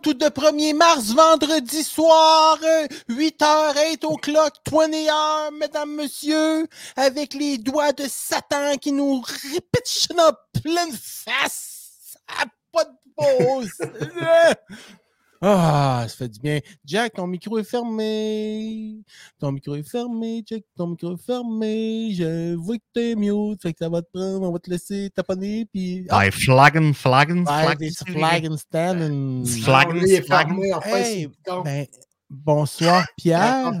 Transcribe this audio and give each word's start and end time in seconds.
30 0.00 0.06
ou 0.06 0.14
de 0.14 0.26
1er 0.26 0.74
mars, 0.74 1.12
vendredi 1.12 1.82
soir, 1.82 2.58
8h, 3.08 3.74
8 3.90 4.04
o'clock, 4.04 4.54
20h, 4.66 5.58
mesdames, 5.58 5.94
messieurs, 5.94 6.66
avec 6.96 7.34
les 7.34 7.58
doigts 7.58 7.92
de 7.92 8.04
Satan 8.08 8.76
qui 8.80 8.92
nous 8.92 9.22
répètent 9.52 10.08
en 10.18 10.32
pleine 10.60 10.92
face. 10.92 12.16
à 12.28 12.44
pas 12.72 12.84
de 12.84 12.90
pause. 13.16 13.72
Ah, 15.42 16.04
ça 16.06 16.16
fait 16.16 16.28
du 16.28 16.38
bien. 16.38 16.60
Jack, 16.84 17.14
ton 17.14 17.26
micro 17.26 17.58
est 17.58 17.64
fermé. 17.64 18.96
Ton 19.38 19.52
micro 19.52 19.74
est 19.74 19.88
fermé, 19.88 20.42
Jack. 20.46 20.64
Ton 20.76 20.88
micro 20.88 21.14
est 21.14 21.24
fermé. 21.24 22.12
Je 22.14 22.54
vois 22.56 22.76
que 22.76 22.82
t'es 22.92 23.14
mute. 23.14 23.62
Fait 23.62 23.72
que 23.72 23.78
ça 23.78 23.88
va 23.88 24.02
te 24.02 24.08
prendre. 24.12 24.46
On 24.46 24.52
va 24.52 24.58
te 24.58 24.68
laisser 24.68 25.08
taponner. 25.08 25.66
Puis. 25.72 26.06
Ah, 26.10 26.26
hey, 26.26 26.30
flaggen, 26.30 26.92
flaggen, 26.92 27.46
flaggen. 27.46 27.90
Flaggen, 28.06 28.56
stand. 28.58 29.46
Flaggen, 29.46 30.22
flaggen. 30.24 30.60
Hey, 30.84 31.28
ben, 31.64 31.86
bonsoir, 32.30 33.04
Pierre. 33.18 33.72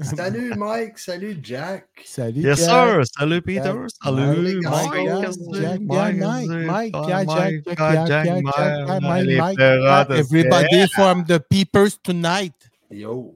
salut, 0.00 0.56
Mike. 0.56 0.98
Salut, 0.98 1.34
Jack. 1.42 1.86
Salut, 2.04 2.40
Yes, 2.40 2.58
Pierre. 2.64 3.04
sir. 3.04 3.12
Salut, 3.18 3.42
Peter. 3.42 3.86
Salut, 4.02 4.60
Mike, 4.62 4.90
Mike. 4.90 5.06
Jack, 5.54 5.80
Mike, 5.82 6.16
Mike, 6.16 6.46
Mike, 6.66 6.92
Pierre, 6.92 7.24
Jack, 7.26 7.52
Jack, 7.66 8.06
Jack, 8.06 8.42
Mike, 8.42 8.54
Jack, 8.56 9.02
Mike, 9.02 9.58
Mike, 9.58 9.60
Everybody 10.10 10.86
from 10.94 11.24
the 11.24 11.38
peepers 11.40 11.98
tonight. 12.02 12.54
Yo. 12.90 13.34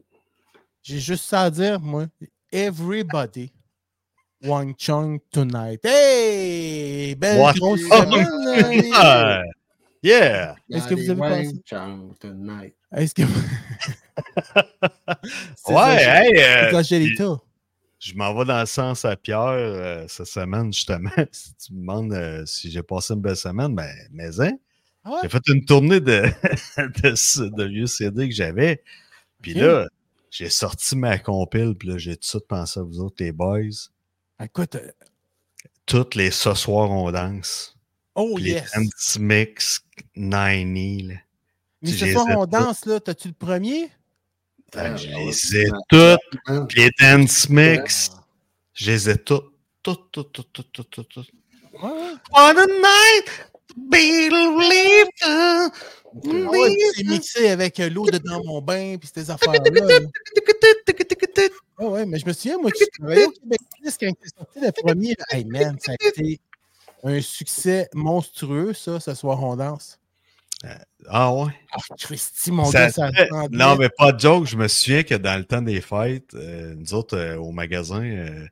J'ai 0.83 1.01
juste 1.01 1.25
ça 1.29 1.43
à 1.43 1.51
dire, 1.51 1.79
moi. 1.81 2.07
Everybody. 2.51 3.53
Wang 4.43 4.73
Chung 4.79 5.19
tonight. 5.33 5.81
Hey! 5.83 7.15
Belle 7.19 7.53
grosse 7.59 7.81
semaine! 7.81 9.43
Ah, 10.05 10.07
Yeah. 10.07 10.57
Est-ce 10.71 10.89
que 10.89 10.95
vous 10.95 11.11
avez 11.11 11.21
pensé? 11.21 11.63
Est-ce 12.93 13.15
que. 13.15 13.23
C'est 15.57 15.73
Ouais, 15.73 15.99
ça, 15.99 16.25
hey. 16.25 16.33
euh, 16.39 17.37
je 18.01 18.15
m'en 18.15 18.33
vais 18.35 18.45
dans 18.45 18.61
le 18.61 18.67
sens 18.67 19.05
à 19.05 19.17
Pierre 19.17 19.41
euh, 19.49 20.05
cette 20.09 20.27
semaine, 20.27 20.73
justement. 20.73 21.11
Si 21.33 21.55
tu 21.57 21.73
me 21.73 21.81
demandes 21.81 22.13
euh, 22.13 22.47
si 22.47 22.71
j'ai 22.71 22.83
passé 22.83 23.15
une 23.15 23.21
belle 23.21 23.37
semaine, 23.37 23.75
ben, 23.75 23.91
mais 24.13 24.41
hein, 24.41 24.53
Ah 25.05 25.11
ouais? 25.13 25.19
j'ai 25.23 25.29
fait 25.29 25.43
une 25.49 25.65
tournée 25.65 26.01
de, 26.01 26.23
de, 26.79 27.49
de 27.57 27.65
vieux 27.65 27.87
CD 27.87 28.29
que 28.29 28.35
j'avais. 28.35 28.83
Puis 29.43 29.55
là, 29.55 29.87
j'ai 30.31 30.51
sorti 30.51 30.95
ma 30.97 31.19
compile, 31.19 31.75
puis 31.79 31.89
là, 31.89 31.99
j'ai 31.99 32.15
tout 32.17 32.21
de 32.21 32.25
suite 32.27 32.47
pensé 32.49 32.79
à 32.81 32.83
vous 32.85 33.01
autres, 33.01 33.17
les 33.19 33.33
boys. 33.33 33.61
Écoute, 34.43 34.77
euh, 34.77 34.91
Toutes 35.87 36.15
les 36.15 36.31
ce 36.31 36.55
soir, 36.55 36.91
on 36.91 37.11
danse. 37.11 37.77
oh 38.15 38.37
les 38.39 38.51
yes! 38.53 38.71
Dance 38.77 39.19
Mix 39.19 39.81
90, 40.15 41.03
là. 41.09 41.15
Mais 41.83 41.91
je 41.93 42.07
ce 42.07 42.13
soir, 42.13 42.27
on 42.37 42.47
danse, 42.47 42.85
là. 42.87 42.99
T'as-tu 43.01 43.29
le 43.29 43.35
premier? 43.35 43.91
Ben, 44.75 44.97
je 44.97 45.09
Ah, 45.15 45.19
les 45.19 45.57
ai 45.57 45.71
toutes. 45.89 46.75
Les 46.77 46.91
Dance 47.01 47.49
Mix, 47.49 48.11
je 48.75 48.91
les 48.91 49.11
ai 49.11 49.17
toutes. 49.19 49.53
Toutes, 49.83 50.11
toutes, 50.13 50.33
toutes, 50.33 50.53
toutes, 50.53 50.91
toutes, 50.91 51.09
toutes. 51.09 51.31
On 51.81 51.89
a 52.35 52.67
night, 52.67 53.49
believe 53.77 55.07
Ah 55.23 55.71
ouais, 56.25 56.77
c'est 56.97 57.05
mixé 57.05 57.49
avec 57.49 57.79
l'eau 57.79 58.07
de 58.11 58.19
dans 58.19 58.43
mon 58.45 58.61
bain, 58.61 58.97
puis 58.99 59.09
ces 59.15 59.31
affaires-là. 59.31 59.59
là. 59.71 60.01
Ah 61.79 61.85
ouais, 61.87 62.05
mais 62.07 62.19
je 62.19 62.27
me 62.27 62.33
souviens, 62.33 62.59
moi, 62.59 62.71
qui 62.73 62.85
travaillais 62.99 63.27
au 63.27 63.31
Québec 63.31 63.61
quand 63.73 63.91
c'est 64.21 64.37
sorti 64.37 64.61
le 64.61 64.73
premier. 64.73 65.15
là. 65.19 65.25
Hey 65.31 65.45
man, 65.45 65.77
ça 65.81 65.93
a 65.93 65.95
été 66.09 66.41
un 67.05 67.21
succès 67.21 67.89
monstrueux, 67.95 68.73
ça, 68.75 69.01
ce 69.01 69.15
soir 69.15 69.43
on 69.43 69.57
danse? 69.57 69.99
Ah 71.09 71.33
ouais? 71.33 71.53
Ah, 71.73 71.79
Christy, 71.99 72.51
mon 72.51 72.65
Ça 72.65 72.87
gars, 72.87 72.91
ça 72.91 73.11
non, 73.53 73.77
mais 73.77 73.89
pas 73.91 74.11
de 74.13 74.19
joke. 74.19 74.47
Je 74.47 74.57
me 74.57 74.67
souviens 74.67 75.05
que 75.05 75.15
dans 75.15 75.39
le 75.39 75.45
temps 75.45 75.63
des 75.63 75.81
fêtes, 75.81 76.35
euh, 76.35 76.75
nous 76.77 76.95
autres, 76.95 77.17
euh, 77.17 77.37
au 77.37 77.53
magasin, 77.53 78.03
euh, 78.03 78.45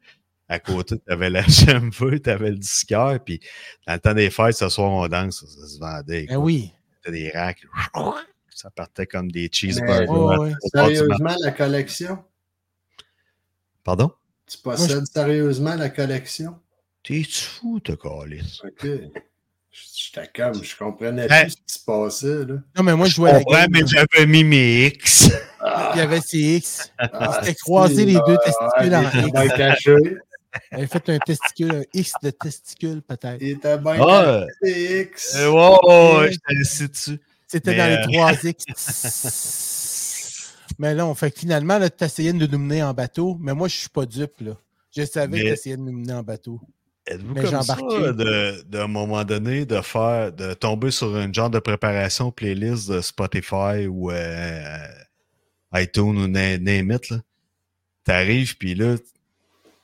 à 0.49 0.61
côté, 0.61 0.97
tu 1.05 1.13
avais 1.13 1.31
la 1.31 1.43
GMV, 1.49 2.21
tu 2.23 2.31
avais 2.31 2.51
le 2.51 2.59
disqueur, 2.59 3.19
puis 3.25 3.41
dans 3.89 3.95
le 3.95 3.99
temps 3.99 4.15
des 4.15 4.31
fêtes, 4.31 4.57
ce 4.57 4.69
soir, 4.69 4.93
on 4.93 5.09
danse, 5.09 5.41
ça, 5.41 5.47
ça 5.63 5.67
se 5.67 5.79
vendait. 5.81 6.27
Ben 6.29 6.37
oui. 6.37 6.73
C'était 7.03 7.19
des 7.19 7.31
racks. 7.31 7.67
Ça 8.55 8.71
partait 8.71 9.07
comme 9.07 9.31
des 9.31 9.43
Mais- 9.43 9.49
cheeseburgers. 9.53 10.09
Ouais. 10.39 10.53
Sérieusement, 10.73 11.35
la 11.41 11.51
collection? 11.51 12.25
Pardon? 13.83 14.13
Tu 14.47 14.59
possèdes 14.59 15.07
sérieusement 15.07 15.75
la 15.75 15.91
collection? 15.91 16.57
T'es-tu 17.07 17.45
fou, 17.45 17.79
te 17.81 17.93
calice? 17.93 18.61
OK. 18.65 18.87
J'étais 19.71 20.29
comme, 20.35 20.65
je 20.65 20.77
comprenais 20.77 21.27
Hey. 21.31 21.43
plus 21.45 21.51
ce 21.53 21.57
qui 21.57 21.79
se 21.81 21.85
passait, 21.85 22.45
là. 22.47 22.55
Non, 22.77 22.83
mais 22.83 22.97
moi, 22.97 23.07
je 23.07 23.15
jouais 23.15 23.31
à 23.31 23.33
la 23.35 23.39
comprends, 23.45 23.61
game. 23.61 23.71
mais 23.73 23.83
j'avais 23.87 24.27
mis 24.27 24.43
mes 24.43 24.87
X. 24.87 25.29
Il 25.95 25.99
y 25.99 26.01
avait 26.01 26.21
ses 26.21 26.39
X. 26.57 26.93
Ah, 26.99 27.41
s'était 27.43 27.55
croisé 27.55 28.05
les 28.07 28.15
deux 28.27 28.37
testicules 28.45 28.95
en 28.95 29.03
Il 29.03 29.07
était 29.09 29.21
X. 29.21 29.33
bien 29.33 29.49
caché. 29.49 29.95
Elle 30.71 30.79
avait 30.79 30.87
fait 30.87 31.09
un 31.11 31.19
testicule, 31.19 31.73
un 31.77 31.83
X 31.93 32.13
de 32.23 32.31
testicule, 32.31 33.03
peut-être. 33.03 33.37
Il 33.43 33.49
était 33.51 33.77
bien 33.79 33.97
Ah, 34.01 34.47
caché, 34.63 35.03
X. 35.03 35.37
Euh, 35.37 36.29
j'étais 36.31 36.61
assis 36.63 36.89
dessus. 36.89 37.21
C'était 37.47 37.77
dans 37.77 37.85
euh, 37.85 37.97
les 38.07 38.13
trois 38.17 38.33
X. 38.43 38.65
mais 40.79 40.95
là, 40.95 41.07
on 41.07 41.15
fait 41.15 41.31
que 41.31 41.39
finalement, 41.39 41.79
tu 41.81 42.05
essayais 42.05 42.33
de 42.33 42.47
nous 42.47 42.59
mener 42.59 42.83
en 42.83 42.95
bateau, 42.95 43.37
mais 43.39 43.53
moi, 43.55 43.69
je 43.69 43.77
suis 43.77 43.89
pas 43.91 44.07
dupe, 44.07 44.41
là. 44.41 44.57
Je 44.97 45.05
savais 45.05 45.29
Mais- 45.29 45.43
que 45.43 45.47
tu 45.49 45.53
essayais 45.53 45.77
de 45.77 45.83
nous 45.83 45.93
mener 45.93 46.15
en 46.15 46.23
bateau. 46.23 46.59
Êtes-vous 47.07 47.35
comme 47.35 47.45
j'ai 47.45 47.51
ça, 47.51 47.59
embarqué. 47.59 48.13
de, 48.13 48.63
d'un 48.63 48.89
moment 48.89 49.23
donné, 49.25 49.65
de 49.65 49.81
faire, 49.81 50.33
de 50.33 50.55
tomber 50.55 50.91
sur 50.91 51.15
un 51.15 51.33
genre 51.33 51.51
de 51.51 51.59
préparation 51.61 52.31
playlist 52.33 52.91
de 52.91 53.01
Spotify 53.01 53.87
ou 53.89 54.11
euh, 54.11 54.79
iTunes 55.75 56.17
ou 56.19 56.27
na- 56.27 56.59
name 56.59 56.91
it, 56.93 57.11
là? 57.11 57.19
T'arrives, 58.05 58.57
puis 58.57 58.75
là, 58.75 58.97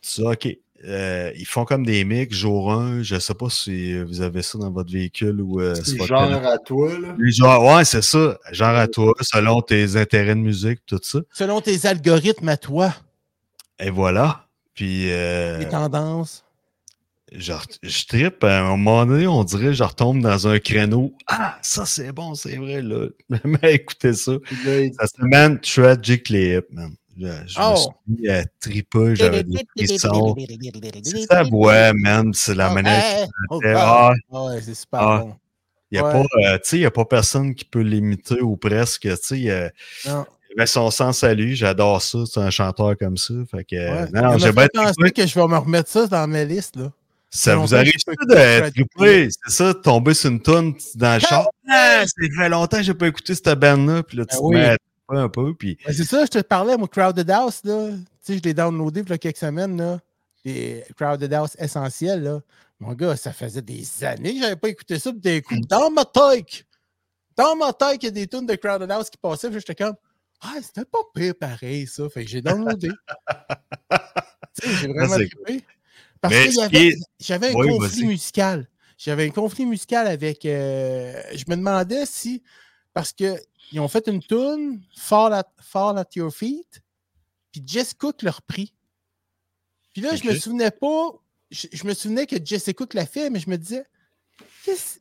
tu 0.01 0.21
dis, 0.21 0.23
OK, 0.27 0.49
euh, 0.85 1.33
ils 1.37 1.47
font 1.47 1.65
comme 1.65 1.87
des 1.87 2.05
mix 2.05 2.35
jour 2.37 2.73
1. 2.73 3.03
Je 3.03 3.19
sais 3.21 3.35
pas 3.35 3.49
si 3.51 4.01
vous 4.03 4.21
avez 4.21 4.43
ça 4.43 4.59
dans 4.59 4.71
votre 4.71 4.93
véhicule 4.93 5.41
ou 5.41 5.61
euh, 5.61 5.75
genre 6.07 6.45
à 6.45 6.59
toi, 6.59 6.99
là. 6.99 7.15
Genre, 7.19 7.65
ouais, 7.77 7.85
c'est 7.85 8.03
ça. 8.03 8.37
Genre 8.51 8.77
à 8.77 8.89
toi, 8.89 9.13
selon 9.21 9.61
tes 9.63 9.97
intérêts 9.97 10.35
de 10.35 10.41
musique, 10.41 10.81
tout 10.87 11.01
ça. 11.03 11.21
Selon 11.33 11.61
tes 11.61 11.87
algorithmes 11.87 12.49
à 12.49 12.57
toi, 12.57 12.93
Et 13.79 13.91
voilà. 13.91 14.49
Puis, 14.75 15.11
euh, 15.13 15.59
les 15.59 15.69
tendances. 15.69 16.45
Je, 17.37 17.53
je 17.83 18.07
trippe. 18.07 18.45
À 18.45 18.61
un 18.61 18.77
moment 18.77 19.05
donné, 19.07 19.27
on 19.27 19.45
dirait 19.45 19.67
que 19.67 19.73
je 19.73 19.83
retombe 19.85 20.21
dans 20.21 20.47
un 20.49 20.59
créneau. 20.59 21.15
Ah, 21.27 21.59
ça 21.63 21.87
c'est 21.87 22.13
bon, 22.13 22.35
c'est 22.35 22.57
vrai, 22.57 22.83
là. 22.83 23.07
Mais 23.45 23.75
écoutez 23.75 24.13
ça. 24.15 24.33
Ça 24.99 25.07
se 25.07 25.13
man 25.25 25.59
Tragically 25.61 26.57
Hip, 26.57 26.67
man. 26.73 26.95
Je, 27.19 27.27
je 27.47 27.59
me 27.59 27.65
Oh. 27.65 27.77
suis 27.77 27.91
mis 28.23 28.29
à 28.29 28.45
triper, 28.59 29.15
j'avais 29.17 29.43
des 29.45 29.65
frissons. 29.77 30.35
C'est 31.05 31.27
sa 31.27 31.43
voix, 31.43 31.93
man. 31.93 32.33
C'est 32.33 32.55
la 32.55 32.71
Oh, 32.71 32.75
manière. 32.75 33.05
hey, 33.05 33.27
oh, 33.51 33.61
ah, 33.77 34.13
Ah, 34.33 34.45
ouais, 34.45 34.61
c'est 34.63 34.75
super 34.75 35.01
Ah. 35.01 35.19
bon. 35.21 35.35
il 35.91 35.99
n'y 35.99 36.05
a, 36.05 36.07
Ouais. 36.07 36.13
pas, 36.13 36.57
euh, 36.83 36.87
a 36.87 36.91
pas 36.91 37.05
personne 37.05 37.55
qui 37.55 37.67
peut 37.67 37.83
l'imiter 37.83 38.41
ou 38.41 38.57
presque. 38.57 39.07
Il 39.31 39.71
Non. 40.07 40.25
avait 40.57 40.67
son 40.67 40.91
sens 40.91 41.23
à 41.23 41.35
lui. 41.35 41.55
J'adore 41.55 42.01
ça. 42.01 42.21
C'est 42.27 42.41
un 42.41 42.49
chanteur 42.51 42.97
comme 42.97 43.19
ça. 43.19 43.35
Fait 43.51 43.65
que, 43.65 43.77
Ouais. 43.77 44.11
non, 44.13 44.39
j'ai 44.39 44.53
m'a 44.53 44.67
bien 44.69 45.11
que 45.11 45.27
je 45.27 45.35
vais 45.39 45.47
me 45.49 45.59
remettre 45.59 45.91
ça 45.91 46.07
dans 46.07 46.27
mes 46.27 46.47
listes, 46.47 46.77
là. 46.77 46.91
Ça 47.35 47.57
vous 47.57 47.75
arrive 47.75 47.93
de 48.07 48.71
triper, 48.71 49.29
c'est 49.31 49.51
ça, 49.51 49.73
de 49.73 49.79
tomber 49.79 50.13
sur 50.13 50.31
une 50.31 50.41
tonne 50.41 50.75
dans 50.97 51.15
le 51.15 51.21
char? 51.21 51.49
Ah, 51.67 52.05
ça 52.07 52.13
fait 52.37 52.49
longtemps 52.51 52.77
que 52.77 52.83
j'ai 52.83 52.93
pas 52.93 53.09
écouté 53.09 53.35
cette 53.35 53.59
band-là, 53.59 54.03
puis 54.03 54.19
là, 54.19 54.27
tu 54.27 54.37
Ben 54.37 54.41
te 54.41 54.45
oui. 54.45 54.55
mets 54.57 54.69
à 54.69 54.77
un 55.09 55.29
peu, 55.31 55.55
puis 55.55 55.79
Ben, 55.87 55.95
c'est 55.95 56.05
ça, 56.05 56.25
je 56.27 56.31
te 56.31 56.39
parlais, 56.43 56.77
moi, 56.77 56.89
Crowded 56.89 57.31
House, 57.31 57.63
là. 57.65 57.89
Tu 57.91 58.35
sais, 58.35 58.39
je 58.39 58.43
l'ai 58.43 58.53
downloadé 58.53 59.01
il 59.01 59.09
y 59.09 59.13
a 59.13 59.19
quelques 59.19 59.39
semaines, 59.39 59.79
là. 59.79 59.99
Des 60.45 60.85
Crowded 60.95 61.33
House 61.33 61.57
essentiels, 61.59 62.23
là. 62.23 62.41
Mon 62.79 62.93
gars, 62.93 63.17
ça 63.17 63.33
faisait 63.33 63.63
des 63.63 63.83
années 64.05 64.35
que 64.35 64.41
j'avais 64.41 64.57
pas 64.57 64.69
écouté 64.69 64.99
ça, 64.99 65.11
puis 65.11 65.21
d'un 65.21 65.41
coup, 65.41 65.59
dans 65.69 65.91
ma 65.91 66.05
tête, 66.05 66.67
dans 67.35 67.57
ma 67.57 67.73
tête, 67.73 68.03
il 68.03 68.07
y 68.07 68.09
a 68.09 68.11
des 68.11 68.27
tunes 68.27 68.47
de 68.47 68.57
Crowded 68.57 68.91
House 68.91 69.09
qui 69.09 69.17
passaient, 69.17 69.49
puis 69.49 69.59
j'étais 69.61 69.83
comme, 69.83 69.95
ah, 70.43 70.57
c'était 70.61 70.85
pas 70.85 70.99
pire 71.15 71.35
pareil, 71.41 71.87
ça. 71.87 72.07
Fait 72.11 72.25
que 72.25 72.31
j'ai 72.31 72.43
downloadé. 72.43 72.89
tu 74.61 74.69
sais, 74.69 74.77
j'ai 74.81 74.89
vraiment 74.89 75.17
c'est 75.17 75.29
trippé. 75.29 75.65
Parce 76.23 76.35
est- 76.73 76.97
j'avais 77.21 77.51
un 77.51 77.55
Oui, 77.55 77.69
conflit 77.69 78.07
musical. 78.07 78.69
J'avais 78.97 79.27
un 79.27 79.31
conflit 79.31 79.67
musical 79.67 80.07
avec. 80.07 80.47
euh, 80.47 81.21
je 81.35 81.45
me 81.49 81.57
demandais 81.57 82.07
si. 82.07 82.43
Parce 82.95 83.13
qu'ils 83.13 83.41
ont 83.81 83.89
fait 83.89 84.07
une 84.07 84.23
tune, 84.23 84.81
Fall 84.97 85.35
at, 85.35 85.51
Fall 85.61 85.99
at 85.99 86.09
Your 86.15 86.33
Feet, 86.33 86.83
puis 87.51 87.63
Jess 87.67 87.93
Cook 87.95 88.23
l'a 88.23 88.31
repris. 88.31 88.73
Puis 89.93 90.03
là, 90.03 90.15
je 90.15 90.25
me 90.25 90.35
souvenais 90.39 90.71
pas. 90.71 91.11
Je, 91.51 91.67
je 91.73 91.85
me 91.87 91.93
souvenais 91.95 92.27
que 92.27 92.37
Jess 92.43 92.71
Cook 92.77 92.95
l'a 92.95 93.05
fait, 93.07 93.29
mais 93.31 93.41
je 93.41 93.51
me 93.51 93.57
disais. 93.59 93.85
Qu'est-ce- 94.65 95.01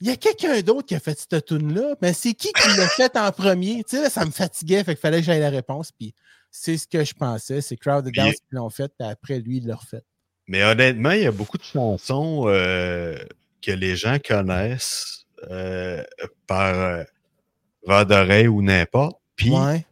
Il 0.00 0.06
y 0.06 0.10
a 0.10 0.16
quelqu'un 0.16 0.60
d'autre 0.62 0.86
qui 0.86 0.94
a 0.94 1.00
fait 1.00 1.18
cette 1.18 1.44
tune-là, 1.44 1.96
mais 2.00 2.12
c'est 2.12 2.32
qui 2.34 2.52
qui 2.52 2.68
l'a 2.76 2.88
fait 2.88 3.16
en 3.16 3.30
premier? 3.32 3.82
Tu 3.84 3.96
sais, 3.96 4.02
là, 4.02 4.10
ça 4.10 4.24
me 4.24 4.30
fatiguait, 4.30 4.82
fait 4.84 4.94
qu'il 4.94 5.00
fallait 5.00 5.18
que 5.18 5.24
j'aille 5.24 5.40
la 5.40 5.50
réponse. 5.50 5.90
Puis 5.92 6.14
c'est 6.60 6.76
ce 6.76 6.86
que 6.88 7.04
je 7.04 7.14
pensais. 7.14 7.60
C'est 7.60 7.76
Crowded 7.76 8.16
House 8.18 8.34
qui 8.34 8.40
l'ont 8.54 8.70
fait, 8.70 8.92
puis 8.98 9.08
après, 9.08 9.38
lui, 9.38 9.58
il 9.58 9.66
l'a 9.66 9.76
refait. 9.76 10.02
Mais 10.48 10.64
honnêtement, 10.64 11.12
il 11.12 11.22
y 11.22 11.26
a 11.26 11.30
beaucoup 11.30 11.58
de 11.58 11.62
chansons 11.62 12.44
euh, 12.48 13.16
que 13.62 13.70
les 13.70 13.94
gens 13.96 14.18
connaissent 14.18 15.26
euh, 15.50 16.02
par 16.46 16.74
euh, 16.74 17.04
vent 17.86 18.04
d'oreille 18.04 18.48
ou 18.48 18.62
n'importe. 18.62 19.18
Puis, 19.36 19.50
Ouais. 19.50 19.86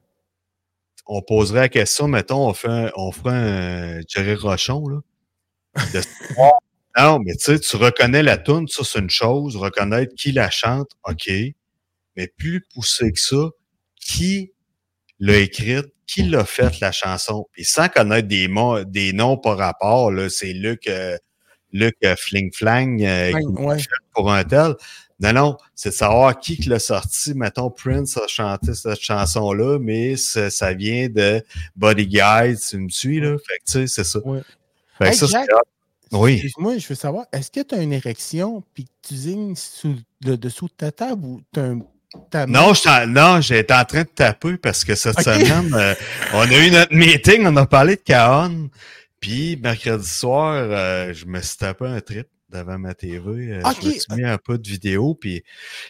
on 1.06 1.22
poserait 1.22 1.60
la 1.60 1.68
question, 1.68 2.08
mettons, 2.08 2.48
on, 2.48 2.52
fait 2.54 2.68
un, 2.68 2.90
on 2.96 3.12
ferait 3.12 3.34
un 3.34 4.00
Jerry 4.08 4.34
Rochon, 4.34 4.88
là. 4.88 5.00
de- 5.92 6.00
non, 6.98 7.18
mais 7.20 7.34
tu 7.36 7.44
sais, 7.44 7.60
tu 7.60 7.76
reconnais 7.76 8.22
la 8.24 8.38
tune, 8.38 8.66
ça, 8.66 8.82
c'est 8.82 8.98
une 8.98 9.10
chose. 9.10 9.54
Reconnaître 9.56 10.14
qui 10.16 10.32
la 10.32 10.50
chante, 10.50 10.90
OK. 11.04 11.30
Mais 12.16 12.26
plus 12.36 12.62
poussé 12.74 13.12
que 13.12 13.20
ça, 13.20 13.50
qui 14.00 14.52
l'a 15.18 15.36
écrite, 15.38 15.86
qui 16.06 16.22
l'a 16.22 16.44
fait, 16.44 16.80
la 16.80 16.92
chanson. 16.92 17.46
Puis 17.52 17.64
sans 17.64 17.88
connaître 17.88 18.28
des, 18.28 18.48
mots, 18.48 18.84
des 18.84 19.12
noms 19.12 19.36
par 19.36 19.58
rapport, 19.58 20.12
c'est 20.30 20.52
Luc, 20.52 20.86
euh, 20.86 21.16
Luc 21.72 21.96
euh, 22.04 22.14
Fling 22.16 22.52
Flang 22.52 23.02
euh, 23.02 23.32
qui 23.32 23.46
Ouais. 23.62 23.76
pour 24.12 24.32
un 24.32 24.44
tel. 24.44 24.74
Non, 25.18 25.32
non, 25.32 25.56
c'est 25.74 25.88
de 25.90 25.94
savoir 25.94 26.38
qui 26.38 26.58
qui 26.58 26.68
l'a 26.68 26.78
sorti. 26.78 27.32
Mettons, 27.34 27.70
Prince 27.70 28.18
a 28.18 28.26
chanté 28.26 28.74
cette 28.74 29.00
chanson-là, 29.00 29.78
mais 29.78 30.16
ça, 30.16 30.50
ça 30.50 30.74
vient 30.74 31.08
de 31.08 31.42
Body 31.74 32.06
Guide, 32.06 32.58
tu 32.68 32.76
me 32.78 32.90
suis, 32.90 33.20
là? 33.20 33.36
Fait 33.38 33.58
que, 33.58 33.64
tu 33.64 33.72
sais, 33.72 33.86
c'est 33.86 34.04
ça. 34.04 34.18
Ouais. 34.26 34.42
Fait 34.98 35.04
que 35.04 35.08
Hey, 35.10 35.16
ça, 35.16 35.26
Jack, 35.26 35.46
c'est... 35.48 36.16
Oui. 36.18 36.34
Excuse-moi, 36.34 36.78
je 36.78 36.86
veux 36.88 36.94
savoir, 36.94 37.26
est-ce 37.32 37.50
que 37.50 37.60
tu 37.60 37.74
as 37.74 37.82
une 37.82 37.92
érection 37.94 38.62
puis 38.74 38.84
que 38.84 38.90
tu 39.08 39.16
zignes 39.16 39.56
sous 39.56 39.96
le 40.24 40.36
dessous 40.36 40.66
de 40.66 40.74
ta 40.76 40.92
table 40.92 41.24
ou 41.24 41.40
tu 41.52 41.60
as 41.60 41.64
un. 41.64 41.80
Non, 42.48 42.72
non, 43.08 43.40
j'étais 43.40 43.74
en 43.74 43.84
train 43.84 44.02
de 44.02 44.08
taper 44.08 44.56
parce 44.56 44.84
que 44.84 44.94
cette 44.94 45.20
semaine, 45.20 45.72
euh, 45.74 45.94
on 46.32 46.40
a 46.40 46.58
eu 46.58 46.70
notre 46.70 46.94
meeting, 46.94 47.46
on 47.46 47.56
a 47.56 47.66
parlé 47.66 47.96
de 47.96 48.02
Kaon. 48.02 48.68
Puis, 49.20 49.58
mercredi 49.62 50.08
soir, 50.08 50.54
euh, 50.54 51.12
je 51.12 51.26
me 51.26 51.40
suis 51.40 51.56
tapé 51.56 51.86
un 51.86 52.00
trip 52.00 52.28
devant 52.52 52.78
ma 52.78 52.94
TV. 52.94 53.52
euh, 53.52 53.60
Ok. 53.64 53.76
Je 53.82 53.86
me 53.88 53.92
suis 53.92 54.00
mis 54.16 54.24
un 54.24 54.38
peu 54.38 54.56
de 54.58 54.68
vidéo. 54.68 55.14
Puis, 55.14 55.42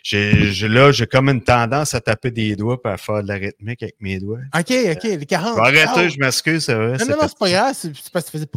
j'ai, 0.02 0.50
là, 0.68 0.90
j'ai 0.92 1.06
comme 1.06 1.28
une 1.28 1.42
tendance 1.42 1.94
à 1.94 2.00
taper 2.00 2.30
des 2.30 2.56
doigts 2.56 2.80
et 2.84 2.88
à 2.88 2.96
faire 2.96 3.22
de 3.22 3.28
la 3.28 3.34
rythmique 3.34 3.82
avec 3.82 3.96
mes 4.00 4.18
doigts. 4.18 4.38
Ok, 4.54 4.70
ok, 4.92 5.02
les 5.04 5.26
40. 5.26 5.56
Je 5.56 5.72
vais 5.72 5.80
arrêter, 5.82 5.90
Ah, 6.06 6.08
je 6.08 6.16
m'excuse, 6.18 6.64
c'est 6.64 6.74
vrai. 6.74 6.96
Non, 6.98 7.06
non, 7.10 7.16
non, 7.22 7.28
c'est 7.28 7.38
pas 7.38 7.50
grave. 7.50 7.74
C'est 7.78 8.10
parce 8.12 8.24
que 8.26 8.30
tu 8.30 8.38
faisais. 8.38 8.48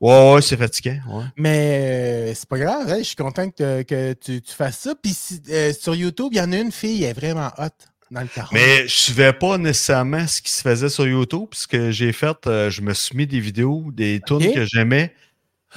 Ouais, 0.00 0.32
ouais, 0.34 0.42
c'est 0.42 0.56
fatigant. 0.56 0.98
Ouais. 1.08 1.24
Mais 1.36 2.30
euh, 2.30 2.34
c'est 2.34 2.48
pas 2.48 2.58
grave, 2.58 2.86
hein, 2.88 2.98
je 2.98 3.04
suis 3.04 3.16
content 3.16 3.50
que, 3.50 3.82
que 3.82 4.12
tu, 4.14 4.40
tu 4.42 4.52
fasses 4.54 4.78
ça. 4.80 4.94
Puis 5.00 5.12
si- 5.12 5.42
euh, 5.50 5.72
sur 5.72 5.94
YouTube, 5.94 6.28
il 6.32 6.38
y 6.38 6.40
en 6.40 6.52
a 6.52 6.56
une 6.56 6.72
fille, 6.72 7.04
elle 7.04 7.10
est 7.10 7.12
vraiment 7.12 7.48
hot 7.58 7.68
dans 8.10 8.20
le 8.20 8.26
40. 8.28 8.52
Mais 8.52 8.86
je 8.86 8.94
suivais 8.94 9.32
pas 9.32 9.58
nécessairement 9.58 10.26
ce 10.26 10.40
qui 10.42 10.50
se 10.52 10.62
faisait 10.62 10.88
sur 10.88 11.06
YouTube. 11.06 11.48
Ce 11.52 11.66
que 11.66 11.90
j'ai 11.90 12.12
fait, 12.12 12.36
euh, 12.46 12.70
je 12.70 12.80
me 12.82 12.94
suis 12.94 13.16
mis 13.16 13.26
des 13.26 13.40
vidéos, 13.40 13.84
des 13.92 14.20
tunes 14.26 14.36
Ok. 14.36 14.54
que 14.54 14.64
j'aimais. 14.64 15.12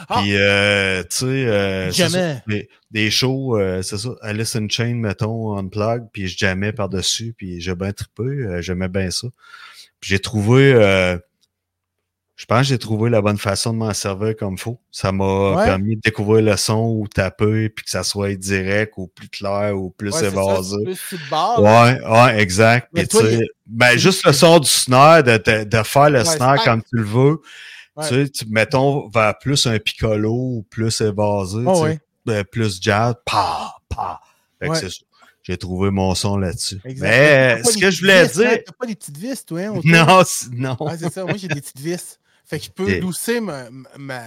Ah. 0.10 0.20
Puis, 0.22 0.36
euh, 0.36 1.02
tu 1.04 1.08
sais, 1.10 1.26
euh, 1.26 1.92
Jamais. 1.92 2.36
ça, 2.36 2.42
des, 2.48 2.70
des 2.92 3.10
shows, 3.12 3.58
euh, 3.58 3.82
c'est 3.82 3.98
ça, 3.98 4.10
Alice 4.22 4.56
in 4.56 4.68
Chain, 4.70 4.96
mettons, 4.96 5.58
Unplug, 5.58 6.06
puis 6.14 6.28
je 6.28 6.38
jammais 6.38 6.72
par-dessus, 6.72 7.34
puis 7.38 7.60
j'ai 7.62 7.76
bien 7.76 7.92
trippé, 7.92 8.24
euh, 8.24 8.62
j'aimais 8.62 8.90
bien 8.90 9.10
ça. 9.12 9.28
Puis 10.00 10.10
j'ai 10.12 10.20
trouvé, 10.20 10.74
euh, 10.74 11.18
je 12.36 12.46
pense 12.46 12.60
que 12.60 12.66
j'ai 12.66 12.78
trouvé 12.78 13.10
la 13.10 13.20
bonne 13.22 13.40
façon 13.40 13.74
de 13.74 13.80
m'en 13.80 13.94
servir 13.96 14.36
comme 14.36 14.60
faut. 14.60 14.80
Ça 14.92 15.12
m'a 15.12 15.56
Ouais. 15.56 15.66
permis 15.66 15.96
de 15.96 16.02
découvrir 16.02 16.44
le 16.46 16.56
son 16.56 16.96
ou 17.00 17.08
taper, 17.08 17.70
puis 17.70 17.84
que 17.84 17.90
ça 17.90 18.04
soit 18.04 18.36
direct 18.36 18.94
ou 18.98 19.08
plus 19.08 19.28
clair 19.30 19.76
ou 19.76 19.90
plus 19.90 20.14
Ouais, 20.14 20.20
ça, 20.20 20.28
évasé. 20.28 20.76
plus 20.86 20.96
sur 21.00 21.18
le 21.18 21.30
bord. 21.32 21.64
Ouais, 21.64 22.00
ouais, 22.08 22.40
exact. 22.40 22.90
Mais 22.94 23.02
Puis, 23.02 23.08
toi, 23.10 23.22
tu 23.24 23.38
sais, 23.38 23.48
ben, 23.66 23.98
juste 23.98 24.24
le 24.28 24.34
son 24.34 24.60
du 24.60 24.70
snare, 24.70 25.24
de, 25.24 25.38
de, 25.38 25.64
de 25.64 25.84
faire 25.84 26.12
le 26.12 26.20
Ouais, 26.20 26.26
snare 26.26 26.64
comme 26.64 26.84
tu 26.84 26.90
le 26.98 27.04
veux. 27.06 27.38
Ouais. 27.98 28.08
Tu 28.08 28.26
sais, 28.26 28.30
tu, 28.30 28.46
mettons, 28.50 29.10
vers 29.10 29.38
plus 29.40 29.66
un 29.68 29.78
piccolo 29.80 30.32
ou 30.34 30.66
plus 30.70 31.02
évasé, 31.02 31.58
Oh, 31.66 31.72
tu 31.72 31.78
sais, 31.78 31.82
ouais. 31.84 32.00
ben, 32.26 32.44
plus 32.46 32.80
jazz, 32.82 33.16
pa, 33.26 33.76
pa. 33.90 34.20
Fait 34.62 34.70
que 34.70 34.76
c'est. 34.76 34.90
J'ai 35.44 35.58
trouvé 35.58 35.92
mon 35.92 36.14
son 36.14 36.38
là-dessus. 36.38 36.80
Mais 36.84 37.64
ce 37.64 37.78
que 37.78 37.90
je 37.90 38.02
voulais 38.02 38.26
vis, 38.26 38.40
hein? 38.42 38.50
dire. 38.50 38.60
T'as 38.66 38.72
pas 38.74 38.86
des 38.86 38.96
petites 38.96 39.18
vis, 39.18 39.46
toi, 39.46 39.62
hein? 39.62 39.80
Non, 39.86 40.22
c'est- 40.26 40.50
non. 40.52 40.76
Ah, 40.86 40.98
c'est 40.98 41.12
ça. 41.14 41.24
Moi, 41.24 41.36
j'ai 41.38 41.48
des 41.48 41.62
petites 41.62 41.80
vis. 41.80 42.20
Fait 42.46 42.60
que 42.60 42.66
je 42.66 42.70
peux 42.72 43.00
lousser 43.00 43.40
ma. 43.40 43.64
ma 43.98 44.22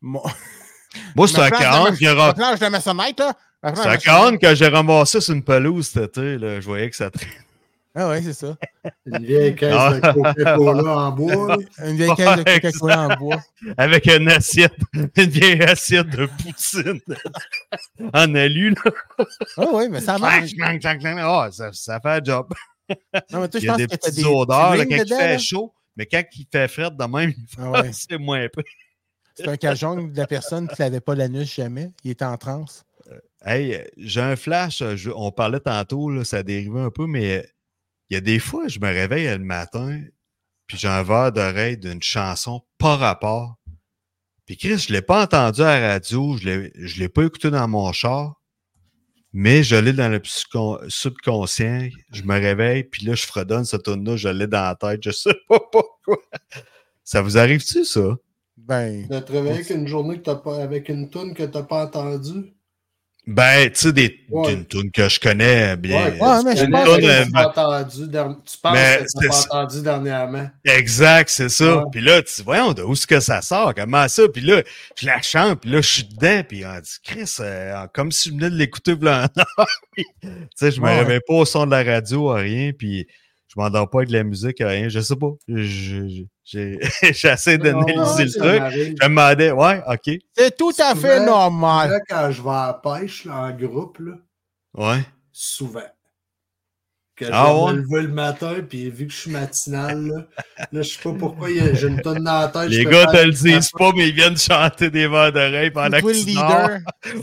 mon- 0.00 0.22
Moi, 1.14 1.28
c'est 1.28 1.36
ma 1.38 1.44
un 1.44 1.48
planche 1.50 1.60
de 1.60 1.64
40 1.64 1.90
ma- 1.92 1.96
qui 1.96 2.04
ma 2.04 2.12
aura. 2.14 2.34
planche 2.34 2.58
de 2.58 2.66
maçonnette, 2.66 3.18
là. 3.20 3.36
Ma 3.62 3.72
planche 3.72 3.84
C'est 3.84 3.88
un 3.88 3.92
maçonnette. 3.92 4.02
40 4.02 4.40
que 4.40 4.54
j'ai 4.56 4.66
ramassé 4.68 5.20
sur 5.20 5.34
une 5.34 5.44
pelouse 5.44 5.86
cet 5.86 6.18
été. 6.18 6.36
Là. 6.38 6.60
Je 6.60 6.66
voyais 6.66 6.90
que 6.90 6.96
ça 6.96 7.10
traînait. 7.10 7.32
Ah, 7.94 8.08
ouais, 8.10 8.22
c'est 8.22 8.32
ça. 8.34 8.56
Une 9.04 9.24
vieille 9.24 9.54
caisse 9.56 9.74
Ah. 9.76 9.94
de 9.94 10.12
Coca-Cola 10.12 10.96
en 10.96 11.10
bois. 11.12 11.56
Une 11.84 11.96
vieille 11.96 12.14
caisse 12.14 12.36
de 12.36 12.42
Coca-Cola 12.44 13.00
en 13.08 13.16
bois. 13.16 13.42
Avec 13.76 14.06
une 14.06 14.28
assiette, 14.28 14.76
une 14.94 15.10
vieille 15.28 15.62
assiette 15.62 16.08
de 16.10 16.26
poutine 16.26 17.00
en 18.14 18.34
alu. 18.34 18.70
Là. 18.84 18.92
Ah, 19.56 19.74
ouais, 19.74 19.88
mais 19.88 20.00
ça 20.00 20.18
marche. 20.18 20.54
Clang, 20.54 20.78
clang, 20.78 20.98
clang, 20.98 21.14
clang. 21.16 21.18
Ah, 21.18 21.48
ça, 21.50 21.72
ça 21.72 21.98
fait 22.00 22.08
un 22.08 22.20
job. 22.24 22.46
Non, 23.32 23.40
mais 23.40 23.48
toi, 23.48 23.48
Il 23.54 23.60
je 23.60 23.66
y 23.66 23.68
a 23.68 23.72
pense 23.72 23.76
des 23.78 23.86
que 23.88 23.96
petites 23.96 24.14
des. 24.16 24.24
odeurs 24.24 24.76
là, 24.76 24.84
quand 24.86 24.96
il 24.96 25.08
fait 25.08 25.32
là. 25.32 25.38
chaud, 25.38 25.74
mais 25.96 26.06
quand 26.06 26.22
il 26.36 26.46
fait 26.50 26.68
frais 26.68 26.90
de 26.90 27.04
même, 27.04 27.32
Ah 27.58 27.70
ouais. 27.70 27.90
c'est 27.92 28.18
moins 28.18 28.46
peu. 28.52 28.62
C'est 29.34 29.48
un 29.48 29.56
cajong 29.56 30.12
de 30.12 30.16
la 30.16 30.26
personne 30.26 30.68
qui 30.68 30.80
n'avait 30.82 31.00
pas 31.00 31.14
l'anus 31.14 31.54
jamais. 31.54 31.90
Il 32.04 32.10
était 32.12 32.24
en 32.24 32.36
transe. 32.36 32.84
Hey, 33.44 33.84
j'ai 33.96 34.20
un 34.20 34.36
flash. 34.36 34.82
je- 34.96 35.10
on 35.14 35.30
parlait 35.32 35.60
tantôt, 35.60 36.10
là, 36.10 36.24
ça 36.24 36.42
dérivait 36.42 36.80
un 36.80 36.90
peu, 36.90 37.06
mais 37.06 37.48
il 38.10 38.14
y 38.14 38.16
a 38.16 38.20
des 38.20 38.40
fois, 38.40 38.66
je 38.66 38.80
me 38.80 38.88
réveille 38.88 39.28
le 39.28 39.38
matin, 39.38 40.02
puis 40.66 40.76
j'ai 40.76 40.88
un 40.88 41.02
verre 41.02 41.32
d'oreille 41.32 41.78
d'une 41.78 42.02
chanson 42.02 42.62
pas 42.76 42.96
rapport. 42.96 43.56
Puis 44.46 44.56
Chris, 44.56 44.78
je 44.78 44.92
l'ai 44.92 45.02
pas 45.02 45.22
entendu 45.22 45.62
à 45.62 45.78
la 45.78 45.88
radio, 45.92 46.36
je 46.36 46.44
l'ai, 46.44 46.72
je 46.74 46.98
l'ai 46.98 47.08
pas 47.08 47.24
écouté 47.24 47.50
dans 47.50 47.68
mon 47.68 47.92
char, 47.92 48.40
mais 49.32 49.62
je 49.62 49.76
l'ai 49.76 49.92
dans 49.92 50.08
le 50.08 50.20
subconscient. 50.88 51.88
Je 52.12 52.22
me 52.24 52.34
réveille, 52.34 52.82
puis 52.82 53.06
là, 53.06 53.14
je 53.14 53.24
fredonne 53.26 53.64
ce 53.64 53.76
tune-là, 53.76 54.16
je 54.16 54.28
l'ai 54.28 54.48
dans 54.48 54.62
la 54.62 54.74
tête, 54.74 55.04
je 55.04 55.12
sais 55.12 55.34
pas 55.48 55.60
pourquoi. 55.72 56.18
Ça 57.04 57.22
vous 57.22 57.38
arrive-tu, 57.38 57.84
ça? 57.84 58.16
Ben. 58.56 59.06
De 59.06 59.20
te 59.20 59.32
réveiller 59.32 59.54
avec 59.54 59.70
une 59.70 59.86
journée 59.86 60.18
que 60.18 60.22
t'as 60.22 60.34
pas, 60.34 60.62
avec 60.62 60.88
une 60.88 61.10
toune 61.10 61.32
que 61.32 61.44
t'as 61.44 61.62
pas 61.62 61.84
entendue? 61.86 62.52
Ben, 63.32 63.70
tu 63.70 63.78
sais, 63.80 63.92
des, 63.92 64.20
Ouais. 64.28 64.64
tune 64.68 64.90
que 64.90 65.08
je 65.08 65.20
connais 65.20 65.76
bien. 65.76 66.06
Ouais, 66.18 66.42
mais 66.44 66.56
je 66.56 66.64
Tu 66.64 66.70
pense 66.70 66.84
que- 66.96 67.32
pas 67.32 67.46
entendu 67.46 68.08
der- 68.08 68.34
Tu 68.44 68.58
penses 68.60 68.72
Mais 68.74 68.98
que 68.98 69.04
t'as 69.20 69.28
pas 69.28 69.60
entendu 69.60 69.82
dernièrement. 69.82 70.50
Exact, 70.64 71.28
c'est 71.30 71.48
ça. 71.48 71.76
Ouais. 71.76 71.82
Puis 71.92 72.00
là, 72.00 72.20
tu 72.22 72.34
dis, 72.36 72.42
voyons, 72.42 72.72
d'où 72.72 72.92
est-ce 72.92 73.06
que 73.06 73.20
ça 73.20 73.40
sort? 73.40 73.72
Comment 73.74 74.08
ça? 74.08 74.24
Puis 74.32 74.42
là, 74.42 74.62
je 74.96 75.06
la 75.06 75.22
chante, 75.22 75.60
puis 75.60 75.70
là, 75.70 75.80
je 75.80 75.88
suis 75.88 76.04
dedans, 76.04 76.42
puis 76.48 76.64
on 76.66 76.80
dit, 76.80 76.90
Chris, 77.04 77.36
euh, 77.38 77.86
comme 77.94 78.10
si 78.10 78.30
je 78.30 78.34
venais 78.34 78.50
de 78.50 78.56
l'écouter 78.56 78.96
blanc. 78.96 79.24
tu 79.96 80.04
sais, 80.56 80.72
je 80.72 80.80
me 80.80 80.86
Ouais. 80.86 80.98
réveille 80.98 81.20
pas 81.26 81.34
au 81.34 81.44
son 81.44 81.66
de 81.66 81.70
la 81.70 81.84
radio, 81.84 82.30
à 82.30 82.38
rien, 82.38 82.72
puis 82.76 83.06
je 83.52 83.60
m'endors 83.60 83.90
pas 83.90 83.98
avec 83.98 84.08
de 84.10 84.14
la 84.14 84.22
musique, 84.24 84.58
rien. 84.60 84.88
Je 84.88 85.00
sais 85.00 85.16
pas. 85.16 85.30
Je- 85.48 85.62
je- 86.08 86.22
J'ai 86.44 86.78
essayé 87.02 87.58
d'analyser 87.58 88.24
le 88.24 88.30
truc. 88.32 88.62
Je 88.72 88.90
me 88.92 89.08
demandais, 89.08 89.50
ouais, 89.52 89.82
OK. 89.86 90.18
C'est 90.36 90.56
tout 90.56 90.72
à 90.78 90.94
fait 90.96 91.24
normal. 91.24 91.90
Là, 91.90 92.00
quand 92.08 92.30
je 92.32 92.42
vais 92.42 92.48
à 92.50 92.66
la 92.84 92.98
pêche 92.98 93.24
là, 93.24 93.34
en 93.42 93.50
groupe, 93.52 93.98
là, 94.00 94.12
Ouais. 94.74 95.00
souvent. 95.32 95.80
Que 97.16 97.26
Ah 97.30 97.46
je 97.48 97.52
vais 97.52 97.60
ouais? 97.64 97.72
me 97.74 97.78
lever 97.82 98.02
le 98.08 98.14
matin, 98.14 98.54
puis 98.68 98.88
vu 98.90 99.06
que 99.06 99.12
je 99.12 99.18
suis 99.18 99.30
matinal, 99.30 100.06
là, 100.06 100.26
là 100.72 100.82
je 100.82 100.88
sais 100.88 101.02
pas 101.02 101.12
pourquoi 101.12 101.50
il 101.50 101.56
y 101.58 101.60
a- 101.60 101.74
j'ai 101.74 101.86
une 101.88 102.00
tonne 102.00 102.24
dans 102.24 102.40
la 102.40 102.48
tête. 102.48 102.70
Les 102.70 102.82
je 102.82 102.88
gars 102.88 103.06
te 103.06 103.16
le 103.18 103.30
disent 103.32 103.70
pas, 103.72 103.92
mais 103.94 104.08
ils 104.08 104.14
viennent 104.14 104.38
chanter 104.38 104.90
des 104.90 105.06
verres 105.06 105.30
d'oreille 105.32 105.70
pendant 105.70 106.00
que 106.00 106.24
tu 106.24 106.34
dors. 106.34 106.70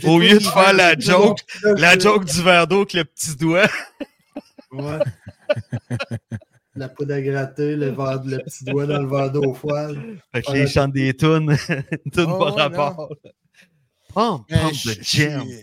Au 0.04 0.20
lieu 0.20 0.38
de 0.38 0.44
faire 0.44 0.72
la 0.72 0.96
joke, 0.98 1.40
la 1.64 1.94
je- 1.94 2.00
joke 2.00 2.24
du 2.26 2.42
verre 2.42 2.66
d'eau 2.68 2.76
avec 2.82 2.92
le 2.92 3.04
petit 3.04 3.34
doigt. 3.36 3.66
Ouais. 4.72 4.98
La 6.74 6.88
poudre 6.88 7.14
à 7.14 7.20
gratter, 7.20 7.74
le, 7.76 7.88
verre- 7.90 8.22
le 8.24 8.38
petit 8.38 8.64
doigt 8.64 8.86
dans 8.86 9.00
le 9.02 9.08
verre 9.08 9.32
d'eau 9.32 9.52
froide. 9.54 9.96
Fait 10.32 10.42
que 10.42 10.50
Ouais. 10.52 10.60
les 10.60 10.66
chante 10.68 10.92
des 10.92 11.14
tunes, 11.14 11.50
une 12.04 12.10
tune 12.12 12.26
Oh, 12.28 12.38
par 12.38 12.54
ouais, 12.56 12.62
rapport. 12.62 13.08
Mais 14.48 14.56
pump 14.60 14.74
je- 14.74 14.92
the 14.92 15.02
jam, 15.02 15.48
it. 15.48 15.62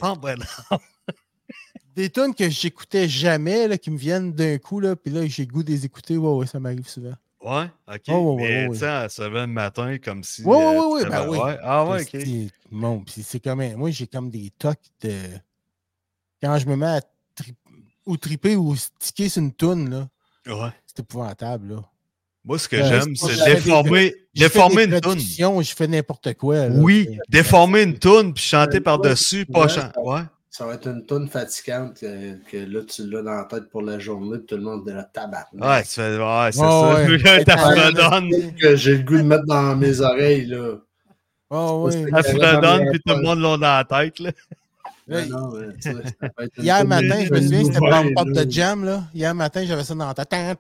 Des 1.96 2.10
tunes 2.10 2.34
que 2.36 2.50
j'écoutais 2.50 3.08
jamais, 3.08 3.68
là, 3.70 3.78
qui 3.78 3.90
me 3.92 3.98
viennent 3.98 4.34
d'un 4.34 4.58
coup, 4.58 4.80
là, 4.82 4.96
puis 4.98 5.14
là, 5.14 5.26
j'ai 5.28 5.46
le 5.46 5.52
goût 5.54 5.64
de 5.64 5.72
les 5.72 5.86
écouter. 5.86 6.18
Ouais, 6.18 6.30
ouais, 6.34 6.46
ça 6.46 6.60
m'arrive 6.60 6.88
souvent. 6.88 7.14
Ouais, 7.42 7.70
ok. 7.88 8.02
Oh, 8.10 8.36
ouais, 8.36 8.42
mais 8.44 8.50
ouais, 8.64 8.68
ouais. 8.68 8.74
tu 8.74 8.80
sais, 8.80 8.88
à 8.88 9.08
7 9.08 9.30
le 9.32 9.48
matin, 9.48 9.98
comme 10.04 10.24
si. 10.24 10.44
Ouais, 10.44 10.58
ouais, 10.58 10.64
euh, 10.64 10.88
ouais, 10.90 11.04
ouais, 11.04 11.10
ben 11.10 11.28
oui. 11.30 11.38
Ah 11.64 11.86
ouais, 11.86 12.02
ok. 12.02 12.10
C'est- 12.12 12.50
Bon, 12.72 13.00
puis 13.02 13.24
c'est 13.24 13.40
comme 13.40 13.62
un- 13.62 13.78
Moi, 13.78 13.92
j'ai 13.92 14.08
comme 14.08 14.30
des 14.30 14.52
tocs 14.58 14.80
de. 15.02 15.14
Quand 16.42 16.58
je 16.58 16.68
me 16.68 16.76
mets 16.76 16.86
à 16.88 17.02
ou 18.06 18.18
triper 18.18 18.56
ou 18.56 18.76
sticker 18.76 19.30
sur 19.30 19.42
une 19.42 19.54
toune, 19.54 19.90
là, 19.90 20.08
Ouais. 20.54 20.70
c'est 20.86 21.00
épouvantable, 21.00 21.74
là. 21.76 21.84
Moi, 22.44 22.60
ce 22.60 22.68
que 22.70 22.76
Euh, 22.76 22.88
j'aime, 22.88 23.16
c'est 23.16 23.44
déformer, 23.46 24.14
déformer 24.36 24.84
une 24.84 25.02
toune. 25.02 25.20
Je 25.20 25.74
fais 25.76 25.88
n'importe 25.88 26.34
quoi. 26.36 26.68
là. 26.68 26.76
Oui, 26.76 27.18
déformer 27.28 27.82
une 27.84 27.98
toune 27.98 28.34
puis 28.36 28.44
chanter 28.44 28.80
par-dessus, 28.80 29.46
pas 29.48 29.68
chanter. 29.68 30.00
Ouais. 30.00 30.22
Ça 30.52 30.66
va 30.66 30.76
être 30.76 30.88
une 30.88 31.06
tonne 31.06 31.28
fatigante 31.28 31.96
que, 32.00 32.36
que 32.50 32.58
là, 32.58 32.82
tu 32.88 33.10
l'as 33.10 33.24
dans 33.24 33.32
la 33.32 33.44
tête 33.46 33.68
pour 33.70 33.82
la 33.82 33.98
journée, 34.00 34.38
puis 34.38 34.46
tout 34.46 34.56
le 34.56 34.62
monde 34.62 34.88
est 34.88 34.94
là, 34.94 35.04
tabac. 35.12 35.48
Ouais, 35.54 35.84
tu 35.84 35.90
fais. 35.90 36.18
Ouais, 36.18 36.50
c'est 36.52 36.62
Ouais, 36.62 36.68
ça. 36.70 36.94
ouais. 36.94 37.44
T'as 37.46 38.22
que 38.62 38.76
j'ai 38.76 38.98
le 39.00 39.04
goût 39.04 39.18
de 39.18 39.24
mettre 39.24 39.46
dans 39.46 39.76
mes 39.76 40.00
oreilles, 40.00 40.46
là. 40.46 40.76
Oh, 41.50 41.90
oui. 41.92 42.04
Puis 42.04 42.12
tout 42.22 43.14
le 43.16 43.22
monde 43.24 43.40
l'a 43.40 43.58
dans 43.58 43.58
la 43.60 43.84
tête. 43.84 44.20
Là. 44.20 44.32
Ouais, 45.08 45.26
non, 45.28 45.52
sais, 45.80 45.94
ça 45.94 46.00
une 46.58 46.64
Hier 46.64 46.84
matin, 46.86 47.26
je 47.26 47.32
me 47.32 47.42
souviens, 47.42 47.64
c'était 47.64 47.78
Up 47.78 48.28
là. 48.28 48.46
de 48.46 48.52
Jam, 48.52 48.84
là. 48.84 49.04
Hier 49.14 49.36
matin, 49.36 49.64
j'avais 49.66 49.84
ça 49.84 49.94
dans 49.94 50.08
la 50.08 50.16
tête. 50.16 50.34
Up 50.34 50.60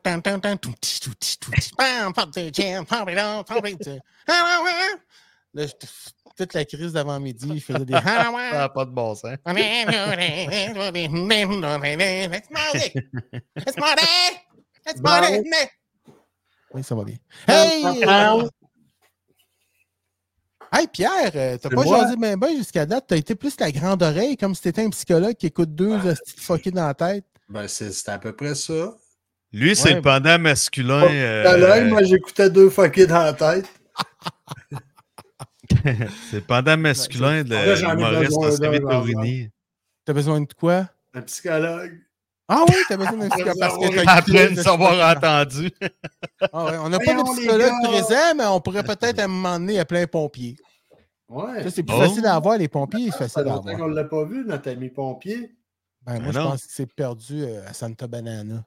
de 2.31 2.51
Jam, 2.53 2.83
it 2.83 3.17
on, 3.17 3.43
it. 3.65 3.89
Ah, 4.27 4.61
ouais, 4.63 4.71
ouais. 4.71 4.99
Là, 5.55 5.65
toute 6.37 6.53
la 6.53 6.65
crise 6.65 6.93
d'avant-midi, 6.93 7.59
je 7.59 7.65
faisais 7.73 7.85
des. 7.85 7.95
Ah, 7.95 8.29
ouais. 8.31 8.51
Ça 8.51 8.57
n'a 8.57 8.69
pas 8.69 8.85
de 8.85 8.91
bon 8.91 9.15
sens. 9.15 9.35
Let's 9.45 9.55
party! 12.53 12.93
Let's 13.55 13.75
party! 13.75 14.05
Let's 14.85 15.01
party! 15.01 15.41
Oui, 16.73 16.83
ça 16.83 16.93
va 16.93 17.03
bien. 17.03 17.15
Hey! 17.47 17.83
Hey, 20.77 20.87
Pierre, 20.87 21.31
euh, 21.35 21.57
t'as 21.57 21.69
pas 21.69 21.83
moi? 21.83 22.01
jasé 22.01 22.15
ben 22.17 22.37
ben 22.37 22.55
jusqu'à 22.57 22.85
date. 22.85 23.05
T'as 23.07 23.15
été 23.17 23.33
plus 23.35 23.55
la 23.59 23.71
grande 23.71 24.03
oreille, 24.03 24.35
comme 24.35 24.53
si 24.53 24.61
t'étais 24.61 24.83
un 24.83 24.89
psychologue 24.89 25.35
qui 25.35 25.47
écoute 25.47 25.73
deux 25.73 25.97
fuckés 26.37 26.71
dans 26.71 26.87
la 26.87 26.93
tête. 26.93 27.23
Ben, 27.47 27.67
c'est 27.67 28.09
à 28.09 28.17
peu 28.17 28.33
près 28.33 28.55
ça. 28.55 28.93
Lui, 29.53 29.75
c'est 29.75 29.89
Ouais, 29.89 29.95
le 29.95 30.01
pendant 30.01 30.37
masculin. 30.39 31.03
Euh, 31.09 31.85
moi, 31.89 32.03
j'écoutais 32.03 32.49
deux 32.49 32.69
fuckés 32.69 33.07
dans 33.07 33.23
la 33.23 33.33
tête. 33.33 33.69
c'est 36.29 36.37
le 36.37 36.41
pendant 36.41 36.77
masculin 36.77 37.43
de 37.43 37.55
ai 37.55 37.75
l'humoriste 37.95 38.61
d'un, 38.61 38.79
Tourigny. 38.79 39.49
T'as 40.03 40.13
besoin 40.13 40.41
de 40.41 40.53
quoi? 40.53 40.89
Un 41.13 41.21
psychologue. 41.21 41.99
Ah 42.47 42.63
oui, 42.67 42.75
t'as 42.87 42.97
besoin 42.97 43.13
d'un 43.17 43.29
psychologue 43.35 43.59
parce 43.59 43.77
que 43.77 44.03
t'as 44.03 44.11
Après 44.11 44.49
nous 44.49 44.55
de 44.63 44.69
avoir 44.69 44.91
fuckés 44.91 45.21
dans- 45.21 45.39
entendu. 45.39 45.71
Ah 46.51 46.65
ouais, 46.65 46.77
on 46.79 46.89
n'a 46.89 46.99
pas 46.99 47.13
de 47.13 47.23
psychologue 47.37 47.71
présent, 47.83 48.35
mais 48.37 48.45
on 48.45 48.59
pourrait 48.59 48.83
peut-être 48.83 49.19
à 49.19 49.23
un 49.23 49.27
moment 49.27 49.57
donné 49.57 49.79
appeler 49.79 50.01
un 50.01 50.07
pompier. 50.07 50.55
Ouais. 51.29 51.63
Ça, 51.63 51.71
c'est 51.71 51.83
plus 51.83 51.95
Oh. 51.95 52.01
facile 52.01 52.25
à 52.25 52.35
avoir, 52.35 52.57
les 52.57 52.67
pompiers, 52.67 53.05
c'est 53.05 53.11
Ça 53.11 53.17
facile 53.27 53.43
fait 53.43 53.49
à 53.49 53.53
avoir. 53.55 53.77
qu'on 53.77 53.87
ne 53.87 53.95
l'a 53.95 54.03
pas 54.03 54.25
vu, 54.25 54.45
notre 54.45 54.69
ami 54.69 54.89
pompier, 54.89 55.51
Ben, 56.05 56.19
moi, 56.21 56.31
je 56.31 56.37
pense 56.39 56.65
que 56.65 56.71
c'est 56.71 56.93
perdu 56.93 57.43
euh, 57.43 57.67
à 57.67 57.73
Santa 57.73 58.05
Banana. 58.07 58.63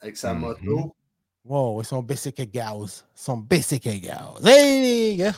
avec 0.00 0.16
sa 0.16 0.34
Mhm. 0.34 0.40
moto. 0.40 0.94
Wow, 1.44 1.80
ils 1.80 1.84
sont 1.84 2.02
basic 2.02 2.38
à 2.40 2.44
gaz. 2.46 3.04
Ils 3.16 3.20
sont 3.22 3.36
basic 3.38 3.86
à 3.86 3.96
gaz. 3.96 4.44
Hey, 4.44 4.82
les 5.10 5.16
gars! 5.16 5.34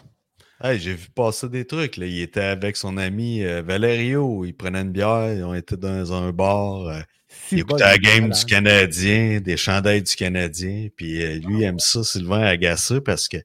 Hey, 0.61 0.79
J'ai 0.81 0.95
vu 0.95 1.09
passer 1.11 1.49
des 1.49 1.65
trucs. 1.65 1.97
Là. 1.97 2.07
Il 2.07 2.21
était 2.21 2.41
avec 2.41 2.77
son 2.77 2.97
ami 2.97 3.45
euh, 3.45 3.63
Valerio. 3.63 4.45
Ils 4.45 4.53
prenaient 4.55 4.81
une 4.83 4.91
bière. 4.91 5.33
Ils 5.33 5.45
ont 5.45 5.55
été 5.55 5.77
dans 5.77 6.13
un 6.13 6.33
bar. 6.33 6.87
euh, 6.89 7.01
il 7.53 7.61
écoutait 7.61 7.85
la 7.85 7.99
game 7.99 8.31
du 8.31 8.45
Canadien, 8.45 9.41
des 9.41 9.57
chandails 9.57 10.03
du 10.03 10.17
Canadien. 10.17 10.89
Puis 10.97 11.23
euh, 11.23 11.35
lui, 11.39 11.59
il 11.59 11.63
aime 11.63 11.79
ça, 11.79 12.03
Sylvain, 12.03 12.43
agacé 12.43 13.01
parce 13.01 13.29
que 13.29 13.37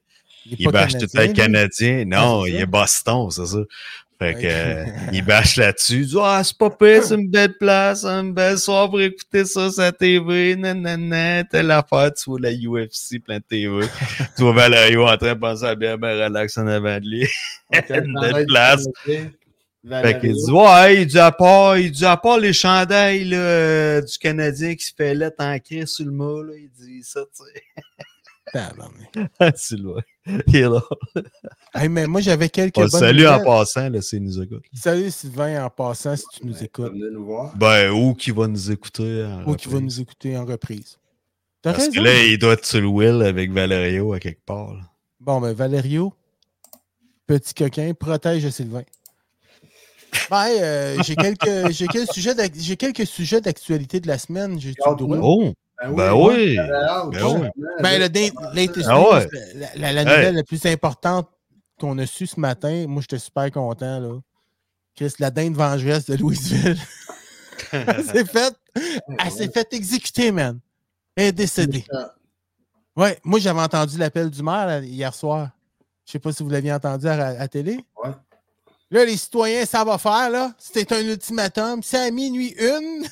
il 0.46 0.68
bâche 0.68 0.92
tout 0.92 1.06
le 1.12 1.26
temps 1.26 1.32
Canadien. 1.32 2.04
Non, 2.04 2.44
c'est 2.44 2.50
il 2.50 2.56
est 2.56 2.66
Boston, 2.66 3.30
c'est 3.30 3.46
ça. 3.46 3.58
Fait 4.18 4.34
que, 4.34 4.46
euh, 4.46 4.84
il 5.12 5.24
bâche 5.24 5.56
là-dessus. 5.56 6.02
Il 6.02 6.06
dit 6.06 6.16
Ah, 6.20 6.42
c'est 6.44 6.56
pas 6.56 6.70
pire, 6.70 7.02
c'est 7.02 7.14
une 7.14 7.28
belle 7.28 7.56
place, 7.58 8.04
une 8.04 8.32
belle 8.32 8.58
soirée 8.58 8.88
pour 8.88 9.00
écouter 9.00 9.44
ça 9.44 9.70
sur 9.70 9.82
la 9.82 9.92
TV. 9.92 10.54
Nanana, 10.56 11.44
telle 11.44 11.70
affaire, 11.70 12.12
tu 12.14 12.30
vois 12.30 12.40
la 12.40 12.52
UFC, 12.52 13.18
plein 13.24 13.38
de 13.38 13.44
TV. 13.48 13.86
tu 14.36 14.42
vois 14.42 14.52
Valerio 14.52 15.06
en 15.06 15.16
train 15.16 15.34
de 15.34 15.40
penser 15.40 15.64
à 15.64 15.74
bien, 15.74 15.96
bien 15.96 16.24
relax 16.24 16.56
en 16.58 16.66
avant 16.66 16.98
de 17.00 17.06
lui. 17.06 17.28
Une 17.90 18.20
belle 18.20 18.46
place. 18.46 18.86
Fait 19.04 20.18
qu'il 20.18 20.32
dit, 20.32 20.50
ouais, 20.50 21.02
il 21.02 21.06
dit 21.06 21.18
à 21.18 21.30
part, 21.30 21.76
il 21.76 21.90
dit 21.90 22.06
à 22.06 22.16
part 22.16 22.38
les 22.38 22.54
chandails 22.54 23.24
là, 23.24 24.00
du 24.00 24.16
Canadien 24.16 24.74
qui 24.76 24.86
se 24.86 24.94
fait 24.96 25.14
lettre 25.14 25.44
en 25.44 25.58
sur 25.86 26.06
le 26.06 26.12
mât, 26.12 26.42
là, 26.42 26.54
il 26.56 26.70
dit 26.70 27.02
ça, 27.02 27.20
tu 27.36 27.44
sais. 27.44 28.62
c'est 29.56 29.76
loin. 29.76 30.00
Il 30.46 30.56
est 30.56 30.62
là. 30.62 30.80
Hey, 31.74 31.88
mais 31.88 32.06
moi, 32.06 32.20
j'avais 32.20 32.48
quelques 32.48 32.88
salue 32.88 33.26
en 33.26 33.44
passant, 33.44 33.88
là, 33.90 34.00
s'il 34.00 34.22
nous 34.22 34.40
écoute. 34.40 34.64
Salut 34.72 35.10
Sylvain, 35.10 35.64
en 35.66 35.70
passant, 35.70 36.16
si 36.16 36.24
tu 36.32 36.46
nous 36.46 36.62
écoutes. 36.64 36.92
Venez 36.92 37.10
nous 37.12 37.24
voir. 37.26 37.54
Ben, 37.56 37.90
ou 37.90 38.14
qui 38.14 38.30
va 38.30 38.46
nous 38.46 38.70
écouter. 38.70 39.24
en 39.24 39.42
Ou 39.50 39.54
qui 39.54 39.68
va 39.68 39.74
reprise. 39.76 39.96
nous 39.96 40.00
écouter 40.00 40.36
en 40.38 40.44
reprise. 40.46 40.98
T'as 41.60 41.72
Parce 41.72 41.84
raison. 41.86 42.00
que 42.00 42.04
là, 42.04 42.24
il 42.24 42.38
doit 42.38 42.54
être 42.54 42.64
sur 42.64 42.80
le 42.80 42.86
Will 42.86 43.22
avec 43.22 43.50
Valerio 43.52 44.12
à 44.14 44.20
quelque 44.20 44.44
part. 44.44 44.72
là. 44.74 44.80
Bon, 45.20 45.40
ben, 45.40 45.52
Valerio, 45.52 46.12
petit 47.26 47.54
coquin, 47.54 47.92
protège 47.98 48.48
Sylvain. 48.50 48.82
Ben, 50.30 50.46
euh, 50.60 51.02
j'ai 51.02 51.16
quelques, 51.16 51.70
j'ai 51.70 51.86
quelques 51.88 52.12
sujets 52.12 52.34
d'ac- 52.34 52.52
j'ai 52.56 52.76
quelques 52.76 53.06
sujets 53.06 53.40
d'actualité 53.40 54.00
de 54.00 54.06
la 54.06 54.16
semaine. 54.18 54.58
J'ai 54.60 54.74
tout 54.74 54.90
le 54.90 54.96
droit? 54.96 55.18
Oh! 55.20 55.52
Ben 55.92 56.12
oui! 56.14 56.58
hâte, 56.58 57.10
Ben 57.10 57.24
oui. 57.24 57.48
Ben, 57.80 57.98
Ah 58.88 58.98
la, 59.54 59.74
la- 59.76 59.92
la 59.92 60.04
nouvelle 60.04 60.34
la 60.36 60.42
plus 60.42 60.64
importante 60.66 61.28
qu'on 61.80 61.98
a 61.98 62.06
su 62.06 62.26
ce 62.26 62.38
matin, 62.38 62.86
moi, 62.88 63.02
j'étais 63.02 63.18
super 63.18 63.50
content, 63.50 63.98
là. 64.00 64.18
Chris, 64.96 65.12
la 65.18 65.30
dinde 65.30 65.54
vengeresse 65.54 66.06
de 66.06 66.14
Louisville. 66.16 66.76
elle 67.72 68.04
s'est 68.04 68.24
faite, 68.24 68.54
elle 68.74 69.30
s'est 69.32 69.50
fait 69.50 69.72
exécuter, 69.72 70.30
man. 70.30 70.60
Elle 71.16 71.26
est 71.26 71.32
décédée. 71.32 71.84
Ouais, 72.96 73.18
moi, 73.24 73.40
j'avais 73.40 73.60
entendu 73.60 73.98
l'appel 73.98 74.30
du 74.30 74.42
maire 74.42 74.66
là, 74.66 74.78
hier 74.80 75.12
soir. 75.14 75.50
Je 76.06 76.12
sais 76.12 76.18
pas 76.20 76.32
si 76.32 76.42
vous 76.42 76.50
l'aviez 76.50 76.72
entendu 76.72 77.08
à 77.08 77.16
la 77.34 77.48
télé. 77.48 77.78
Ouais. 78.02 78.10
Là, 78.90 79.04
les 79.04 79.16
citoyens, 79.16 79.64
ça 79.64 79.82
va 79.84 79.98
faire, 79.98 80.30
là. 80.30 80.52
C'était 80.58 80.94
un 80.94 81.00
ultimatum. 81.00 81.82
C'est 81.82 81.98
à 81.98 82.10
minuit 82.10 82.54
une. 82.58 83.04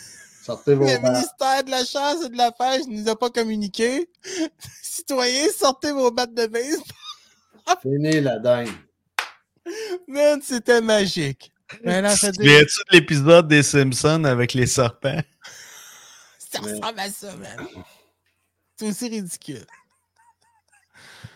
Sortez 0.43 0.75
vos 0.75 0.85
Le 0.85 0.99
ministère 0.99 1.63
de 1.63 1.71
la 1.71 1.85
Chasse 1.85 2.25
et 2.25 2.29
de 2.29 2.37
la 2.37 2.51
Pêche 2.51 2.85
ne 2.89 3.01
nous 3.01 3.09
a 3.09 3.17
pas 3.17 3.31
communiqué. 3.31 4.11
Citoyens, 4.83 5.49
sortez 5.57 5.93
vos 5.93 6.11
battes 6.11 6.35
de 6.35 6.47
baseball. 6.47 6.83
Fini 7.81 8.21
la 8.21 8.41
dingue. 8.41 8.73
Man, 10.09 10.41
c'était 10.43 10.81
magique. 10.81 11.53
Mais 11.85 12.03
là, 12.03 12.17
ça, 12.17 12.33
Tu 12.33 12.43
souviens-tu 12.43 12.81
de 12.91 12.97
l'épisode 12.97 13.47
des 13.47 13.63
Simpsons 13.63 14.25
avec 14.25 14.53
les 14.55 14.67
serpents? 14.67 15.23
ça 16.39 16.61
ressemble 16.61 16.99
à 16.99 17.09
ça, 17.09 17.37
man. 17.37 17.67
C'est 18.77 18.89
aussi 18.89 19.09
ridicule. 19.09 19.65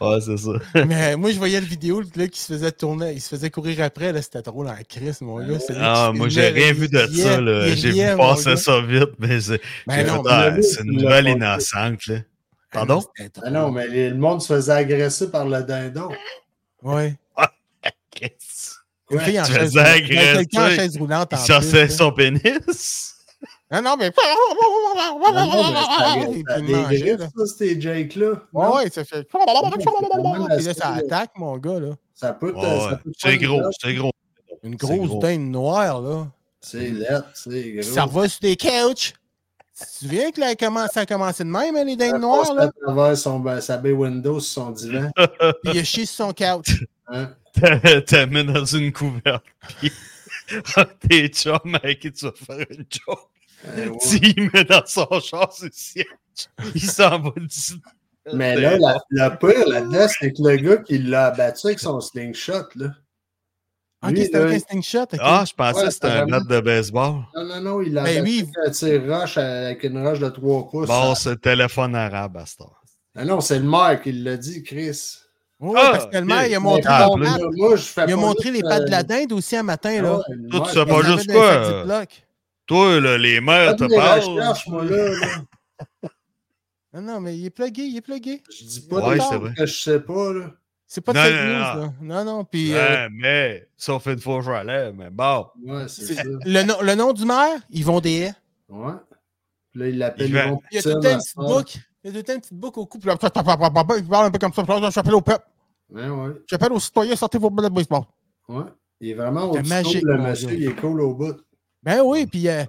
Ouais, 0.01 0.19
c'est 0.21 0.37
ça. 0.37 0.51
Mais 0.87 1.17
moi, 1.17 1.31
je 1.31 1.39
voyais 1.39 1.61
le 1.61 1.67
vidéo 1.67 2.01
le 2.01 2.07
gars 2.07 2.29
qui 2.29 2.39
se 2.41 2.53
faisait 2.53 2.73
tourner, 2.73 3.13
il 3.15 3.21
se 3.21 3.29
faisait 3.29 3.51
courir 3.51 3.83
après. 3.83 4.13
là, 4.13 4.21
C'était 4.21 4.43
drôle 4.43 4.69
en 4.69 4.77
crise, 4.89 5.21
mon 5.23 5.39
gars. 5.47 5.59
Ah, 5.81 6.13
moi, 6.15 6.29
j'ai 6.29 6.49
rien 6.49 6.67
là, 6.69 6.73
vu 6.73 6.89
de 6.89 7.07
ça, 7.15 7.41
là. 7.41 7.75
J'ai 7.75 7.93
vu 7.93 8.17
passer 8.17 8.57
ça 8.57 8.81
vite, 8.81 9.11
mais 9.19 9.41
c'est 9.41 9.61
Ben 9.87 10.07
ah, 10.29 10.55
une 10.85 10.93
nouvelle 10.93 11.29
innocente, 11.29 12.07
là. 12.09 12.17
Ah, 12.73 12.85
Pardon? 12.85 13.03
Ah 13.43 13.51
non, 13.51 13.71
mais 13.71 13.89
les- 13.89 14.11
le 14.11 14.17
monde 14.17 14.43
se 14.43 14.53
faisait 14.53 14.73
agresser 14.73 15.31
par 15.31 15.47
le 15.47 15.63
dindon. 15.63 16.11
Ouais. 16.83 17.15
Qu'est-ce 18.11 18.75
tu 19.09 19.19
faisais 19.19 19.41
roulante. 19.41 19.51
agresser. 19.81 20.15
Ben, 20.15 20.37
Quelqu'un 20.37 20.67
en 20.67 20.71
chaise 20.71 20.97
roulante 20.99 21.33
en 21.33 21.37
Il 21.37 21.47
sortait 21.47 21.87
là. 21.87 21.89
son 21.89 22.13
pénis? 22.13 23.16
Non, 23.71 23.83
non, 23.83 23.97
mais. 23.99 24.13
Ah, 24.17 26.15
ça, 27.37 27.47
c'était 27.47 27.81
Jake-là. 27.81 28.43
Ouais, 28.53 28.89
ça 28.91 29.05
fait. 29.05 29.25
Puis 29.25 30.65
là, 30.65 30.75
ça 30.75 30.95
attaque, 30.95 31.31
mon 31.37 31.57
gars, 31.59 31.81
là. 31.81 31.91
Ça 32.15 32.33
peut 32.33 32.55
c'est 33.19 33.37
gros, 33.39 33.59
une 33.59 33.71
c'est 33.79 33.95
gros. 33.95 34.13
Une 34.63 34.77
grosse 34.77 35.09
gros. 35.09 35.21
dinde 35.21 35.51
noire, 35.51 36.01
là. 36.01 36.29
C'est 36.61 36.91
lettre, 36.91 37.29
c'est 37.35 37.73
gros. 37.73 37.83
Ça 37.83 38.07
va 38.07 38.29
sur 38.29 38.41
des 38.41 38.57
couches. 38.57 39.13
Tu 39.79 39.85
te 39.85 39.91
souviens 40.05 40.31
que 40.33 40.41
là, 40.41 40.55
ça 40.91 41.01
a 41.01 41.07
commencé 41.07 41.45
de 41.45 41.51
même, 41.51 41.77
hein, 41.77 41.85
les 41.85 41.93
Ça 41.93 41.97
dindes 42.13 42.21
noires, 42.23 42.55
là? 42.55 42.63
à 42.63 42.71
travers 42.87 43.17
son, 43.19 43.41
ben, 43.41 43.61
sa 43.61 43.77
baie 43.77 43.93
window 43.93 44.41
sur 44.41 44.65
son 44.65 44.71
divan. 44.71 45.11
Puis 45.15 45.73
il 45.75 45.79
a 45.79 45.85
chié 45.85 46.07
sur 46.07 46.27
son 46.27 46.33
couch. 46.33 46.83
Hein? 47.09 47.31
T'as- 48.07 48.27
mis 48.27 48.45
dans 48.45 48.65
une 48.65 48.93
couverte. 48.93 49.45
Puis 49.79 49.93
tes 51.09 51.29
chums 51.29 51.59
avec 51.75 52.01
qui 52.01 52.13
tu 52.13 52.25
vas 52.25 52.33
faire 52.33 52.67
une 52.71 52.87
joke. 52.91 53.29
Euh, 53.69 53.89
ouais. 53.89 54.51
Mets 54.53 54.65
dans 54.65 54.83
son 54.87 55.09
char 55.21 55.53
sur 55.53 55.65
le 55.67 55.71
siège. 55.73 56.07
Il 56.75 56.81
s'en 56.83 57.19
va 57.21 57.31
du. 57.37 57.75
Mais 58.33 58.57
là, 58.57 58.77
la, 58.79 58.99
le 59.11 59.37
pire 59.39 59.69
là-dedans, 59.69 60.07
c'est 60.09 60.33
que 60.33 60.43
le 60.43 60.57
gars 60.57 60.77
qui 60.79 60.99
l'a 60.99 61.27
abattu 61.27 61.69
avec 61.69 61.79
son 61.79 62.01
slingshot, 62.01 62.67
là. 62.75 62.89
Ok, 64.05 64.11
Lui, 64.11 64.25
c'était 64.25 64.39
un 64.39 64.45
là, 64.45 64.53
casting 64.53 64.83
shot. 64.83 65.03
ok. 65.05 65.19
Ah, 65.21 65.45
je 65.49 65.55
pensais 65.55 65.79
Ouais, 65.81 65.85
que 65.87 65.91
c'était 65.91 66.07
un 66.09 66.27
bat 66.27 66.41
de 66.41 66.61
baseball. 66.61 67.15
Non, 67.35 67.45
non, 67.45 67.61
non, 67.61 67.83
il 67.83 67.95
l'a 67.95 68.03
Ben, 68.05 68.19
abattu 68.19 68.31
lui, 68.31 68.51
avec 68.67 69.09
roche 69.11 69.39
avec 69.39 69.85
une 69.85 70.07
roche 70.07 70.19
de 70.19 70.29
3 70.29 70.69
pouces. 70.69 70.87
Bon, 70.89 71.15
Ça- 71.15 71.21
c'est 71.23 71.31
le 71.31 71.37
téléphone 71.37 71.95
arabe 71.95 72.37
à 72.37 72.47
ce 72.47 72.57
temps. 72.57 72.73
Ah 73.17 73.25
non, 73.25 73.41
c'est 73.41 73.59
le 73.59 73.65
maire 73.65 74.01
qui 74.03 74.13
l'a 74.13 74.37
dit, 74.37 74.63
Chris. 74.63 75.17
Ouais, 75.59 75.81
Ah, 75.81 75.89
parce 75.93 76.07
que 76.07 76.19
le 76.19 76.25
maire, 76.27 76.47
il 76.47 76.55
a 76.55 76.61
montré, 76.61 76.83
Ah, 76.87 77.07
moi, 77.17 77.77
il 78.07 78.13
a 78.13 78.17
montré 78.17 78.51
les 78.51 78.61
pattes 78.63 78.85
de 78.85 78.91
la 78.91 79.01
euh, 79.01 79.03
dinde 79.03 79.33
aussi 79.33 79.57
un 79.57 79.63
matin, 79.63 79.97
ah 79.99 80.03
là. 80.03 80.21
sais 80.27 80.35
Il 80.81 80.87
pas 80.87 81.03
juste 81.03 81.33
quoi? 81.33 81.85
Toi, 82.67 83.01
là, 83.01 83.17
les 83.19 83.35
Fais 83.37 83.41
mères 83.41 83.77
te 83.77 83.85
parlent. 83.95 85.47
Non, 86.95 87.03
non, 87.03 87.21
mais 87.21 87.37
il 87.37 87.45
est 87.45 87.51
plugué, 87.51 87.83
il 87.83 87.97
est 87.99 88.01
plugué. 88.01 88.43
Je 88.51 88.65
dis 88.65 88.81
pas 88.81 89.07
Ouais, 89.07 89.19
vrai. 89.19 89.53
que 89.55 89.67
je 89.67 89.79
sais 89.83 90.01
pas, 90.01 90.33
là. 90.33 90.51
C'est 90.87 91.03
pas 91.03 91.13
de 91.13 91.19
Non, 91.19 91.25
fake 91.25 91.35
non, 91.35 91.43
news, 91.43 91.53
non. 91.59 91.83
là. 91.83 91.93
Non, 92.01 92.25
non, 92.39 92.45
puis... 92.45 92.73
euh, 92.73 92.77
Ouais, 92.77 93.09
mais 93.13 93.69
sauf 93.77 94.07
une 94.07 94.19
fois, 94.21 94.41
je 94.41 94.51
allais, 94.51 94.93
mais 94.93 95.11
bon. 95.11 95.47
Ouais, 95.63 95.89
c'est 95.89 96.05
c'est- 96.07 96.15
ça. 96.15 96.23
le, 96.25 96.63
nom, 96.63 96.81
le 96.81 96.95
nom 96.95 97.13
du 97.13 97.25
maire, 97.27 97.59
Yvon 97.71 98.01
Des 98.01 98.31
Ouais. 98.71 98.93
Puis 99.73 99.81
là, 99.81 99.89
il 99.89 99.99
l'appelle 99.99 100.27
Il 100.29 100.33
va- 100.33 100.47
Yvon 100.47 100.61
Il 100.71 100.75
y 100.77 100.79
a 100.79 100.83
tout 100.83 100.89
le 100.89 100.95
temps 101.01 101.11
une 101.11 101.19
petite 101.19 101.37
boucle. 101.37 101.79
Il 102.03 102.07
y 102.07 102.09
a 102.09 102.13
tout 102.13 102.17
le 102.19 102.23
temps 102.23 102.33
une 102.35 102.41
petite 102.41 102.55
boucle 102.55 102.79
au 102.79 102.87
cou. 102.87 102.99
Puis 102.99 103.09
là, 103.09 103.17
il 103.21 104.09
parle 104.09 104.27
un 104.27 104.31
peu 104.31 104.39
comme 104.39 104.53
ça. 104.55 104.91
J'appelle 104.91 105.15
au 105.15 105.21
peuple. 105.21 105.45
Ouais, 105.91 106.09
ouais. 106.09 106.31
J'appelle 106.49 106.73
aux 106.73 106.81
citoyens, 106.81 107.17
sortez 107.17 107.37
vos 107.39 107.51
balles 107.51 107.69
de 107.69 107.75
baseball. 107.75 108.03
Ouais. 108.49 108.65
Il 109.01 109.11
est 109.11 109.15
vraiment 109.15 109.53
C'est 109.53 109.61
au 109.61 109.65
magique, 109.65 110.03
le 110.03 110.17
mon 110.17 110.29
monsieur, 110.29 110.53
il 110.53 110.65
est 110.69 110.75
cool 110.81 111.01
au 111.03 111.15
bout. 111.15 111.37
Ben 111.87 112.03
oui, 112.05 112.27
puis 112.27 112.49
euh, 112.49 112.65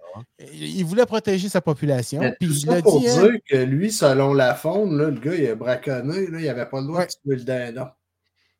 il 0.53 0.83
voulait 0.86 1.05
protéger 1.07 1.50
sa 1.50 1.59
population. 1.59 2.21
Puis 2.39 2.47
tout 2.50 2.53
il 2.53 2.65
l'a 2.67 2.81
pour 2.83 3.00
dit, 3.00 3.09
hein, 3.09 3.21
dire 3.24 3.39
que 3.50 3.57
lui, 3.57 3.91
selon 3.91 4.33
la 4.33 4.53
faune, 4.53 4.95
là, 4.97 5.09
le 5.09 5.19
gars, 5.19 5.33
il 5.36 5.47
a 5.47 5.55
braconné, 5.55 6.27
là, 6.27 6.39
il 6.39 6.45
n'avait 6.45 6.67
pas 6.67 6.79
le 6.81 6.86
droit 6.88 7.00
Ouais. 7.00 7.07
de 7.07 7.12
tuer 7.12 7.36
le 7.38 7.43
dindon. 7.43 7.88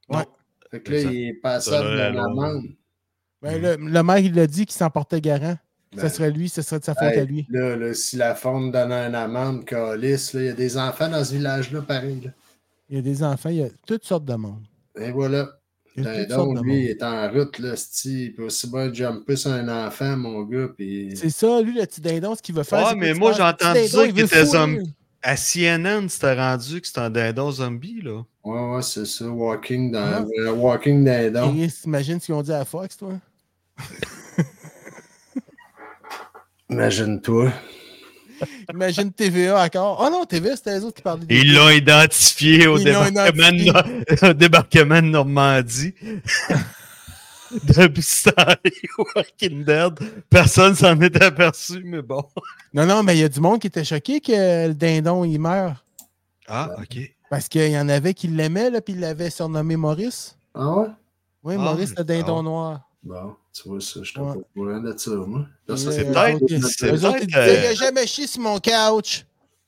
Ouais. 0.09 0.23
Fait 0.71 0.81
que 0.81 0.91
là, 0.91 1.01
Ça- 1.03 1.11
il 1.11 1.27
est 1.29 1.33
passable 1.35 1.85
de 1.91 1.95
là, 1.95 2.09
la 2.09 2.11
là, 2.11 2.23
amende. 2.25 2.63
ben, 3.41 3.61
le, 3.61 3.75
le 3.77 4.03
maire, 4.03 4.17
il 4.17 4.33
l'a 4.33 4.47
dit 4.47 4.65
qu'il 4.65 4.75
s'en 4.75 4.89
portait 4.89 5.21
garant. 5.21 5.57
Ben, 5.95 6.01
ce 6.01 6.15
serait 6.15 6.31
lui, 6.31 6.49
ce 6.49 6.61
serait 6.63 6.79
de 6.79 6.85
sa 6.85 6.95
faute 6.95 7.03
hey, 7.13 7.19
à 7.19 7.23
lui. 7.23 7.45
Là, 7.49 7.75
là, 7.77 7.93
si 7.93 8.17
la 8.17 8.33
faune 8.35 8.71
donne 8.71 8.91
un 8.91 9.13
amende, 9.13 9.63
calice, 9.63 10.33
là, 10.33 10.41
il 10.41 10.45
y 10.47 10.49
a 10.49 10.53
des 10.53 10.77
enfants 10.77 11.07
dans 11.07 11.23
ce 11.23 11.33
village-là, 11.33 11.81
pareil. 11.83 12.19
là. 12.25 12.31
Il 12.89 12.95
y 12.95 12.99
a 12.99 13.01
des 13.03 13.23
enfants, 13.23 13.49
il 13.49 13.57
y 13.57 13.63
a 13.63 13.69
toutes 13.85 14.05
sortes 14.05 14.25
de 14.25 14.33
monde. 14.35 14.63
Et 14.99 15.11
voilà. 15.11 15.47
De 15.98 16.62
lui, 16.63 16.84
il 16.84 16.89
est 16.92 17.04
en 17.04 17.30
route, 17.32 17.58
là, 17.60 17.74
il 18.06 18.34
peut 18.36 18.44
aussi 18.44 18.70
bien 18.70 18.94
jumper 18.94 19.36
sur 19.36 19.51
un 19.51 19.88
enfant, 19.88 20.16
mon 20.16 20.44
gars, 20.44 20.68
puis... 20.77 21.12
C'est 21.16 21.30
ça, 21.32 21.60
lui, 21.62 21.74
le 21.74 21.86
petit 21.86 22.01
dindon, 22.01 22.36
ce 22.36 22.42
qu'il 22.42 22.54
veut 22.56 22.63
faire. 22.63 22.89
Que 22.92 22.96
mais 22.96 23.13
moi, 23.13 23.32
j'ai 23.34 23.42
entendu 23.42 23.80
dire 23.82 24.06
il 24.06 24.13
qu'il 24.13 24.24
était 24.25 24.46
zombie. 24.46 24.94
À 25.24 25.36
CNN, 25.36 26.08
c'était 26.08 26.36
rendu 26.36 26.80
que 26.80 26.88
c'était 26.88 27.00
un 27.00 27.10
dindon 27.10 27.51
zombie, 27.51 28.01
là. 28.04 28.24
Ouais, 28.44 28.75
ouais, 28.75 28.82
c'est 28.84 29.06
ça, 29.06 29.25
Walking, 29.25 29.92
dans, 29.92 30.00
Ah. 30.00 30.25
euh, 30.39 30.51
walking 30.54 31.04
Dindon. 31.04 31.51
Chris, 31.54 31.74
T'imagines 31.82 32.20
ce 32.20 32.27
qu'ils 32.27 32.36
ont 32.36 32.44
dit 32.44 32.54
à 32.54 32.63
Fox, 32.63 32.96
toi? 32.96 33.13
Imagine-toi. 36.70 37.51
Imagine 38.74 39.12
TVA 39.12 39.63
encore. 39.63 40.03
Oh 40.06 40.10
non, 40.10 40.25
TVA, 40.25 40.56
c'était 40.56 40.75
les 40.75 40.84
autres 40.84 40.98
qui 40.98 41.01
parlaient. 41.01 41.25
Ils 41.29 41.53
l'ont 41.53 41.70
identifié 41.70 42.67
au 42.67 42.77
Ils 42.77 42.86
débarquement, 42.86 43.51
de, 43.51 44.34
débarquement 44.34 45.01
de 45.01 45.08
Normandie. 45.08 45.94
Depuis 47.63 48.03
temps 48.25 49.13
Walking 49.15 49.63
Dead, 49.63 49.94
personne 50.29 50.75
s'en 50.75 51.00
est 51.00 51.22
aperçu, 51.24 51.82
mais 51.82 52.01
bon. 52.01 52.24
Non, 52.74 52.86
non, 52.86 53.03
mais 53.03 53.15
il 53.15 53.22
y 53.22 53.24
a 53.24 53.29
du 53.29 53.39
monde 53.39 53.60
qui 53.62 53.67
était 53.67 53.86
choqué 53.86 54.20
que 54.20 54.67
le 54.67 54.74
dindon, 54.74 55.24
il 55.24 55.39
meurt. 55.39 55.77
Ah, 56.48 56.70
ok. 56.77 57.10
Parce 57.29 57.48
qu'il 57.48 57.70
y 57.70 57.79
en 57.79 57.88
avait 57.88 58.13
qui 58.13 58.27
l'aimaient, 58.27 58.70
là, 58.70 58.82
puis 58.82 58.94
il 58.94 59.00
l'avait 59.00 59.29
surnommé 59.29 59.77
Maurice. 59.77 60.38
Ah 60.53 60.74
ouais? 60.74 60.88
Oui, 61.44 61.55
Ah, 61.57 61.61
Maurice, 61.61 61.94
le 61.98 62.03
dindon 62.03 62.40
ah. 62.40 62.44
noir. 62.44 62.86
Bon, 63.03 63.36
tu 63.53 63.70
vois 63.70 63.79
ça, 63.79 64.00
je 64.03 64.10
suis 64.10 64.20
Ouais. 64.20 64.33
pas 64.33 64.62
au 64.62 64.79
de 64.79 64.98
ça, 64.98 65.12
moi. 65.12 65.46
Là, 65.68 65.75
Et, 65.75 65.77
ça, 65.77 65.88
euh, 65.90 65.92
c'est 65.92 66.05
peut-être- 66.05 67.36
euh, 67.38 67.60
il 67.62 67.66
a 67.68 67.74
jamais 67.74 68.07
chié 68.07 68.27
sur 68.27 68.42
mon 68.42 68.60
couch. 68.60 69.25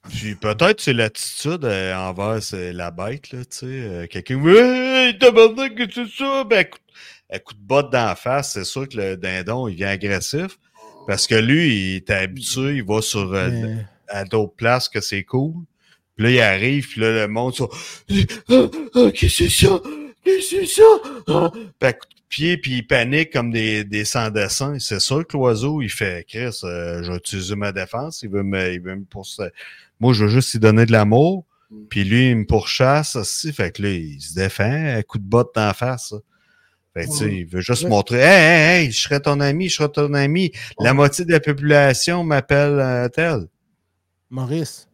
Puis 0.10 0.36
peut-être 0.36 0.82
c'est 0.82 0.94
l'attitude 0.94 1.64
euh, 1.66 1.94
envers 1.96 2.40
euh, 2.54 2.72
la 2.74 2.90
bête, 2.92 3.32
là, 3.32 3.40
tu 3.46 3.58
sais. 3.58 3.66
euh, 3.66 4.08
Quelqu'un, 4.08 4.42
hey, 4.46 5.18
tabarnak, 5.20 5.76
que 5.76 5.84
c'est 5.94 6.08
ça? 6.10 6.44
Ben, 6.46 6.66
coup, 6.66 6.80
un 7.32 7.40
coup 7.40 7.54
de 7.54 7.60
botte 7.62 7.92
d'en 7.92 8.16
face, 8.16 8.54
c'est 8.54 8.64
sûr 8.64 8.88
que 8.90 8.98
le 8.98 9.18
dindon, 9.18 9.68
il 9.68 9.76
vient 9.76 9.90
agressif. 9.90 10.58
Parce 11.08 11.28
que 11.28 11.36
lui, 11.36 11.68
il 11.92 11.96
est 11.98 12.10
habitué, 12.12 12.76
il 12.78 12.84
va 12.84 13.02
sur 13.02 13.34
euh, 13.34 13.50
Mais- 13.50 13.86
à 14.08 14.24
d'autres 14.26 14.54
places 14.56 14.90
que 14.90 15.02
c'est 15.02 15.24
cool. 15.24 15.54
Puis 16.16 16.26
là, 16.26 16.32
il 16.32 16.40
arrive, 16.42 16.88
puis 16.88 17.02
là, 17.02 17.12
le 17.12 17.28
monde, 17.28 17.56
ça, 17.56 17.66
ah, 17.70 18.54
ah, 18.96 19.12
qu'est-ce 19.14 19.44
que 19.44 19.50
c'est 19.50 19.50
ça? 19.50 19.80
Qu'est-ce 20.24 20.56
que 20.56 20.66
c'est 20.66 20.82
ça? 20.82 20.84
Ah. 21.28 21.52
Puis 21.54 21.88
à 21.88 21.94
coup 21.94 22.08
de 22.08 22.19
pied, 22.30 22.58
puis 22.58 22.78
il 22.78 22.88
panique 22.88 23.34
comme 23.34 23.52
des, 23.52 23.84
des 23.84 24.06
sans-dessins. 24.06 24.78
C'est 24.80 25.00
sûr 25.00 25.26
que 25.28 25.36
l'oiseau, 25.36 25.82
il 25.82 25.90
fait, 25.90 26.26
Chris, 26.28 26.60
euh, 26.64 27.04
je 27.04 27.12
vais 27.12 27.18
utiliser 27.18 27.56
ma 27.56 27.72
défense, 27.72 28.22
il 28.24 28.30
veut 28.30 28.44
me, 28.44 28.72
il 28.74 28.82
veut 28.82 28.96
me. 28.96 29.06
Moi, 30.00 30.14
je 30.14 30.24
veux 30.26 30.30
juste 30.30 30.54
lui 30.54 30.60
donner 30.60 30.86
de 30.86 30.92
l'amour. 30.92 31.46
Puis 31.90 32.04
lui, 32.04 32.32
il 32.32 32.36
me 32.38 32.46
pourchasse 32.46 33.16
aussi. 33.16 33.54
Fait 33.54 33.72
que 33.72 33.84
là, 33.84 33.90
il 33.90 34.20
se 34.20 34.34
défend, 34.34 34.64
un 34.64 35.02
coup 35.04 35.20
de 35.20 35.24
botte 35.24 35.54
d'en 35.56 35.72
face. 35.74 36.10
ça. 36.10 36.16
Fait 36.96 37.06
que, 37.06 37.12
tu 37.12 37.18
sais, 37.18 37.26
Ouais. 37.26 37.36
il 37.38 37.46
veut 37.46 37.62
juste 37.62 37.84
Ouais. 37.84 37.90
montrer, 37.90 38.18
hey, 38.18 38.26
hey, 38.82 38.86
hey, 38.86 38.92
je 38.92 39.00
serai 39.02 39.22
ton 39.22 39.40
ami, 39.40 39.70
je 39.70 39.76
serai 39.76 39.92
ton 39.92 40.12
ami. 40.16 40.52
La 40.80 40.94
moitié 40.96 41.26
de 41.26 41.32
la 41.32 41.40
population 41.40 42.24
m'appelle 42.24 42.80
euh, 42.80 43.08
tel. 43.10 43.46
Maurice. 44.32 44.88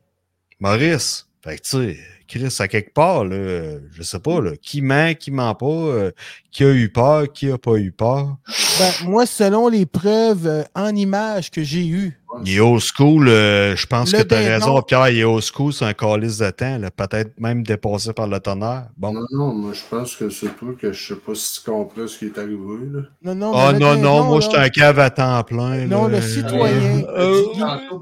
Maurice. 0.60 1.28
Fait 1.42 1.56
que, 1.58 1.62
tu 1.62 1.70
sais, 1.70 2.00
Chris, 2.28 2.56
à 2.60 2.68
quelque 2.68 2.94
part, 2.94 3.26
là, 3.26 3.78
je 3.92 4.04
sais 4.04 4.20
pas, 4.20 4.42
là, 4.42 4.52
qui 4.62 4.82
ment, 4.82 5.14
qui 5.14 5.32
ment 5.32 5.56
pas, 5.56 5.66
euh, 5.66 6.12
qui 6.52 6.64
a 6.64 6.72
eu 6.72 6.90
peur, 6.90 7.32
qui 7.32 7.52
a 7.52 7.58
pas 7.58 7.76
eu 7.76 7.92
peur. 7.92 8.38
Ben, 8.80 8.92
moi, 9.10 9.26
selon 9.26 9.68
les 9.68 9.86
preuves 9.86 10.48
euh, 10.48 10.64
en 10.74 10.96
images 10.96 11.52
que 11.52 11.64
j'ai 11.64 11.86
eues, 11.86 12.20
Il 12.44 12.56
est 12.56 12.60
old 12.60 12.82
school, 12.82 13.30
euh, 13.30 13.76
je 13.76 13.86
pense 13.86 14.12
Le 14.12 14.20
que 14.20 14.28
tu 14.28 14.36
as 14.36 14.40
raison, 14.40 14.82
Pierre, 14.82 15.10
il 15.10 15.20
est 15.20 15.24
old 15.24 15.44
school, 15.44 15.72
c'est 15.72 15.86
un 15.86 15.94
calice 15.94 16.40
de 16.40 16.50
temps, 16.50 16.80
peut-être 16.96 17.40
même 17.40 17.64
dépassé 17.64 18.12
par 18.12 18.28
le 18.28 18.40
tonnerre. 18.40 18.88
Bon. 18.98 19.14
Non, 19.14 19.26
non, 19.32 19.54
moi, 19.54 19.72
je 19.74 19.82
pense 19.90 20.16
que 20.16 20.30
c'est 20.30 20.56
toi 20.58 20.74
que 20.80 20.92
je 20.92 21.14
sais 21.14 21.20
pas 21.20 21.36
si 21.36 21.62
tu 21.62 21.70
comprends 21.70 22.08
ce 22.08 22.18
qui 22.18 22.26
est 22.26 22.38
arrivé, 22.38 22.58
là. 22.92 23.02
non, 23.24 23.36
non, 23.36 23.54
Ah 23.56 23.74
non, 23.74 23.96
non, 23.96 24.24
moi, 24.26 24.40
là, 24.40 24.42
j'étais 24.42 24.58
un 24.58 24.70
cave 24.70 25.00
à 25.00 25.10
temps 25.10 25.44
plein. 25.44 25.86
Non, 25.86 26.08
là. 26.08 26.20
le 26.20 26.22
citoyen. 26.22 27.04
Euh, 27.16 27.44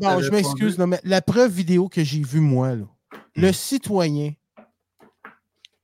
t'avais 0.02 0.24
je 0.24 0.32
m'excuse, 0.32 0.78
mais 0.80 1.00
la 1.04 1.22
preuve 1.22 1.52
vidéo 1.52 1.88
que 1.90 2.04
j'ai 2.04 2.22
vue, 2.22 2.40
moi, 2.40 2.76
là, 2.76 2.86
le 3.36 3.52
citoyen, 3.52 4.34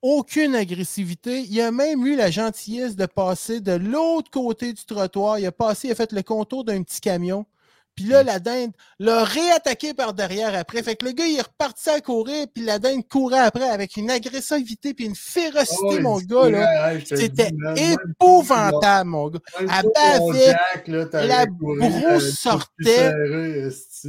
aucune 0.01 0.55
agressivité. 0.55 1.41
Il 1.41 1.59
a 1.61 1.71
même 1.71 2.05
eu 2.05 2.15
la 2.15 2.31
gentillesse 2.31 2.95
de 2.95 3.05
passer 3.05 3.59
de 3.59 3.73
l'autre 3.73 4.31
côté 4.31 4.73
du 4.73 4.85
trottoir. 4.85 5.39
Il 5.39 5.45
a 5.45 5.51
passé, 5.51 5.87
il 5.89 5.91
a 5.91 5.95
fait 5.95 6.11
le 6.11 6.23
contour 6.23 6.63
d'un 6.63 6.81
petit 6.83 7.01
camion. 7.01 7.45
Puis 7.99 8.07
là, 8.07 8.23
la 8.23 8.39
dinde 8.39 8.71
l'a 8.99 9.25
réattaqué 9.25 9.93
par 9.93 10.13
derrière 10.13 10.55
après. 10.55 10.81
Fait 10.81 10.95
que 10.95 11.05
le 11.05 11.11
gars, 11.11 11.25
il 11.25 11.37
est 11.37 11.41
reparti 11.41 11.89
à 11.89 11.99
courir, 11.99 12.47
puis 12.53 12.63
la 12.63 12.79
dinde 12.79 13.05
courait 13.05 13.39
après 13.39 13.69
avec 13.69 13.97
une 13.97 14.09
agressivité 14.09 14.93
puis 14.93 15.03
une 15.03 15.17
férocité, 15.17 15.83
ouais, 15.83 15.99
mon 15.99 16.17
gars, 16.19 16.49
là. 16.49 16.97
C'était 17.03 17.51
épouvantable, 17.75 19.09
mon 19.09 19.27
gars. 19.27 19.39
À 19.67 19.83
t'aurais 19.83 20.55
la 21.27 21.45
tout 21.45 22.21
sortait. 22.21 23.11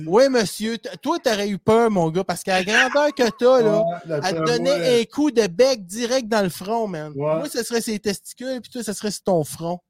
Oui, 0.06 0.28
monsieur. 0.28 0.78
Toi, 1.02 1.18
t'aurais 1.18 1.48
eu 1.48 1.58
peur, 1.58 1.90
mon 1.90 2.10
gars, 2.10 2.22
parce 2.22 2.44
qu'à 2.44 2.62
la 2.62 2.64
grandeur 2.64 3.12
que 3.12 3.28
t'as, 3.28 3.60
là, 3.60 3.80
Ouais, 3.80 4.20
elle 4.24 4.36
te 4.36 4.44
donnait 4.44 4.78
moi, 4.78 5.00
un 5.00 5.04
coup 5.04 5.32
de 5.32 5.48
bec 5.48 5.84
direct 5.84 6.28
dans 6.28 6.42
le 6.42 6.48
front, 6.48 6.86
man. 6.86 7.10
Ouais. 7.16 7.38
Moi, 7.38 7.48
ce 7.48 7.64
serait 7.64 7.80
ses 7.80 7.98
testicules, 7.98 8.60
puis 8.60 8.70
toi, 8.70 8.84
ce 8.84 8.92
serait 8.92 9.10
sur 9.10 9.24
ton 9.24 9.42
front. 9.42 9.80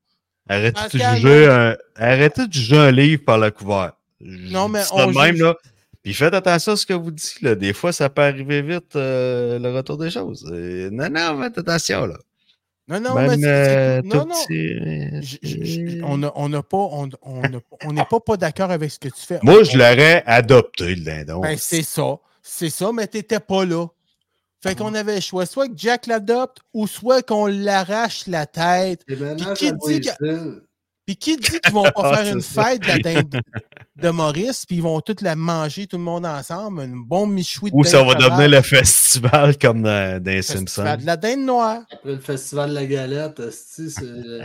Arrêtez 0.50 0.98
de 0.98 1.02
juger 1.16 1.46
un... 1.46 1.76
Arrêtez 1.96 2.46
de 2.46 2.52
juger 2.52 2.76
un 2.78 2.90
livre 2.90 3.24
par 3.24 3.38
le 3.38 3.50
couvert? 3.50 3.92
Non, 4.20 4.68
mais 4.68 4.82
on 4.92 5.06
de 5.06 5.18
même, 5.18 5.34
juge- 5.36 5.42
là. 5.42 5.54
Puis 6.02 6.14
faites 6.14 6.34
attention 6.34 6.72
à 6.72 6.76
ce 6.76 6.86
que 6.86 6.94
vous 6.94 7.10
dites, 7.10 7.40
là. 7.42 7.54
Des 7.54 7.72
fois, 7.72 7.92
ça 7.92 8.08
peut 8.08 8.22
arriver 8.22 8.62
vite, 8.62 8.96
euh, 8.96 9.58
le 9.58 9.70
retour 9.74 9.96
des 9.98 10.10
choses. 10.10 10.46
Euh, 10.50 10.88
non, 10.90 11.08
non, 11.10 11.40
faites 11.42 11.58
attention, 11.58 12.06
là. 12.06 12.16
Non, 12.88 12.98
non, 13.00 13.14
mais 13.14 13.28
Même, 13.36 13.40
euh, 13.44 14.02
non, 14.02 14.24
non. 14.26 14.34
petit- 14.48 15.22
Je- 15.22 15.48
je- 15.48 15.64
je- 15.98 16.02
on 16.02 16.18
n'a 16.18 16.32
on 16.34 16.48
n'a 16.48 16.62
pas, 16.62 16.76
on, 16.78 17.08
pas, 18.10 18.20
pas 18.20 18.36
d'accord 18.36 18.72
avec 18.72 18.90
ce 18.90 18.98
que 18.98 19.08
tu 19.08 19.20
fais. 19.24 19.38
Moi, 19.42 19.62
je 19.62 19.76
l'aurais 19.78 20.24
adopté, 20.26 20.96
le 20.96 21.04
dindon. 21.04 21.40
Ben, 21.40 21.56
c'est 21.56 21.82
ça. 21.82 22.16
C'est 22.42 22.70
ça, 22.70 22.90
mais 22.92 23.06
t'étais 23.06 23.38
pas 23.38 23.64
là. 23.64 23.86
Fait 24.62 24.74
qu'on 24.74 24.94
avait 24.94 25.14
le 25.16 25.20
choix, 25.20 25.46
soit 25.46 25.68
que 25.68 25.74
Jack 25.76 26.06
l'adopte 26.06 26.58
ou 26.74 26.86
soit 26.86 27.22
qu'on 27.22 27.46
l'arrache 27.46 28.26
la 28.26 28.44
tête. 28.46 29.02
Ménages 29.08 29.56
qui 29.56 29.72
dit 29.72 30.00
que-. 30.00 30.62
Puis 31.06 31.16
qui 31.16 31.36
dit 31.38 31.58
qu'ils 31.60 31.72
vont 31.72 31.82
pas 31.94 32.02
Ah, 32.04 32.16
faire 32.16 32.26
c'est 32.26 32.32
une 32.32 32.40
ça. 32.42 32.64
fête 32.64 32.82
de 32.82 32.86
la 32.88 32.98
dinde 32.98 33.40
de 33.96 34.10
Maurice, 34.10 34.64
puis 34.66 34.76
ils 34.76 34.82
vont 34.82 35.00
toutes 35.00 35.22
la 35.22 35.34
manger, 35.34 35.86
tout 35.86 35.96
le 35.96 36.02
monde 36.02 36.24
ensemble, 36.26 36.82
une 36.82 37.02
bombe 37.04 37.32
michoui 37.32 37.70
de 37.70 37.76
Ou 37.76 37.84
ça 37.84 38.02
va 38.04 38.14
devenir 38.14 38.48
le 38.48 38.60
festival 38.62 39.56
comme 39.58 39.82
dans, 39.82 40.22
dans 40.22 40.42
Simpsons. 40.42 40.82
de 40.96 41.06
la 41.06 41.16
dinde 41.16 41.40
noire. 41.40 41.82
Après 41.90 42.10
le 42.12 42.18
festival 42.18 42.70
de 42.70 42.74
la 42.74 42.86
galette, 42.86 43.42
c'est 43.50 44.02
euh. 44.02 44.42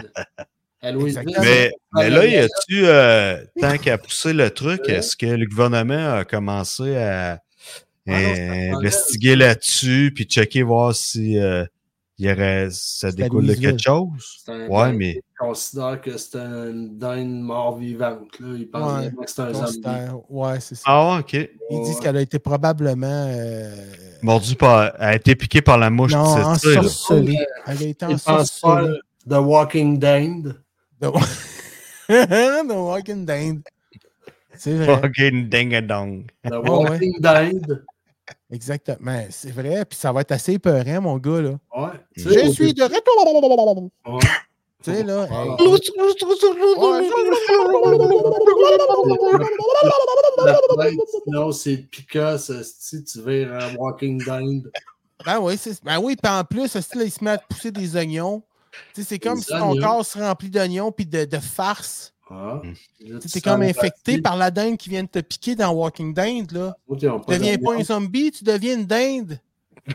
Mais, 0.84 1.72
Ah, 1.94 2.00
mais 2.00 2.10
là, 2.10 2.26
y 2.26 2.38
a-tu, 2.38 2.86
euh, 2.86 3.44
tant 3.60 3.78
qu'à 3.78 3.98
pousser 3.98 4.34
le 4.34 4.50
truc, 4.52 4.82
Ouais. 4.88 4.94
est-ce 4.96 5.16
que 5.18 5.26
le 5.26 5.46
gouvernement 5.48 6.14
a 6.16 6.26
commencé 6.26 6.96
à 6.96 7.40
Ah 8.08 8.78
investiguer 8.78 9.36
là-dessus, 9.36 10.12
puis 10.14 10.26
checker, 10.26 10.62
voir 10.64 10.94
si 10.94 11.40
euh, 11.40 11.66
y 12.20 12.32
aurait, 12.32 12.68
ça 12.72 13.12
découle 13.12 13.48
de 13.48 13.56
quelque 13.56 13.82
chose? 13.82 14.44
Un 14.48 14.68
Ouais, 14.68 14.94
mais 14.94 15.14
qui 15.16 15.22
considère 15.40 16.00
que 16.02 16.16
c'est 16.18 16.38
une 16.38 16.98
dinde 16.98 17.42
mort-vivante. 17.42 18.40
là. 18.40 18.56
Il 18.58 18.70
pense 18.70 19.02
Ouais, 19.02 19.10
que 19.12 19.32
c'est 19.32 19.42
un 19.42 19.54
zombie. 19.54 19.88
Ouais, 20.30 20.60
c'est 20.60 20.76
ça. 20.76 20.84
Ah, 20.86 21.18
ok. 21.20 21.34
Ils 21.34 21.82
disent 21.84 22.00
qu'elle 22.00 22.18
a 22.18 22.22
été 22.22 22.38
probablement. 22.40 23.08
euh, 23.28 23.76
Mordu 24.22 24.56
par, 24.56 24.94
a 25.00 25.16
été 25.16 25.36
piqué 25.36 25.62
par 25.62 25.78
la 25.78 25.90
mouche. 25.90 26.14
non, 26.14 26.20
ensorcelée. 26.20 27.38
Elle 27.66 27.78
a 27.78 27.84
été 27.86 28.06
Il 28.08 28.14
ensorcelée. 28.16 29.00
The 29.28 29.34
Walking 29.34 29.98
Dinde. 29.98 30.62
The 31.02 31.08
The 32.08 32.72
Walking 32.72 33.26
Dinde. 33.26 33.62
C'est 34.58 34.76
vrai. 34.76 35.02
Fucking 35.02 35.50
ding-a-dong. 35.50 36.28
The. 36.44 36.54
Walking 36.64 37.20
Dinde. 37.20 37.84
Exactement. 38.52 39.26
C'est 39.32 39.52
vrai. 39.52 39.86
Puis 39.86 39.98
ça 39.98 40.12
va 40.12 40.22
être 40.22 40.32
assez 40.32 40.54
épeurant, 40.54 41.02
mon 41.02 41.18
gars. 41.18 41.42
Là. 41.42 41.52
Ouais. 41.76 41.90
Je 42.16 42.30
suis 42.52 42.74
de 42.74 42.84
retour. 42.84 42.94
Ouais. 44.14 44.20
Tu 44.84 44.94
sais, 44.94 45.04
là. 45.04 45.28
Sinon, 51.24 51.52
c'est 51.52 51.78
Picasso, 51.78 52.54
si 52.64 53.04
tu 53.04 53.22
vires 53.26 53.54
un 53.54 53.76
Walking 53.76 54.24
Dinde. 54.24 54.72
Ben 55.26 55.40
oui, 55.40 55.58
c'est- 55.58 55.84
ben 55.84 55.98
oui, 56.00 56.16
puis 56.22 56.32
en 56.32 56.44
plus, 56.44 56.68
ce 56.68 56.82
style, 56.82 57.02
il 57.06 57.12
se 57.12 57.24
met 57.24 57.32
à 57.32 57.38
pousser 57.40 57.72
des 57.72 57.96
oignons. 57.96 58.44
Tu 58.94 59.02
sais, 59.02 59.08
c'est 59.10 59.20
comme 59.20 59.36
Des 59.40 59.42
si 59.46 59.48
ton 59.48 59.74
corps 59.80 60.06
se 60.06 60.20
remplit 60.20 60.50
d'oignons 60.50 60.92
puis 60.92 61.06
de, 61.06 61.26
de 61.26 61.38
farce. 61.40 62.14
Ah. 62.30 62.62
Mm. 62.64 62.68
Là, 62.70 62.74
Tu 63.00 63.06
tu 63.20 63.28
es 63.28 63.30
sens 63.30 63.42
comme 63.42 63.62
infecté 63.62 63.90
partie. 64.14 64.22
par 64.22 64.38
la 64.38 64.50
dinde 64.52 64.78
qui 64.78 64.90
vient 64.90 65.04
de 65.04 65.08
te 65.10 65.20
piquer 65.20 65.56
dans 65.56 65.72
Walking 65.72 66.14
Dinde. 66.14 66.52
Là. 66.52 66.76
Ils 66.90 67.08
ont 67.10 67.20
Tu 67.20 67.34
deviens 67.34 67.58
pas 67.58 67.76
un 67.76 67.84
zombie, 67.84 68.32
tu 68.32 68.44
deviens 68.44 68.76
une 68.78 68.86
dinde. 68.86 69.40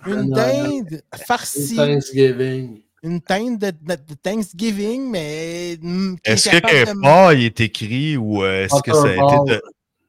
Une 0.07 0.15
non, 0.15 0.25
non. 0.25 0.37
dinde 0.37 1.03
farcie. 1.27 1.75
Thanksgiving. 1.77 2.81
Une 3.03 3.19
dinde 3.27 3.59
de, 3.59 3.71
de- 3.71 3.95
de 4.09 4.15
Thanksgiving, 4.23 5.11
mais. 5.11 5.77
mm, 5.81 6.17
est 6.25 6.33
Est-ce 6.33 6.51
que 6.51 6.59
quelque 6.59 6.95
de- 6.95 7.01
part 7.01 7.33
il 7.33 7.45
est 7.47 7.61
écrit 7.61 8.17
ou 8.17 8.45
euh, 8.45 8.67
est-ce 8.67 8.83
que 8.83 8.93
ça 8.93 9.09
a 9.09 9.15
été 9.15 9.55
do- 9.55 9.61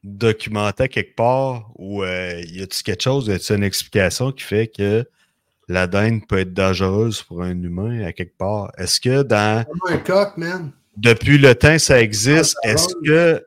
documenté 0.03 0.87
quelque 0.89 1.15
part 1.15 1.71
ou 1.75 2.03
euh, 2.03 2.41
y 2.47 2.61
a-t-il 2.61 2.83
quelque 2.83 3.01
chose, 3.01 3.27
y 3.27 3.31
a-t-il 3.31 3.55
une 3.57 3.63
explication 3.63 4.31
qui 4.31 4.43
fait 4.43 4.67
que 4.67 5.07
la 5.67 5.87
dinde 5.87 6.21
peut 6.27 6.39
être 6.39 6.53
dangereuse 6.53 7.21
pour 7.23 7.41
un 7.41 7.51
humain 7.63 8.05
à 8.05 8.11
quelque 8.13 8.37
part? 8.37 8.71
Est-ce 8.77 8.99
que 8.99 9.23
dans 9.23 9.63
Comme 9.65 9.93
un 9.93 9.97
coq, 9.97 10.37
man. 10.37 10.71
Depuis 11.01 11.37
le 11.37 11.55
temps 11.55 11.77
ça 11.79 12.01
existe, 12.01 12.57
Ah, 12.63 12.69
est-ce 12.69 12.87
drôle. 12.89 13.03
que 13.05 13.45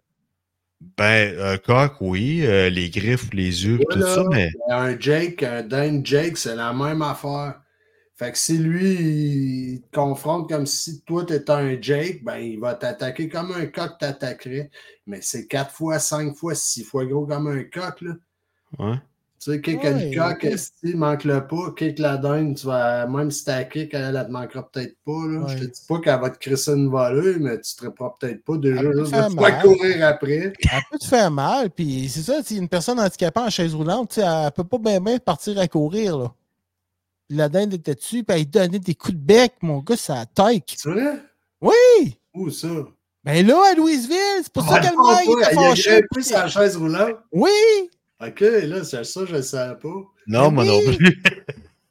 ben 0.99 1.39
un 1.41 1.57
coq, 1.57 1.93
oui, 2.01 2.45
euh, 2.45 2.69
les 2.69 2.91
griffes, 2.91 3.33
les 3.33 3.65
yeux, 3.67 3.79
tout 3.91 4.01
ça, 4.01 4.25
mais 4.31 4.51
Un 4.71 4.99
Jake, 4.99 5.43
un 5.43 5.63
Dane 5.63 6.05
Jake, 6.05 6.37
c'est 6.37 6.55
la 6.57 6.73
même 6.73 7.01
affaire. 7.03 7.61
Fait 8.17 8.31
que 8.31 8.39
si 8.39 8.59
lui, 8.59 8.93
il 9.75 9.83
te 9.83 9.97
confronte 9.97 10.49
comme 10.49 10.67
si 10.67 11.01
toi, 11.03 11.25
t'étais 11.25 11.51
un 11.51 11.81
Jake, 11.81 12.23
ben, 12.23 12.37
il 12.37 12.61
va 12.61 12.75
t'attaquer 12.75 13.29
comme 13.29 13.51
un 13.53 13.67
coq 13.67 13.99
t'attaquerait. 13.99 14.71
Mais 15.07 15.19
c'est 15.21 15.47
quatre 15.49 15.73
fois, 15.73 15.99
cinq 15.99 16.37
fois, 16.37 16.55
six 16.55 16.85
fois 16.85 17.05
gros 17.07 17.27
comme 17.27 17.49
un 17.49 17.65
coq, 17.65 18.01
là. 18.03 18.13
ouais. 18.79 18.97
Tu 19.41 19.51
sais, 19.53 19.61
kick 19.61 19.83
Ouais, 19.83 19.91
le 20.15 20.21
ouais. 20.21 20.57
si 20.57 20.95
manque-le 20.95 21.47
pas, 21.47 21.75
kick 21.77 21.99
la 21.99 22.17
dinde, 22.17 22.57
tu 22.57 22.67
vas, 22.67 23.07
même 23.07 23.31
si 23.31 23.45
t'as 23.45 23.65
kick, 23.65 23.93
elle, 23.93 24.17
elle 24.17 24.27
te 24.27 24.31
manquera 24.31 24.67
peut-être 24.71 24.97
pas, 25.05 25.27
là. 25.29 25.47
Je 25.49 25.59
te 25.59 25.65
dis 25.65 25.81
pas 25.87 26.01
qu'elle 26.01 26.21
va 26.21 26.31
te 26.31 26.39
crisser 26.39 26.73
une 26.73 26.89
volée, 26.89 27.37
mais 27.39 27.61
tu 27.61 27.75
te 27.75 27.85
reprends 27.85 28.15
peut-être 28.19 28.43
pas 28.43 28.57
déjà, 28.57 28.81
Elle 28.81 28.91
peut 28.93 28.99
juste 29.05 29.13
de 29.15 29.35
mal. 29.35 29.63
courir 29.63 30.07
après. 30.07 30.33
Elle 30.63 30.81
peut 30.91 30.99
te 30.99 31.05
faire 31.05 31.31
mal, 31.31 31.71
puis 31.71 32.09
c'est 32.09 32.23
ça, 32.23 32.43
si 32.43 32.57
une 32.57 32.69
personne 32.71 32.99
handicapée 32.99 33.41
en 33.41 33.51
chaise 33.51 33.75
roulante, 33.75 34.11
tu 34.11 34.21
sais, 34.23 34.27
elle 34.27 34.51
peut 34.53 34.65
pas 34.65 34.79
bien 34.79 35.01
bien 35.01 35.19
partir 35.19 35.59
à 35.59 35.69
courir, 35.69 36.17
là. 36.17 36.33
Puis 37.29 37.37
la 37.37 37.49
dinde 37.51 37.75
était 37.75 37.95
dessus, 37.95 38.23
puis 38.25 38.39
elle 38.39 38.49
donnait 38.49 38.79
des 38.79 38.95
coups 38.95 39.15
de 39.15 39.21
bec, 39.23 39.55
mon 39.63 39.79
gars, 39.81 39.97
ça 39.97 40.25
taille. 40.35 40.63
C'est 40.75 40.89
vrai? 40.91 41.21
Oui! 41.61 42.19
Où 42.35 42.49
ça? 42.51 42.69
Ben 43.25 43.47
là, 43.47 43.61
à 43.73 43.75
Louisville, 43.75 44.17
c'est 44.43 44.53
pour 44.53 44.63
ça 44.65 44.75
Ah, 44.77 44.81
qu'elle 44.81 44.97
m'a 44.97 45.03
pas, 45.03 45.23
était 45.23 45.33
il 45.33 45.43
a 45.43 45.51
fâché. 45.69 45.91
grimpé 45.91 46.23
sa 46.23 46.47
chaise 46.49 46.77
roulante. 46.77 47.17
Oui! 47.33 47.51
Ok, 48.21 48.41
là, 48.41 48.85
c'est 48.85 49.05
ça, 49.05 49.21
je 49.29 49.37
ne 49.37 49.43
savais 49.43 49.77
pas. 49.79 49.89
Non, 50.27 50.51
Mais 50.51 50.51
moi 50.51 50.65
non 50.65 50.81
plus. 50.97 51.23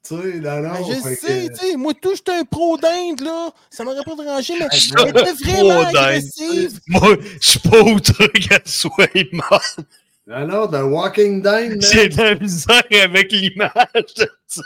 Tu 0.06 0.16
sais, 0.16 0.40
non, 0.42 0.60
non. 0.62 0.72
Ben, 0.74 0.84
je 0.86 1.00
sais, 1.02 1.16
que- 1.16 1.48
tu 1.48 1.56
sais, 1.56 1.78
moi, 1.78 1.94
tout, 1.94 2.14
j'étais 2.14 2.34
un 2.34 2.44
pro 2.44 2.78
d'Inde, 2.78 3.22
là. 3.22 3.52
Ça 3.70 3.86
m'aurait 3.86 4.04
pas 4.04 4.16
dérangé, 4.22 4.54
mais 4.60 4.68
Je 4.74 4.90
était 4.90 4.96
vraiment 5.22 5.34
pro 5.62 5.70
d'Inde. 5.84 5.96
agressive. 5.96 6.80
Moi, 6.90 7.16
je 7.40 7.48
suis 7.50 7.60
pas 7.60 7.80
outre 7.80 8.28
qu'elle 8.34 8.62
soit 8.66 9.08
morte. 9.32 9.80
Non, 10.28 10.68
The 10.68 10.84
Walking 10.92 11.42
Dead, 11.42 11.82
J'ai 11.82 12.10
de 12.10 12.18
la 12.22 12.36
misère 12.36 12.84
avec 13.02 13.32
l'image 13.32 14.14
de 14.18 14.30
ça. 14.46 14.62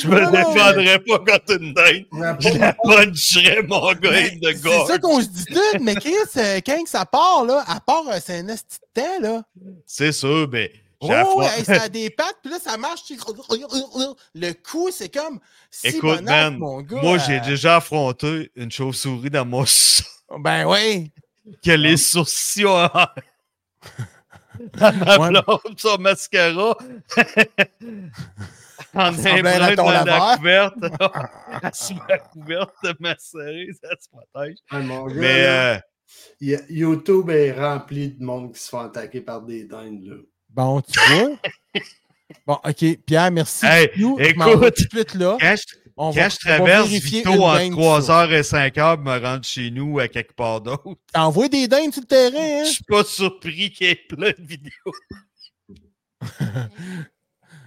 Je 0.00 0.06
me 0.08 0.20
Non, 0.20 0.30
non, 0.30 0.30
défendrais 0.52 0.98
pas 1.00 1.18
contre 1.18 1.60
une 1.60 1.74
dinde. 1.74 2.04
Je 2.40 2.58
la 2.58 2.72
puncherais, 2.74 3.62
mon 3.62 3.92
gars, 3.94 4.10
Ben, 4.10 4.38
de 4.38 4.48
C'est 4.52 4.62
gars. 4.62 4.86
ça 4.86 4.98
qu'on 4.98 5.20
se 5.20 5.26
dit 5.26 5.44
tout, 5.46 5.78
mais 5.82 5.94
Chris, 5.96 6.12
euh, 6.36 6.60
quand 6.64 6.82
que 6.84 6.88
ça 6.88 7.04
part, 7.04 7.44
là, 7.44 7.64
à 7.66 7.80
part, 7.80 8.04
euh, 8.08 8.18
c'est 8.24 8.38
un 8.38 8.48
esti 8.48 8.78
de 8.96 9.00
temps, 9.02 9.20
là. 9.20 9.42
C'est 9.86 10.12
sûr, 10.12 10.48
mais 10.50 10.72
j'ai 11.02 11.22
Oh, 11.26 11.42
hey, 11.42 11.64
ça 11.64 11.82
a 11.82 11.88
des 11.90 12.08
pattes, 12.10 12.36
puis 12.42 12.52
là, 12.52 12.58
ça 12.62 12.76
marche. 12.76 13.00
Le 13.10 14.52
coup, 14.52 14.90
c'est 14.92 15.12
comme. 15.12 15.40
Si 15.70 15.88
Écoute, 15.88 16.20
man, 16.22 16.56
mon 16.56 16.80
gars, 16.80 17.02
moi, 17.02 17.18
j'ai 17.18 17.38
euh, 17.38 17.44
déjà 17.44 17.76
affronté 17.76 18.52
une 18.54 18.70
chauve-souris 18.70 19.30
dans 19.30 19.44
mon 19.44 19.64
Ben 20.38 20.66
oui. 20.66 21.10
que 21.64 21.72
les 21.72 21.96
sourcils 21.96 22.64
ont... 22.66 22.88
Dans 24.78 24.92
ma 24.96 25.18
Ouais. 25.18 25.28
blonde, 25.30 25.78
son 25.78 25.98
mascara. 25.98 26.78
en 28.94 29.10
ressemblait 29.10 29.46
à 29.46 29.58
la 29.58 29.76
dans 29.76 30.36
couverte. 30.36 30.74
Sous 31.74 31.98
la 32.08 32.18
couverte 32.18 32.74
de 32.84 32.94
macéré, 33.00 33.68
ça 33.82 33.88
se 34.00 34.08
protège. 34.08 34.56
Mon 34.72 35.06
gars, 35.06 35.14
Mais 35.14 35.46
euh, 35.46 36.58
YouTube 36.70 37.30
est 37.30 37.52
rempli 37.52 38.08
de 38.10 38.22
monde 38.24 38.52
qui 38.54 38.60
se 38.60 38.68
font 38.68 38.80
attaquer 38.80 39.20
par 39.20 39.42
des 39.42 39.64
dindes, 39.64 40.02
là. 40.04 40.16
Bon, 40.50 40.80
tu 40.80 40.98
vois. 41.00 41.30
Bon, 42.46 42.58
OK. 42.64 42.98
Pierre, 43.06 43.30
merci. 43.30 43.66
Hey, 43.66 43.90
Nous, 43.98 44.18
écoute, 44.18 44.74
tout 44.74 44.82
de 44.84 44.88
suite 44.88 45.14
là. 45.14 45.36
quand 45.38 45.54
je, 45.56 45.62
On 45.96 46.10
quand 46.10 46.16
va, 46.20 46.28
je 46.30 46.36
traverse 46.38 46.88
vérifier 46.88 47.18
Vito 47.18 47.32
une 47.34 47.40
entre 47.42 47.58
dinde 47.58 47.72
3h 47.74 48.26
sur- 48.26 48.32
et 48.32 48.40
5h 48.70 48.94
pour 48.96 49.04
me 49.04 49.18
rendre 49.18 49.44
chez 49.44 49.70
nous 49.70 49.98
à 49.98 50.08
quelque 50.08 50.32
part 50.32 50.60
d'autre, 50.62 50.84
T'envoies 51.12 51.48
des 51.48 51.68
dindes 51.68 51.92
sur 51.92 52.00
le 52.02 52.06
terrain, 52.06 52.38
hein? 52.60 52.64
je 52.64 52.70
suis 52.72 52.84
pas 52.84 53.04
surpris 53.04 53.70
qu'il 53.72 53.86
y 53.86 53.90
ait 53.90 53.94
plein 54.08 54.30
de 54.30 54.42
vidéos. 54.46 54.92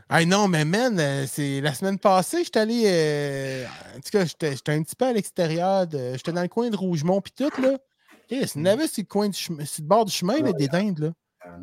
Ah 0.10 0.24
non, 0.26 0.48
mais 0.48 0.64
man, 0.64 0.98
euh, 1.00 1.26
c'est 1.28 1.60
la 1.60 1.74
semaine 1.74 2.00
passée, 2.00 2.44
j'étais 2.46 2.60
allé. 2.60 2.84
euh, 2.86 3.66
en 3.96 4.00
tout 4.00 4.10
cas, 4.12 4.24
j'étais 4.26 4.52
j'étais 4.56 4.72
un 4.72 4.82
petit 4.84 4.96
peu 4.96 5.06
à 5.06 5.14
l'extérieur. 5.14 5.86
de- 5.86 6.14
J'étais 6.14 6.32
dans 6.32 6.42
le 6.42 6.48
coin 6.48 6.70
de 6.70 6.78
Rougemont, 6.78 7.20
puis 7.22 7.34
tout, 7.36 7.50
là. 7.62 7.78
Chris, 8.30 8.52
il 8.56 8.64
y 8.64 8.70
avait 8.70 8.88
sur 8.88 9.02
le, 9.04 9.08
coin 9.08 9.28
du 9.30 9.38
chemin, 9.38 9.66
sur 9.66 9.82
le 9.84 9.88
bord 9.88 10.06
du 10.06 10.12
chemin, 10.14 10.40
là, 10.42 10.54
des 10.54 10.68
dindes, 10.68 11.00
là. 11.00 11.12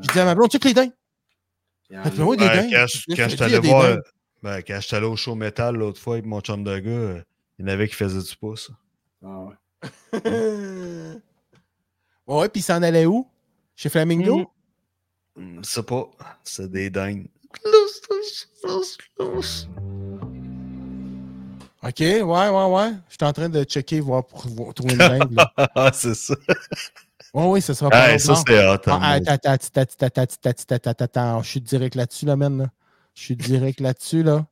Je 0.03 0.09
disais 0.09 0.21
à 0.21 0.25
ma 0.27 0.35
blonde, 0.35 0.51
check 0.51 0.65
les 0.65 0.75
dindes. 0.75 0.93
Il 1.91 1.97
y 1.97 1.99
en 1.99 2.03
a- 2.03 2.05
Faites-moi 2.05 2.37
des 2.37 2.47
Ben, 2.49 2.57
dindes. 2.63 2.71
quand 2.73 2.87
je, 2.89 3.37
je 3.37 3.43
allé 3.45 3.59
voir, 3.61 3.83
dindes. 3.83 4.03
ben, 4.43 4.63
quand 4.63 4.77
je 4.77 4.87
suis 4.87 4.97
allé 4.97 5.07
au 5.07 5.17
show 5.17 5.35
métal 5.35 5.77
l'autre 5.77 6.01
fois 6.01 6.15
avec 6.15 6.27
mon 6.27 6.41
chum 6.41 6.65
de 6.65 6.79
gars, 6.79 6.91
euh, 6.91 7.23
il 7.59 7.67
y 7.67 7.69
en 7.69 7.73
avait 7.73 7.89
qui 7.89 7.95
faisaient 7.95 8.23
du 8.23 8.37
pouce. 8.37 8.71
Ah 9.25 9.41
ouais. 9.41 9.55
ouais, 12.27 12.49
puis 12.49 12.61
il 12.61 12.65
s'en 12.65 12.83
allait 12.83 13.07
où? 13.07 13.27
Chez 13.77 13.89
Flamingo? 13.89 14.51
Hmm, 15.37 15.61
Je 15.63 15.69
sais 15.69 15.83
pas, 15.83 16.11
c'est 16.45 16.71
des 16.71 16.91
OK, 21.83 22.01
ouais, 22.01 22.23
ouais, 22.23 22.49
ouais. 22.49 22.93
Je 23.09 23.15
suis 23.15 23.25
en 23.25 23.33
train 23.33 23.49
de 23.49 23.65
checker, 23.65 24.01
voir 24.01 24.27
pour, 24.27 24.73
trouver 24.73 24.95
une 24.95 25.03
règle. 25.03 25.37
Ah, 25.75 25.91
c'est 25.93 26.15
ça. 26.15 26.35
Oui, 27.35 27.45
oui, 27.47 27.61
ce 27.61 27.75
sera 27.75 27.91
pas. 27.91 28.13
Hey, 28.13 28.21
ça. 28.21 28.33
Attends, 28.33 29.01
Je 31.43 31.49
suis 31.49 31.61
direct 31.61 31.95
là-dessus, 31.95 32.27
là, 32.27 32.37
man. 32.37 32.59
Là. 32.59 32.67
Je 33.15 33.23
suis 33.23 33.37
direct 33.37 33.81
là-dessus, 33.81 34.23
là. 34.23 34.47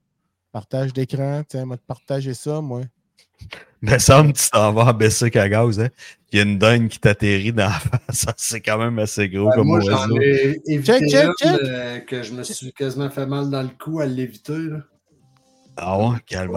Partage 0.51 0.93
d'écran. 0.93 1.43
Tiens, 1.49 1.65
moi, 1.65 1.77
partager 1.87 2.35
ça, 2.35 2.61
moi. 2.61 2.83
Mais 3.85 3.99
semble 3.99 4.33
que 4.33 4.39
tu 4.39 4.49
t'en 4.51 4.73
vas 4.73 4.85
en 4.85 4.93
baisser 4.95 5.31
à 5.37 5.49
gaz, 5.49 5.81
hein. 5.81 5.89
Il 6.33 6.39
y 6.39 6.41
a 6.41 6.45
une 6.45 6.57
dingue 6.59 6.89
qui 6.89 6.99
t'atterrit 6.99 7.53
dans 7.53 7.65
la 7.65 7.71
face. 7.73 8.27
C'est 8.37 8.61
quand 8.61 8.79
même 8.79 8.99
assez 8.99 9.29
gros 9.29 9.49
Ouais, 9.49 9.55
comme 9.57 9.67
moi, 9.67 9.81
j'en 9.81 10.09
oiseau. 10.09 10.21
ai 10.21 10.61
évité 10.67 11.01
Check, 11.01 11.11
check, 11.11 11.25
une, 11.27 11.33
check. 11.35 11.61
euh, 11.65 11.99
que 12.01 12.23
je 12.23 12.33
me 12.33 12.43
suis 12.43 12.73
quasiment 12.73 13.11
fait 13.11 13.27
mal 13.27 13.51
dans 13.51 13.63
le 13.63 13.69
cou 13.79 14.01
à 14.01 14.07
l'éviter. 14.07 14.57
là. 14.57 14.79
Ah 15.77 15.99
ouais, 15.99 16.17
calme. 16.27 16.53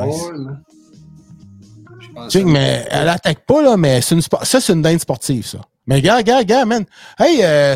Pense 2.14 2.32
Tu 2.32 2.40
sais, 2.40 2.46
mais 2.46 2.86
elle 2.90 3.10
attaque 3.10 3.46
pas, 3.46 3.62
là, 3.62 3.76
mais 3.76 4.00
une 4.12 4.22
ça, 4.22 4.62
c'est 4.62 4.74
une 4.74 4.82
dinde 4.82 5.00
sportive, 5.00 5.46
ça. 5.46 5.60
Mais 5.88 6.02
gars, 6.02 6.22
gars, 6.24 6.44
gars, 6.44 6.66
man. 6.66 6.86
Hey, 7.20 7.40
euh, 7.44 7.76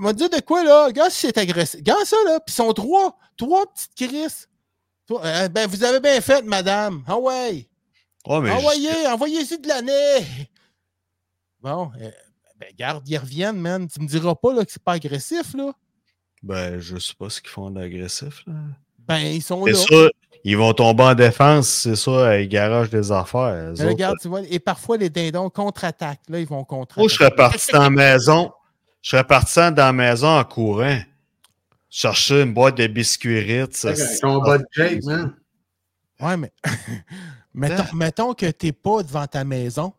m'a 0.00 0.12
dit 0.12 0.28
de 0.28 0.40
quoi, 0.40 0.64
là? 0.64 0.90
Gars, 0.92 1.10
si 1.10 1.26
c'est 1.26 1.38
agressif. 1.38 1.82
Gars, 1.82 1.94
ça, 2.04 2.16
là. 2.26 2.40
Puis 2.40 2.52
ils 2.52 2.56
sont 2.56 2.72
trois. 2.72 3.16
Trois 3.36 3.64
petites 3.72 3.94
crises. 4.10 4.48
Euh, 5.10 5.48
ben, 5.48 5.68
vous 5.68 5.84
avez 5.84 6.00
bien 6.00 6.20
fait, 6.20 6.42
madame. 6.44 7.02
Ah 7.06 7.18
ouais. 7.18 7.66
Ouais, 8.26 8.40
mais 8.40 8.50
Envoyez, 8.50 9.06
envoyez-y 9.08 9.58
de 9.58 9.68
l'année. 9.68 10.48
Bon, 11.60 11.90
euh, 12.00 12.10
ben, 12.58 12.68
garde, 12.76 13.08
ils 13.08 13.18
reviennent, 13.18 13.58
man. 13.58 13.88
Tu 13.88 14.00
me 14.00 14.06
diras 14.06 14.34
pas, 14.34 14.52
là, 14.52 14.64
que 14.64 14.70
c'est 14.72 14.82
pas 14.82 14.92
agressif, 14.92 15.54
là. 15.54 15.72
Ben, 16.42 16.78
je 16.80 16.98
sais 16.98 17.14
pas 17.18 17.30
ce 17.30 17.40
qu'ils 17.40 17.50
font 17.50 17.70
d'agressif, 17.70 18.42
là. 18.46 18.54
Ben, 19.06 19.18
ils 19.18 19.42
sont 19.42 19.64
C'est 19.66 19.72
là. 19.72 19.78
ça, 19.78 20.08
ils 20.44 20.56
vont 20.56 20.72
tomber 20.72 21.02
en 21.04 21.14
défense, 21.14 21.68
c'est 21.68 21.96
ça, 21.96 22.38
ils 22.40 22.48
garagent 22.48 22.90
des 22.90 23.10
affaires. 23.12 23.72
autres. 23.72 23.84
regarde, 23.86 24.16
tu 24.20 24.28
vois, 24.28 24.42
et 24.48 24.58
parfois, 24.58 24.96
les 24.96 25.10
dindons 25.10 25.50
contre-attaquent. 25.50 26.28
Là, 26.28 26.40
ils 26.40 26.46
vont 26.46 26.64
contre-attaquer. 26.64 27.00
Moi, 27.00 27.08
je 27.08 27.14
serais 27.14 27.30
parti 27.34 27.72
dans 27.72 27.82
la 27.82 27.90
maison. 27.90 28.52
Je 29.02 29.10
serais 29.10 29.24
parti 29.24 29.58
dans 29.58 29.74
la 29.76 29.92
maison 29.92 30.28
en 30.28 30.44
courant. 30.44 30.98
Chercher 31.90 32.42
une 32.42 32.54
boîte 32.54 32.76
de 32.76 32.86
biscuits 32.86 33.40
Ritz. 33.40 33.86
C'est 33.94 34.24
un 34.24 34.28
combat 34.28 34.58
de 34.58 34.64
Jake, 34.72 35.02
man. 35.04 35.34
Ouais, 36.20 36.36
mais 36.36 36.52
mettons, 37.54 37.96
mettons 37.96 38.34
que 38.34 38.50
tu 38.50 38.66
n'es 38.66 38.72
pas 38.72 39.02
devant 39.02 39.26
ta 39.26 39.44
maison. 39.44 39.92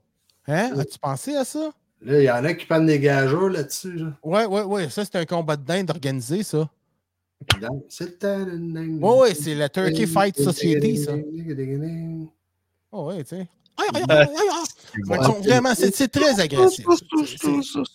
Hein? 0.47 0.71
As-tu 0.77 0.99
pensé 0.99 1.35
à 1.35 1.45
ça? 1.45 1.71
Là, 2.01 2.19
il 2.19 2.25
y 2.25 2.31
en 2.31 2.43
a 2.43 2.53
qui 2.53 2.65
prennent 2.65 2.85
des 2.85 2.99
gageurs 2.99 3.49
là-dessus. 3.49 3.93
Là. 3.93 4.13
Ouais, 4.23 4.45
ouais, 4.45 4.63
ouais. 4.63 4.89
Ça, 4.89 5.05
c'est 5.05 5.15
un 5.15 5.25
combat 5.25 5.55
de 5.55 5.63
dinde 5.63 5.89
organisé, 5.89 6.43
ça. 6.43 6.69
C'est 7.89 8.21
le 8.21 8.99
Ouais, 8.99 9.19
ouais, 9.19 9.33
c'est 9.33 9.55
la 9.55 9.69
Turkey 9.69 10.05
Fight 10.05 10.37
Society, 10.37 10.97
ça. 10.97 11.13
Oh, 12.91 13.07
ouais, 13.07 13.23
tu 13.23 13.29
sais. 13.29 13.47
Vraiment, 15.43 15.73
c'est 15.75 16.07
très 16.07 16.39
agressif. 16.39 16.85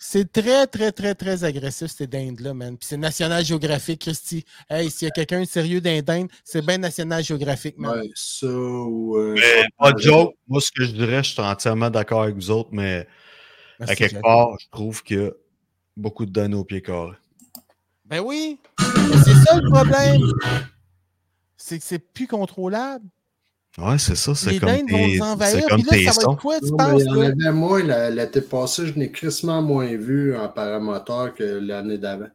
C'est- 0.01 0.31
très, 0.33 0.67
très, 0.67 0.93
très, 0.93 1.15
très 1.15 1.45
agressif, 1.45 1.91
ces 1.97 2.07
dindes-là, 2.07 2.55
man. 2.55 2.77
Puis 2.77 2.87
c'est 2.91 2.97
National 2.97 3.45
Geographic, 3.45 4.01
Christy. 4.01 4.45
Hey, 4.69 4.91
s'il 4.91 5.07
y 5.07 5.09
a 5.09 5.13
quelqu'un 5.13 5.41
de 5.41 5.47
sérieux 5.47 5.81
d'un 5.81 6.01
dinde, 6.03 6.29
c'est 6.45 6.65
bien 6.65 6.79
National 6.79 7.23
Geographic, 7.23 7.79
man. 7.79 8.01
Ouais, 8.01 8.11
ça 8.15 8.47
ou. 8.47 9.17
euh, 9.17 9.35
Mais 9.37 9.65
pas 9.79 9.93
de 9.93 9.99
joke. 10.01 10.35
Moi, 10.49 10.61
ce 10.61 10.73
que 10.73 10.85
je 10.85 10.93
dirais, 10.93 11.23
je 11.23 11.31
suis 11.33 11.41
entièrement 11.43 11.91
d'accord 11.91 12.23
avec 12.23 12.35
vous 12.35 12.51
autres, 12.51 12.71
mais 12.73 13.07
Merci, 13.79 13.93
à 13.93 13.97
quelque 13.97 14.21
part, 14.21 14.59
je 14.59 14.67
trouve 14.71 15.03
qu'il 15.03 15.19
y 15.19 15.25
a 15.27 15.31
beaucoup 15.97 16.27
de 16.27 16.31
données 16.33 16.57
au 16.57 16.65
pied 16.65 16.83
carré. 16.83 17.13
Ben 18.05 18.21
oui. 18.21 18.59
C'est 18.79 19.35
ça 19.45 19.57
le 19.61 19.71
problème. 19.71 20.21
C'est 21.57 21.79
que 21.79 21.85
c'est 21.85 21.99
plus 21.99 22.27
contrôlable. 22.27 23.05
Ouais, 23.79 23.99
c'est 23.99 24.17
ça. 24.17 24.35
C'est 24.35 24.59
comme 24.59 24.71
dindes 24.71 24.91
vont 25.21 25.25
envahir. 25.27 25.65
comme 25.69 25.83
Puis 25.83 25.91
là, 25.91 25.97
tes 25.99 26.05
ça 26.07 26.11
va 26.13 26.21
sons. 26.21 26.33
être 26.33 26.41
quoi, 26.41 26.59
tu 26.59 26.67
Non, 26.67 26.77
mais 26.79 26.85
penses? 26.93 27.03
il 27.03 27.07
y 27.07 27.11
en 27.11 27.21
avait 27.21 27.53
moins 27.53 27.83
la- 27.85 28.11
l'été 28.11 28.41
passé, 28.41 28.87
je 28.87 28.99
n'ai 28.99 29.11
crissement 29.13 29.63
moins 29.63 29.87
vu 29.87 30.37
en 30.37 30.49
paramoteur 30.49 31.35
que 31.35 31.45
l'année 31.45 31.99
d'avant. 31.99 32.29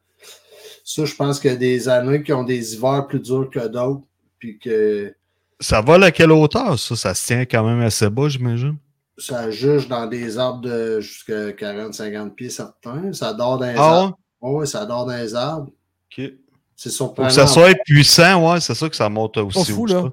Ça, 0.86 1.06
je 1.06 1.15
pense 1.15 1.39
qu'il 1.39 1.51
y 1.51 1.53
a 1.53 1.58
des 1.58 1.88
années 1.89 2.23
qui 2.23 2.34
ont 2.34 2.43
des 2.43 2.73
hivers 2.75 3.08
plus 3.08 3.19
durs 3.19 3.49
que 3.51 3.67
d'autres. 3.67 4.03
Puis 4.39 4.58
que 4.60 5.13
Ça 5.60 5.82
va 5.82 5.93
à 6.06 6.12
quelle 6.12 6.32
hauteur, 6.32 6.77
ça? 6.77 6.95
Ça 6.95 7.13
se 7.13 7.25
tient 7.27 7.45
quand 7.45 7.63
même 7.65 7.82
assez 7.82 8.10
bas, 8.10 8.27
j'imagine. 8.29 8.75
ça 9.17 9.49
juge 9.51 9.88
dans 9.88 10.08
des 10.08 10.38
arbres 10.38 10.62
de 10.62 10.99
jusqu'à 10.99 11.51
40-50 11.51 12.32
pieds 12.36 12.49
certains. 12.49 13.13
Ça 13.13 13.32
dort 13.34 13.60
dans 13.60 13.67
les 13.67 13.75
Ah 13.77 13.84
arbres. 13.99 14.17
Ouais, 14.41 14.65
ça 14.65 14.86
dort 14.86 15.06
dans 15.06 15.15
les 15.15 15.34
arbres. 15.36 15.69
OK. 16.17 16.32
C'est 16.75 16.97
Pour 16.97 17.13
que 17.15 17.29
ça 17.29 17.47
soit 17.47 17.73
puissant, 17.86 18.51
ouais, 18.51 18.60
c'est 18.60 18.73
ça 18.73 18.89
que 18.89 18.95
ça 18.95 19.08
monte 19.08 19.36
Pas 19.36 19.41
aussi 19.43 19.71
fou, 19.71 19.84
haut. 19.84 19.86
là. 19.86 20.12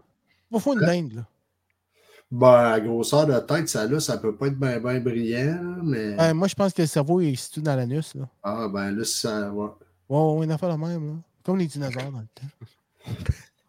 Pas 0.51 0.59
fou 0.59 0.73
une 0.75 0.81
dinde, 0.81 1.13
là. 1.15 1.27
Ben, 2.31 2.73
à 2.73 2.81
grosseur 2.81 3.27
de 3.27 3.39
tête, 3.41 3.69
ça 3.69 3.87
là, 3.87 3.99
ça 3.99 4.17
peut 4.17 4.37
pas 4.37 4.47
être 4.47 4.59
bien 4.59 4.79
ben 4.79 5.03
brillant, 5.03 5.79
mais. 5.83 6.17
Ouais, 6.17 6.33
moi, 6.33 6.47
je 6.47 6.55
pense 6.55 6.73
que 6.73 6.83
le 6.83 6.87
cerveau 6.87 7.21
est 7.21 7.35
situé 7.35 7.61
dans 7.61 7.75
l'anus, 7.75 8.15
là. 8.15 8.29
Ah, 8.43 8.69
ben 8.73 8.93
là, 8.93 9.05
ça 9.05 9.51
va. 9.51 9.77
Ouais, 10.09 10.39
ouais, 10.39 10.45
une 10.45 10.53
affaire 10.53 10.69
la 10.69 10.77
même, 10.77 11.09
là. 11.09 11.15
Comme 11.45 11.59
les 11.59 11.67
dinosaures 11.67 12.13
dans 12.13 12.21
le 12.21 12.27
temps. 12.35 13.15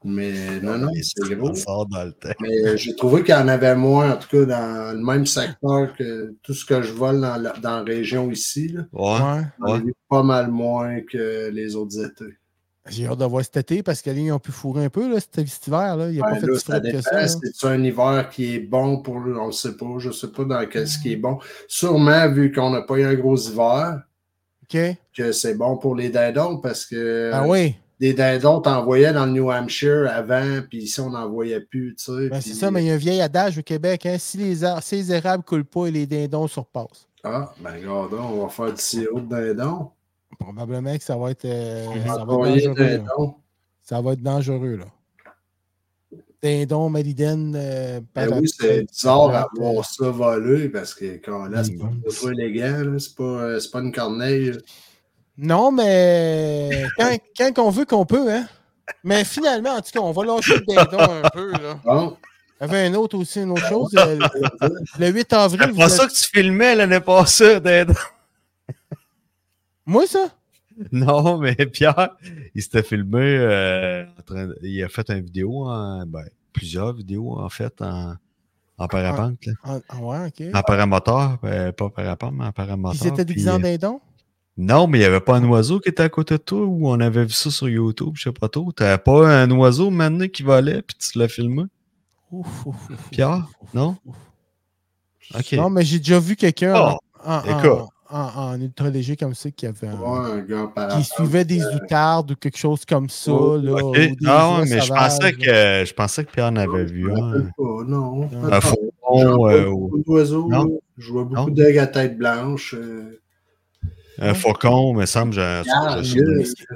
Mais 0.03 0.59
non, 0.61 0.77
non, 0.79 0.91
c'est 1.01 1.35
gros. 1.35 1.51
Dans 1.85 2.03
le 2.05 2.11
temps. 2.11 2.29
Mais 2.39 2.65
euh, 2.65 2.77
j'ai 2.77 2.95
trouvé 2.95 3.23
qu'il 3.23 3.35
y 3.35 3.37
en 3.37 3.47
avait 3.47 3.75
moins, 3.75 4.13
en 4.13 4.17
tout 4.17 4.29
cas, 4.29 4.45
dans 4.45 4.97
le 4.97 5.03
même 5.03 5.25
secteur 5.27 5.95
que 5.95 6.35
tout 6.41 6.53
ce 6.53 6.65
que 6.65 6.81
je 6.81 6.91
vole 6.91 7.21
dans 7.21 7.37
la, 7.37 7.51
dans 7.53 7.77
la 7.77 7.83
région 7.83 8.31
ici. 8.31 8.69
Là. 8.69 8.81
Ouais. 8.91 9.41
Ouais. 9.59 9.79
Ouais. 9.79 9.93
pas 10.09 10.23
mal 10.23 10.49
moins 10.49 11.01
que 11.01 11.49
les 11.49 11.75
autres 11.75 12.03
étés. 12.03 12.35
J'ai 12.89 13.05
hâte 13.05 13.19
de 13.19 13.25
voir 13.25 13.43
cet 13.43 13.57
été 13.57 13.83
parce 13.83 14.01
que 14.01 14.09
là, 14.09 14.15
ils 14.17 14.31
ont 14.31 14.39
pu 14.39 14.51
fourrer 14.51 14.85
un 14.85 14.89
peu, 14.89 15.07
là, 15.11 15.19
cet 15.19 15.47
cet 15.47 15.67
hiver, 15.67 15.95
là. 15.97 16.09
Il 16.09 16.17
n'a 16.19 16.25
Ouais, 16.25 16.39
pas 16.39 16.39
fait 16.47 16.55
ça 16.57 16.79
frais 16.79 16.91
que 16.91 17.01
ça. 17.01 17.27
C'est 17.27 17.67
un 17.67 17.83
hiver 17.83 18.29
qui 18.31 18.55
est 18.55 18.59
bon 18.59 19.01
pour 19.01 19.19
le. 19.19 19.39
On 19.39 19.47
ne 19.47 19.51
sait 19.51 19.77
pas. 19.77 19.85
Je 19.99 20.07
ne 20.07 20.13
sais 20.13 20.29
pas 20.31 20.43
dans 20.45 20.65
quel 20.67 20.87
ce 20.87 20.97
qui 20.97 21.13
est 21.13 21.17
bon. 21.17 21.37
Sûrement, 21.67 22.27
vu 22.31 22.51
qu'on 22.51 22.71
n'a 22.71 22.81
pas 22.81 22.95
eu 22.97 23.03
un 23.05 23.13
gros 23.13 23.37
hiver, 23.37 24.01
que 24.67 25.31
c'est 25.31 25.53
bon 25.55 25.77
pour 25.77 25.95
les 25.95 26.09
dindons 26.09 26.57
parce 26.57 26.85
que 26.85 27.29
Ah 27.33 27.45
oui. 27.47 27.75
des 27.99 28.13
dindons, 28.13 28.61
t'envoyais 28.61 29.11
dans 29.13 29.25
le 29.25 29.33
New 29.33 29.51
Hampshire 29.51 30.09
avant, 30.11 30.61
puis 30.67 30.79
ici, 30.83 30.99
on 31.01 31.09
n'en 31.11 31.29
voyait 31.29 31.59
plus. 31.61 31.95
Tu 31.97 32.05
sais, 32.05 32.29
Ben, 32.29 32.41
c'est 32.41 32.53
ça, 32.53 32.71
mais 32.71 32.83
il 32.83 32.87
y 32.87 32.91
a 32.91 32.93
un 32.93 32.97
vieil 32.97 33.21
adage 33.21 33.57
au 33.59 33.63
Québec, 33.63 34.05
hein, 34.05 34.15
si, 34.17 34.37
les 34.37 34.63
ar- 34.63 34.81
si 34.81 34.95
les 34.95 35.11
érables 35.11 35.43
coulent 35.43 35.65
pas 35.65 35.85
et 35.87 35.91
les 35.91 36.07
dindons 36.07 36.47
surpassent. 36.47 37.07
Ah, 37.23 37.53
ben, 37.61 37.73
regarde, 37.75 38.13
on 38.13 38.43
va 38.43 38.49
faire 38.49 38.73
du 38.73 38.81
sirop 38.81 39.19
de 39.19 39.53
dindon. 39.53 39.89
Probablement 40.39 40.97
que 40.97 41.03
ça 41.03 41.17
va 41.17 41.31
être, 41.31 41.45
euh, 41.45 41.85
ça 42.07 42.23
va 42.25 42.49
être 42.49 42.73
dangereux. 42.73 43.03
Ça 43.83 44.01
va 44.01 44.13
être 44.13 44.21
dangereux, 44.23 44.75
là. 44.77 44.85
Dindon, 46.41 46.89
Maliden, 46.89 47.53
euh, 47.55 47.99
Ben 48.15 48.27
oui, 48.41 48.49
c'est 48.49 48.83
bizarre 48.91 49.29
à 49.35 49.47
voir 49.55 49.85
ça 49.85 50.09
voler 50.09 50.69
parce 50.69 50.95
que 50.95 51.19
quand 51.23 51.45
là, 51.45 51.63
c'est 51.63 51.77
pas 51.77 51.89
trop 52.11 52.31
élégant, 52.31 52.83
là, 52.83 52.97
c'est 52.99 53.15
pas, 53.15 53.23
euh, 53.23 53.59
c'est 53.59 53.69
pas 53.69 53.79
une 53.81 53.91
corneille. 53.91 54.57
Non, 55.37 55.71
mais 55.71 56.83
quand, 56.97 57.15
quand 57.37 57.59
on 57.59 57.69
veut 57.69 57.85
qu'on 57.85 58.05
peut, 58.07 58.31
hein. 58.33 58.47
Mais 59.03 59.23
finalement, 59.23 59.69
en 59.75 59.81
tout 59.81 59.91
cas, 59.93 59.99
on 59.99 60.11
va 60.11 60.25
lâcher 60.25 60.55
le 60.55 60.65
dindon 60.67 60.99
un 61.23 61.29
peu, 61.29 61.51
là. 61.51 61.79
Bon, 61.85 62.17
Il 62.59 62.61
y 62.61 62.69
avait 62.69 62.87
un 62.87 62.93
autre 62.95 63.17
aussi, 63.19 63.41
une 63.41 63.51
autre 63.51 63.67
chose. 63.69 63.91
euh, 63.97 64.17
Le, 64.61 64.69
le 64.99 65.07
8 65.11 65.33
avril. 65.33 65.61
C'est 65.65 65.71
vous 65.71 65.77
pas 65.77 65.85
êtes- 65.85 65.91
ça 65.91 66.07
que 66.07 66.11
tu 66.13 66.23
filmais 66.23 66.75
l'année 66.75 66.99
passée, 67.01 67.59
Dindon. 67.59 67.93
Moi, 69.91 70.07
ça? 70.07 70.33
Non, 70.93 71.37
mais 71.37 71.53
Pierre, 71.73 72.11
il 72.55 72.61
s'était 72.63 72.81
filmé, 72.81 73.19
euh, 73.19 74.05
en 74.17 74.21
train 74.21 74.47
de- 74.47 74.57
il 74.63 74.81
a 74.81 74.87
fait 74.87 75.09
une 75.09 75.19
vidéo, 75.19 75.65
en, 75.67 76.05
ben, 76.05 76.23
plusieurs 76.53 76.93
vidéos 76.93 77.37
en 77.37 77.49
fait, 77.49 77.81
en, 77.81 78.15
en 78.77 78.87
parapente, 78.87 79.45
là. 79.45 79.53
Ah, 79.65 79.79
ah 79.89 79.97
ouais, 79.97 80.27
OK. 80.27 80.43
en 80.55 80.63
paramoteur, 80.63 81.39
ben, 81.43 81.73
pas 81.73 81.89
parapente, 81.89 82.33
mais 82.37 82.45
en 82.45 82.51
paramoteur. 82.53 83.01
Ils 83.03 83.07
étaient 83.09 83.25
déguisés 83.25 83.49
en 83.49 83.55
euh, 83.55 83.59
dindon? 83.59 83.99
Non, 84.57 84.87
mais 84.87 84.99
il 84.99 85.01
n'y 85.01 85.07
avait 85.07 85.19
pas 85.19 85.35
un 85.35 85.43
oiseau 85.49 85.81
qui 85.81 85.89
était 85.89 86.03
à 86.03 86.09
côté 86.09 86.35
de 86.35 86.41
toi 86.43 86.61
ou 86.65 86.87
on 86.87 86.99
avait 87.01 87.25
vu 87.25 87.33
ça 87.33 87.51
sur 87.51 87.67
YouTube, 87.67 88.13
je 88.15 88.23
sais 88.23 88.31
pas 88.31 88.47
trop. 88.47 88.71
T'avais 88.71 88.97
pas 88.97 89.41
un 89.43 89.51
oiseau 89.51 89.89
maintenant 89.89 90.27
qui 90.29 90.43
volait 90.43 90.81
puis 90.83 90.95
tu 90.97 91.19
l'as 91.19 91.27
filmé? 91.27 91.63
Ouf, 92.31 92.65
ouf, 92.65 92.89
Pierre? 93.11 93.45
ouf, 93.61 93.73
Non? 93.73 93.97
ouf. 94.05 94.15
Ok. 95.35 95.53
Non, 95.53 95.69
mais 95.69 95.83
j'ai 95.83 95.97
déjà 95.99 96.19
vu 96.19 96.37
quelqu'un 96.37 96.75
Oh, 96.75 96.97
en, 97.25 97.33
en, 97.33 97.43
écoute. 97.43 97.90
En, 98.11 98.51
en 98.53 98.61
ultra 98.61 98.89
léger 98.89 99.15
comme 99.15 99.33
ça 99.33 99.49
qui 99.51 99.65
avait 99.65 99.87
un- 99.87 99.99
ouais, 99.99 100.31
un 100.31 100.39
gars 100.41 100.67
par 100.73 100.89
qui 100.97 101.03
suivait 101.03 101.45
des 101.45 101.61
euh, 101.61 101.75
outardes 101.75 102.31
ou 102.31 102.35
quelque 102.35 102.57
chose 102.57 102.85
comme 102.85 103.09
ça. 103.09 103.31
Oh, 103.31 103.57
là, 103.57 103.81
des 103.93 104.15
Ah 104.27 104.61
mais 104.67 104.81
je 104.81 104.87
pensais 104.89 105.33
que 105.33 105.45
je 105.85 105.93
pensais 105.93 106.23
que 106.25 106.31
Pierre 106.31 106.47
en 106.47 106.55
avait 106.55 106.85
vu 106.85 107.11
un. 107.11 107.41
pas, 107.57 107.83
non. 107.87 108.29
Un 108.51 108.61
faucon, 108.61 109.47
euh, 109.49 109.65
ou- 109.67 109.87
beaucoup 109.89 110.03
d'oiseaux. 110.05 110.47
Non? 110.49 110.79
Je 110.97 111.11
vois 111.11 111.23
beaucoup 111.23 111.49
Non? 111.49 111.53
d'œils 111.55 111.79
à 111.79 111.87
tête 111.87 112.17
blanche. 112.17 112.75
euh. 112.77 113.19
un 114.19 114.33
faucon, 114.33 114.93
me 114.93 115.05
semble. 115.05 115.39
Ah. 115.39 115.63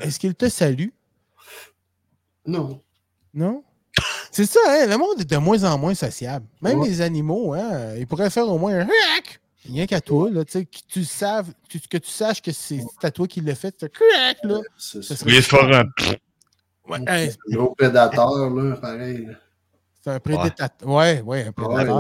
Est-ce 0.01 0.19
qu'il 0.19 0.33
te 0.35 0.49
salue? 0.49 0.87
Non. 2.47 2.81
Non? 3.33 3.63
C'est 4.31 4.45
ça, 4.45 4.59
hein? 4.67 4.85
Le 4.87 4.97
monde 4.97 5.21
est 5.21 5.29
de 5.29 5.37
moins 5.37 5.63
en 5.63 5.77
moins 5.77 5.93
sociable. 5.95 6.45
Même 6.61 6.79
Ouais. 6.79 6.89
les 6.89 7.01
animaux, 7.01 7.53
hein? 7.53 7.95
Ils 7.97 8.05
pourraient 8.05 8.29
faire 8.29 8.47
au 8.49 8.57
moins 8.57 8.73
un 8.79 8.85
crack! 8.85 9.39
Rien 9.67 9.85
qu'à 9.87 9.99
toi, 10.01 10.29
là, 10.29 10.45
tu 10.45 10.51
sais, 10.51 10.65
que 10.65 10.77
tu 10.87 11.03
saves, 11.03 11.51
tu- 11.67 11.79
que 11.79 11.97
tu 11.97 12.09
saches 12.09 12.41
que 12.41 12.51
c'est 12.51 12.81
à 13.01 13.11
toi 13.11 13.27
qui 13.27 13.41
l'as 13.41 13.55
fait, 13.55 13.75
crack, 13.91 14.37
là. 14.43 14.59
C'est 14.77 15.23
un. 15.23 15.85
Ouais, 16.87 16.99
hey, 17.07 17.31
gros 17.49 17.73
prédateur, 17.73 18.49
là, 18.51 18.75
pareil. 18.75 19.27
c'est 20.03 20.11
un 20.11 20.19
prédateur. 20.19 20.69
Ouais, 20.83 21.21
ouais, 21.21 21.41
un 21.57 21.63
Ouais, 21.63 21.85
prédateur. 21.85 21.99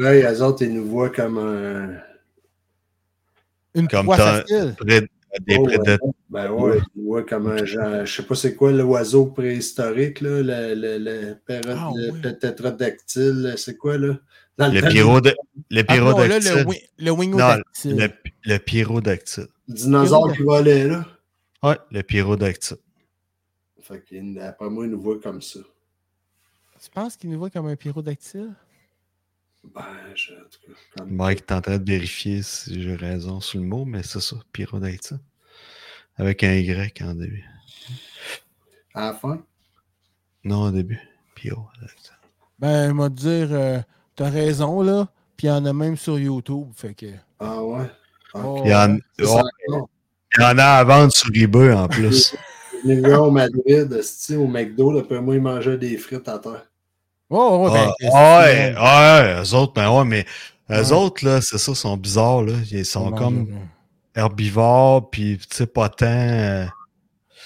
les, 0.00 0.22
les 0.22 0.42
autres, 0.42 0.62
ils 0.64 0.74
nous 0.74 0.84
voient 0.86 1.10
comme 1.10 1.38
un. 1.38 1.96
Une 3.76 3.86
Comme 3.88 4.10
facile. 4.14 4.74
pré- 4.76 5.08
Des 5.40 5.56
Oh, 5.58 5.64
prédateurs. 5.64 5.98
Ben 6.30 6.50
ouais, 6.52 6.78
ils 6.94 7.02
nous 7.02 7.08
voient 7.08 7.24
comme 7.24 7.48
un 7.48 7.64
genre. 7.64 8.04
Je 8.06 8.16
sais 8.16 8.22
pas 8.22 8.36
c'est 8.36 8.54
quoi 8.54 8.70
l'oiseau 8.70 9.26
préhistorique, 9.26 10.20
là, 10.20 10.42
le, 10.42 10.74
le, 10.76 10.98
le, 10.98 11.36
Ah, 11.76 11.90
le 11.94 12.12
ouais. 12.12 12.34
tétradactyle, 12.38 13.54
c'est 13.56 13.76
quoi, 13.76 13.98
là? 13.98 14.14
Dans 14.58 14.68
Le. 14.68 14.80
Le 14.80 14.86
Ah, 14.86 14.90
non, 14.92 15.48
le, 15.70 15.82
pyrodactyle. 15.84 16.64
wi- 16.66 16.88
le 16.98 17.10
wingodactyle. 17.10 17.96
Le, 17.96 18.08
le 18.44 18.58
pyrodactyle. 18.58 19.48
dinosaure 19.68 20.32
qui 20.34 20.42
volait, 20.42 20.86
là. 20.88 21.04
Ouais, 21.62 21.78
le 21.90 22.02
pyrodactyle. 22.02 22.76
Fait 23.82 24.02
qu'il, 24.04 24.34
d'après 24.34 24.70
moi, 24.70 24.84
ils 24.86 24.90
nous 24.90 25.00
voient 25.00 25.20
comme 25.20 25.42
ça. 25.42 25.60
Tu 26.82 26.90
penses 26.90 27.16
qu'il 27.16 27.30
nous 27.30 27.38
voit 27.38 27.50
comme 27.50 27.66
un 27.66 27.76
pyrodactyle? 27.76 28.54
Ben, 29.74 29.82
je, 30.14 30.32
en 30.34 30.36
tout 30.50 30.58
cas, 30.66 30.72
comme- 30.98 31.10
Mike 31.10 31.38
est 31.40 31.52
en 31.52 31.60
train 31.62 31.78
de 31.78 31.90
vérifier 31.90 32.42
si 32.42 32.82
j'ai 32.82 32.94
raison 32.96 33.40
sur 33.40 33.58
le 33.60 33.66
mot, 33.66 33.84
mais 33.86 34.02
c'est 34.02 34.20
ça, 34.20 34.36
pyrodactyle. 34.52 35.18
Avec 36.16 36.44
un 36.44 36.52
Y 36.54 37.02
en 37.02 37.14
début. 37.14 37.44
À 38.94 39.06
la 39.06 39.14
fin? 39.14 39.42
Non, 40.44 40.64
au 40.64 40.70
début. 40.70 41.00
Pyrodactyle. 41.34 42.12
Ben, 42.58 42.90
il 42.90 42.94
m'a 42.94 43.08
dit 43.08 43.22
dire, 43.24 43.48
euh, 43.52 43.80
t'as 44.16 44.30
raison, 44.30 44.82
là. 44.82 45.08
Puis 45.36 45.46
il 45.46 45.50
y 45.50 45.52
en 45.52 45.64
a 45.66 45.72
même 45.72 45.96
sur 45.96 46.18
YouTube. 46.18 46.68
Fait 46.76 46.94
que. 46.94 47.06
Ah 47.40 47.62
ouais. 47.62 47.86
Oh, 48.34 48.62
Il 48.64 48.70
y 48.70 48.74
en, 48.74 48.88
non. 48.88 48.98
il 50.36 50.40
y 50.40 50.44
en 50.44 50.58
a 50.58 50.64
à 50.64 50.84
vendre 50.84 51.12
sur 51.12 51.28
eBay 51.34 51.72
en 51.72 51.88
plus. 51.88 52.34
Les 52.84 53.00
gars 53.00 53.20
au 53.20 53.30
Madrid, 53.30 54.00
au 54.36 54.46
McDo, 54.46 54.92
d'après 54.94 55.20
moi, 55.20 55.34
ils 55.36 55.40
mangeaient 55.40 55.78
des 55.78 55.96
frites 55.96 56.28
à 56.28 56.38
terre. 56.38 56.66
Oh, 57.30 57.64
ouais, 57.66 57.72
ben, 57.72 57.92
Ah, 58.12 58.40
ouais, 58.44 58.74
ouais, 58.76 59.42
eux 59.42 59.54
autres, 59.54 59.72
ben 59.72 59.90
ouais, 59.90 60.04
mais 60.04 60.26
eux 60.70 60.74
Ouais. 60.76 60.92
autres, 60.92 61.24
là, 61.24 61.40
c'est 61.40 61.56
ça, 61.58 61.74
sont 61.74 61.96
bizarres, 61.96 62.42
là. 62.42 62.52
Ils 62.70 62.84
sont 62.84 63.10
comme 63.12 63.48
herbivores, 64.14 65.10
puis, 65.10 65.38
tu 65.38 65.56
sais, 65.56 65.66
pas 65.66 65.88
tant, 65.88 66.06
euh, 66.06 66.66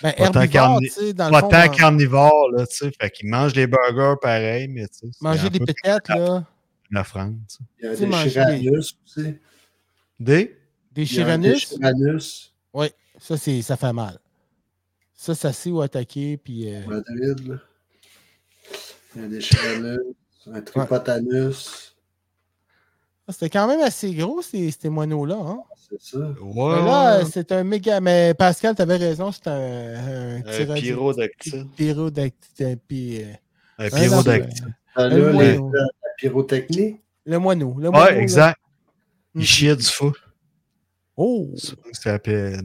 Ben, 0.03 0.13
pas 0.13 0.31
tant 0.31 0.47
carni- 0.47 1.13
dans 1.15 1.27
le 1.27 1.31
pas 1.33 1.41
fond, 1.41 1.49
tant 1.49 1.69
carnivores, 1.69 2.51
là, 2.57 2.67
tu 2.67 2.77
sais. 2.77 2.91
Fait 3.01 3.11
qu'ils 3.11 3.29
mangent 3.31 3.53
des 3.53 3.67
burgers 3.67 4.15
pareil, 4.21 4.69
mais, 4.69 4.87
tu 4.89 5.07
sais. 5.11 5.19
manger 5.21 5.51
des 5.51 5.59
peu 5.61 5.67
pétettes, 5.67 6.09
là. 6.09 6.45
Une 6.91 6.99
offrande, 6.99 7.39
tu 7.49 7.57
sais. 7.57 7.65
Il 7.81 7.85
y 7.85 7.89
a 7.89 7.97
des 7.97 8.31
chiranus 8.31 8.95
aussi. 9.05 9.35
Des? 10.21 10.57
Des 10.93 11.05
chiranus? 11.07 11.79
Oui, 12.73 12.87
ça, 13.21 13.37
c'est, 13.37 13.63
ça 13.63 13.77
fait 13.77 13.93
mal. 13.93 14.19
Ça, 15.15 15.35
ça 15.35 15.53
sait 15.53 15.71
où 15.71 15.81
attaquer. 15.81 16.37
Puis, 16.37 16.73
euh, 16.75 16.87
Madrid, 16.87 17.49
là. 17.49 17.57
Il 19.17 19.23
y 19.23 19.25
a 19.25 19.29
des 19.29 19.41
chiranus. 19.41 20.01
Un 20.51 20.61
tripotanus. 20.63 21.95
Ah, 23.27 23.33
C'était 23.33 23.51
quand 23.51 23.67
même 23.69 23.81
assez 23.83 24.15
gros, 24.15 24.41
ces, 24.41 24.71
ces 24.71 24.89
moineaux-là. 24.89 25.37
Hein? 25.37 25.59
C'est 25.91 26.01
ça. 26.01 26.19
Ouais, 26.19 26.35
Mais 26.77 26.85
là, 26.87 27.19
ouais. 27.19 27.25
c'est 27.31 27.53
un 27.53 27.65
méga. 27.65 28.01
Mais 28.01 28.33
Pascal, 28.35 28.75
tu 28.75 28.81
avais 28.83 28.97
raison, 28.97 29.31
c'est 29.33 29.47
un, 29.49 29.55
un 29.55 30.37
Un 30.39 30.75
pyrodactyle. 30.75 31.55
euh, 31.55 33.33
Un 33.79 33.85
un 33.85 33.91
pyrodactyle. 33.91 34.75
Ah, 34.95 35.09
les- 35.09 35.57
la 35.57 35.87
pyrotechnie. 36.19 37.01
Le 37.25 37.39
moineau. 37.39 37.75
Le 37.79 37.91
moineau, 37.91 38.05
Ouais, 38.07 38.15
là. 38.15 38.21
exact. 38.23 38.59
Mm. 39.35 39.41
Il 39.41 39.47
chiait 39.47 39.77
du 39.77 39.85
fou. 39.85 40.13
Oh! 41.17 41.51
C'est 41.57 41.71
ça 41.93 42.03
s'appelait 42.13 42.59
de. 42.59 42.63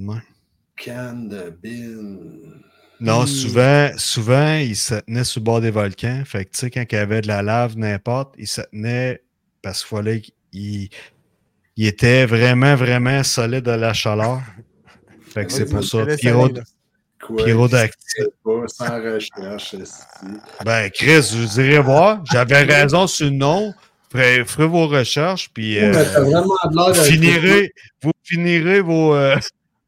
Canne 0.76 1.30
de 1.30 1.50
bin. 1.64 2.60
Non, 3.00 3.24
Hmm. 3.24 3.28
souvent, 3.28 3.90
souvent, 3.98 4.56
il 4.56 4.76
se 4.76 4.96
tenait 4.96 5.24
sur 5.24 5.40
le 5.42 5.44
bord 5.46 5.62
des 5.62 5.72
volcans. 5.72 6.24
Fait 6.26 6.46
que, 6.46 6.52
tu 6.52 6.60
sais, 6.60 6.70
quand 6.72 6.86
il 6.92 6.96
y 6.96 6.98
avait 6.98 7.22
de 7.22 7.28
la 7.28 7.42
lave, 7.42 7.78
n'importe, 7.78 8.36
il 8.38 8.48
se 8.48 8.62
tenait 8.62 9.22
parce 9.62 9.80
qu'il 9.84 9.98
fallait 9.98 10.22
qu'il 10.22 10.90
il 11.76 11.88
était 11.88 12.26
vraiment, 12.26 12.76
vraiment 12.76 13.24
solide 13.24 13.68
à 13.68 13.78
la 13.78 13.94
chaleur. 13.94 14.42
Fait 15.22 15.46
que 15.46 15.52
c'est 15.52 15.64
Vas-y, 15.64 15.74
pour 15.74 15.84
ça. 15.84 16.06
Pyro-. 16.18 16.50
Quoi? 17.26 17.44
Pyrodactyle. 17.44 17.96
Je 18.18 18.24
sais 18.24 18.30
pas, 18.44 18.68
sans 18.68 19.02
recherche. 19.02 19.74
esti. 19.74 20.26
Ben, 20.66 20.90
Chris, 20.92 21.32
je 21.36 21.46
dirais 21.62 21.80
voir. 21.80 22.22
J'avais 22.32 22.64
raison 22.64 23.08
sur 23.08 23.26
le 23.28 23.32
nom. 23.32 23.74
Ferez, 24.12 24.46
ferez 24.46 24.68
vos 24.68 24.88
recherches, 24.88 25.50
puis 25.54 25.80
euh, 25.80 25.92
vous 26.22 26.32
d'un 26.76 26.94
finirez, 26.94 27.72
vous 28.04 28.12
finirez 28.24 28.82
vos, 28.82 29.16
euh, 29.16 29.36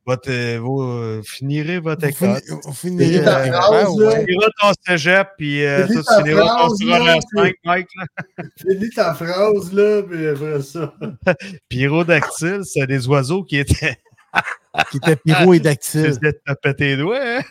votre, 0.03 0.31
euh, 0.31 0.57
vos, 0.59 0.81
euh, 0.81 1.21
finirez 1.23 1.77
votre 1.77 2.01
Vous 2.01 2.25
école. 2.25 2.41
vous 2.63 2.73
finirez 2.73 3.23
ta 3.23 3.43
votre 3.43 3.53
phrase, 3.61 3.89
ouais. 3.97 4.25
Ton 4.61 4.71
cégep, 4.87 5.27
puis 5.37 5.63
euh, 5.63 5.85
ta 5.85 5.87
tu 5.87 5.93
finiras 6.23 6.41
ton 6.41 6.47
phrase, 6.47 6.79
là, 6.81 6.95
secondaire 6.95 7.17
puis- 7.19 7.39
5, 7.43 7.53
Mike. 7.65 7.87
Là. 7.97 8.43
Finis 8.59 8.89
ta 8.89 9.13
phrase, 9.13 9.73
là, 9.73 10.01
puis 10.01 10.27
après 10.27 10.61
ça. 10.63 10.93
Pyrodactyle, 11.69 12.61
c'est 12.63 12.87
des 12.87 13.07
oiseaux 13.07 13.43
qui 13.43 13.57
étaient. 13.57 13.97
Qui 14.91 14.97
était 14.97 15.15
Tu 15.15 15.21
pyrodactyle. 15.33 16.05
essayais 16.05 16.19
de 16.33 16.39
taper 16.45 16.75
tes 16.75 16.97
doigts, 16.97 17.19
hein? 17.21 17.41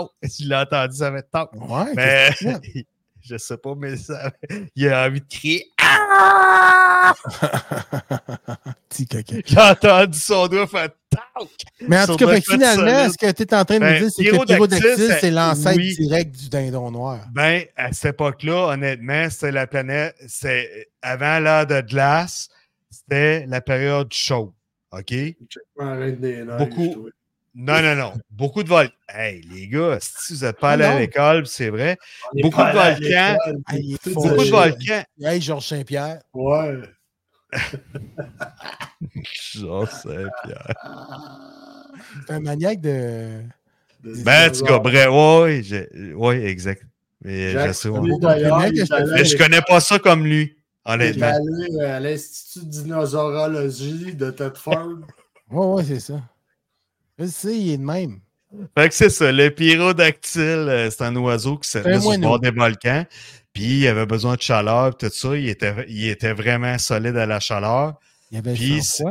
Ow! 0.00 0.10
Tu 0.24 0.44
l'as 0.44 0.62
entendu, 0.62 0.96
ça 0.96 1.10
va 1.10 1.18
être 1.18 1.30
top. 1.30 1.50
Ouais, 1.54 1.92
Mais 1.96 2.30
tu 2.62 2.86
je 3.22 3.36
sais 3.36 3.56
pas, 3.56 3.74
mais 3.76 3.96
ça, 3.96 4.30
il 4.76 4.88
a 4.88 5.06
envie 5.06 5.20
de 5.20 5.26
crier. 5.28 5.66
Ah! 5.82 7.14
Petit 8.88 9.06
coquin. 9.06 9.40
J'ai 9.44 9.58
entendu 9.60 10.18
son 10.18 10.46
doigt 10.46 10.66
faire 10.66 10.88
tac! 11.10 11.22
Mais 11.80 12.00
en 12.00 12.06
tout 12.06 12.16
cas, 12.16 12.34
de 12.36 12.40
finalement, 12.40 13.10
ce 13.10 13.16
que 13.18 13.30
tu 13.32 13.42
es 13.42 13.54
en 13.54 13.64
train 13.64 13.74
de 13.76 13.80
Ben, 13.80 13.94
nous 14.02 14.08
dire, 14.08 14.10
c'est 14.70 14.80
que 14.80 14.96
ça- 15.08 15.18
c'est 15.20 15.30
l'ancêtre 15.30 15.78
direct 15.80 16.34
du 16.36 16.48
dindon 16.48 16.90
noir. 16.90 17.20
Ben, 17.32 17.64
à 17.76 17.92
cette 17.92 18.14
époque-là, 18.14 18.68
honnêtement, 18.74 19.28
c'était 19.30 19.52
la 19.52 19.66
planète, 19.66 20.14
c'est 20.26 20.88
avant 21.02 21.38
l'heure 21.40 21.66
de 21.66 21.80
glace, 21.80 22.48
c'était 22.90 23.46
la 23.46 23.60
période 23.60 24.12
chaude. 24.12 24.52
OK? 24.92 25.14
Beaucoup. 26.58 27.08
Non, 27.54 27.82
non, 27.82 27.94
non. 27.96 28.12
Beaucoup 28.30 28.62
de 28.62 28.68
volcans. 28.68 28.92
Hey, 29.08 29.40
les 29.52 29.66
gars, 29.68 29.98
si 30.00 30.34
vous 30.34 30.44
n'êtes 30.44 30.58
pas 30.58 30.70
Ah, 30.70 30.72
allés 30.74 30.84
à 30.84 30.92
non. 30.94 30.98
l'école, 31.00 31.46
c'est 31.46 31.70
vrai. 31.70 31.96
Beaucoup 32.40 32.58
de 32.58 32.62
à 32.62 32.72
volcans. 32.94 33.36
Ah, 33.66 33.74
tout. 34.02 34.14
Beaucoup 34.14 34.44
de 34.44 34.50
volcans. 34.50 35.02
Hey, 35.20 35.40
Georges 35.40 35.66
Saint-Pierre. 35.66 36.20
Ouais. 36.34 36.78
Je 39.32 39.86
sais, 39.86 40.26
Pierre. 40.44 40.74
C'est 42.26 42.32
un 42.34 42.40
maniaque 42.40 42.80
de. 42.80 43.42
De- 44.04 44.22
Ben, 44.22 44.50
tu 44.52 44.62
cas, 44.62 44.78
bref, 44.78 45.08
ouais, 45.10 45.62
je- 45.62 46.14
ouais, 46.14 46.44
exact. 46.44 46.82
Mais 47.24 47.50
Jacques 47.52 47.72
je 47.72 49.24
je 49.24 49.36
connais 49.36 49.62
pas 49.62 49.80
ça 49.80 49.98
comme 49.98 50.24
lui, 50.24 50.56
honnêtement. 50.84 51.26
allé 51.26 51.80
à 51.84 52.00
l'Institut 52.00 52.66
de 52.66 52.70
dinosaurologie 52.70 54.14
de 54.14 54.30
Thetford. 54.30 54.98
Ouais, 55.50 55.64
ouais, 55.64 55.84
c'est 55.84 56.00
ça. 56.00 56.20
Je 57.18 57.24
sais, 57.24 57.58
il 57.58 57.70
est 57.72 57.78
de 57.78 57.82
même. 57.82 58.20
Fait 58.76 58.90
que 58.90 58.94
c'est 58.94 59.08
ça, 59.08 59.32
le 59.32 59.48
pyrodactyle, 59.48 60.42
euh, 60.42 60.90
c'est 60.90 61.02
un 61.04 61.16
oiseau 61.16 61.56
qui 61.56 61.70
se 61.70 61.78
un 61.78 61.82
tenait 61.84 62.00
sur 62.02 62.12
le 62.12 62.18
bord 62.18 62.38
des 62.38 62.50
volcans. 62.50 63.06
Puis 63.54 63.78
il 63.80 63.88
avait 63.88 64.04
besoin 64.04 64.36
de 64.36 64.42
chaleur, 64.42 64.94
tout 64.94 65.08
ça. 65.10 65.34
Il 65.36 65.48
était, 65.48 65.86
il 65.88 66.06
était 66.08 66.34
vraiment 66.34 66.76
solide 66.76 67.16
à 67.16 67.24
la 67.24 67.40
chaleur. 67.40 67.94
Il 68.30 68.34
y 68.34 68.38
avait 68.40 68.52
Puis, 68.52 68.74
veux 68.76 68.80
C'est 68.82 69.04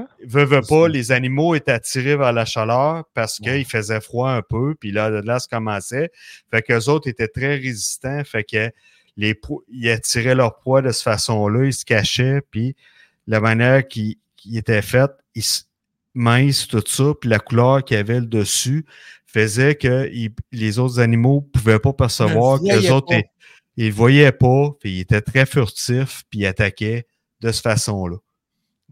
pas, 0.67 0.83
ça. 0.83 0.87
les 0.89 1.11
animaux 1.11 1.55
étaient 1.55 1.71
attirés 1.71 2.15
vers 2.15 2.33
la 2.33 2.45
chaleur 2.45 3.05
parce 3.15 3.39
Ouais. 3.39 3.47
qu'il 3.57 3.65
faisait 3.65 3.99
froid 3.99 4.29
un 4.29 4.43
peu, 4.43 4.75
puis 4.79 4.91
là, 4.91 5.09
de 5.09 5.25
là, 5.27 5.39
ça 5.39 5.47
commençait. 5.49 6.11
Fait 6.51 6.61
qu'eux 6.61 6.85
autres 6.87 7.07
étaient 7.09 7.27
très 7.27 7.55
résistants, 7.55 8.23
fait 8.25 8.43
que 8.43 8.69
les 9.17 9.33
pro- 9.33 9.63
ils 9.67 9.89
attiraient 9.89 10.35
leur 10.35 10.59
poids 10.59 10.81
de 10.81 10.91
cette 10.91 11.03
façon-là, 11.03 11.65
ils 11.65 11.73
se 11.73 11.83
cachaient, 11.83 12.41
puis 12.51 12.75
la 13.25 13.41
manière 13.41 13.87
qui, 13.87 14.19
qui 14.35 14.57
était 14.57 14.81
faite, 14.81 15.11
ils 15.35 15.43
se 15.43 15.63
mince, 16.13 16.67
tout 16.67 16.83
ça, 16.85 17.13
puis 17.19 17.29
la 17.29 17.39
couleur 17.39 17.83
qu'il 17.83 17.97
y 17.97 17.99
avait 17.99 18.19
le 18.19 18.25
dessus 18.25 18.85
faisait 19.25 19.75
que 19.75 20.09
les 20.51 20.79
autres 20.79 20.99
animaux 20.99 21.41
pouvaient 21.41 21.79
pas 21.79 21.93
percevoir 21.93 22.61
Ne 22.61 22.69
que 22.69 22.75
les 22.79 22.91
autres, 22.91 23.07
pas. 23.07 23.21
ils, 23.75 23.87
le 23.87 23.93
voyaient 23.93 24.31
pas, 24.31 24.71
puis 24.79 24.97
ils 24.97 24.99
étaient 25.01 25.21
très 25.21 25.45
furtifs, 25.45 26.23
puis 26.29 26.39
ils 26.39 26.45
attaquaient 26.45 27.05
de 27.41 27.51
cette 27.51 27.63
façon-là. 27.63 28.17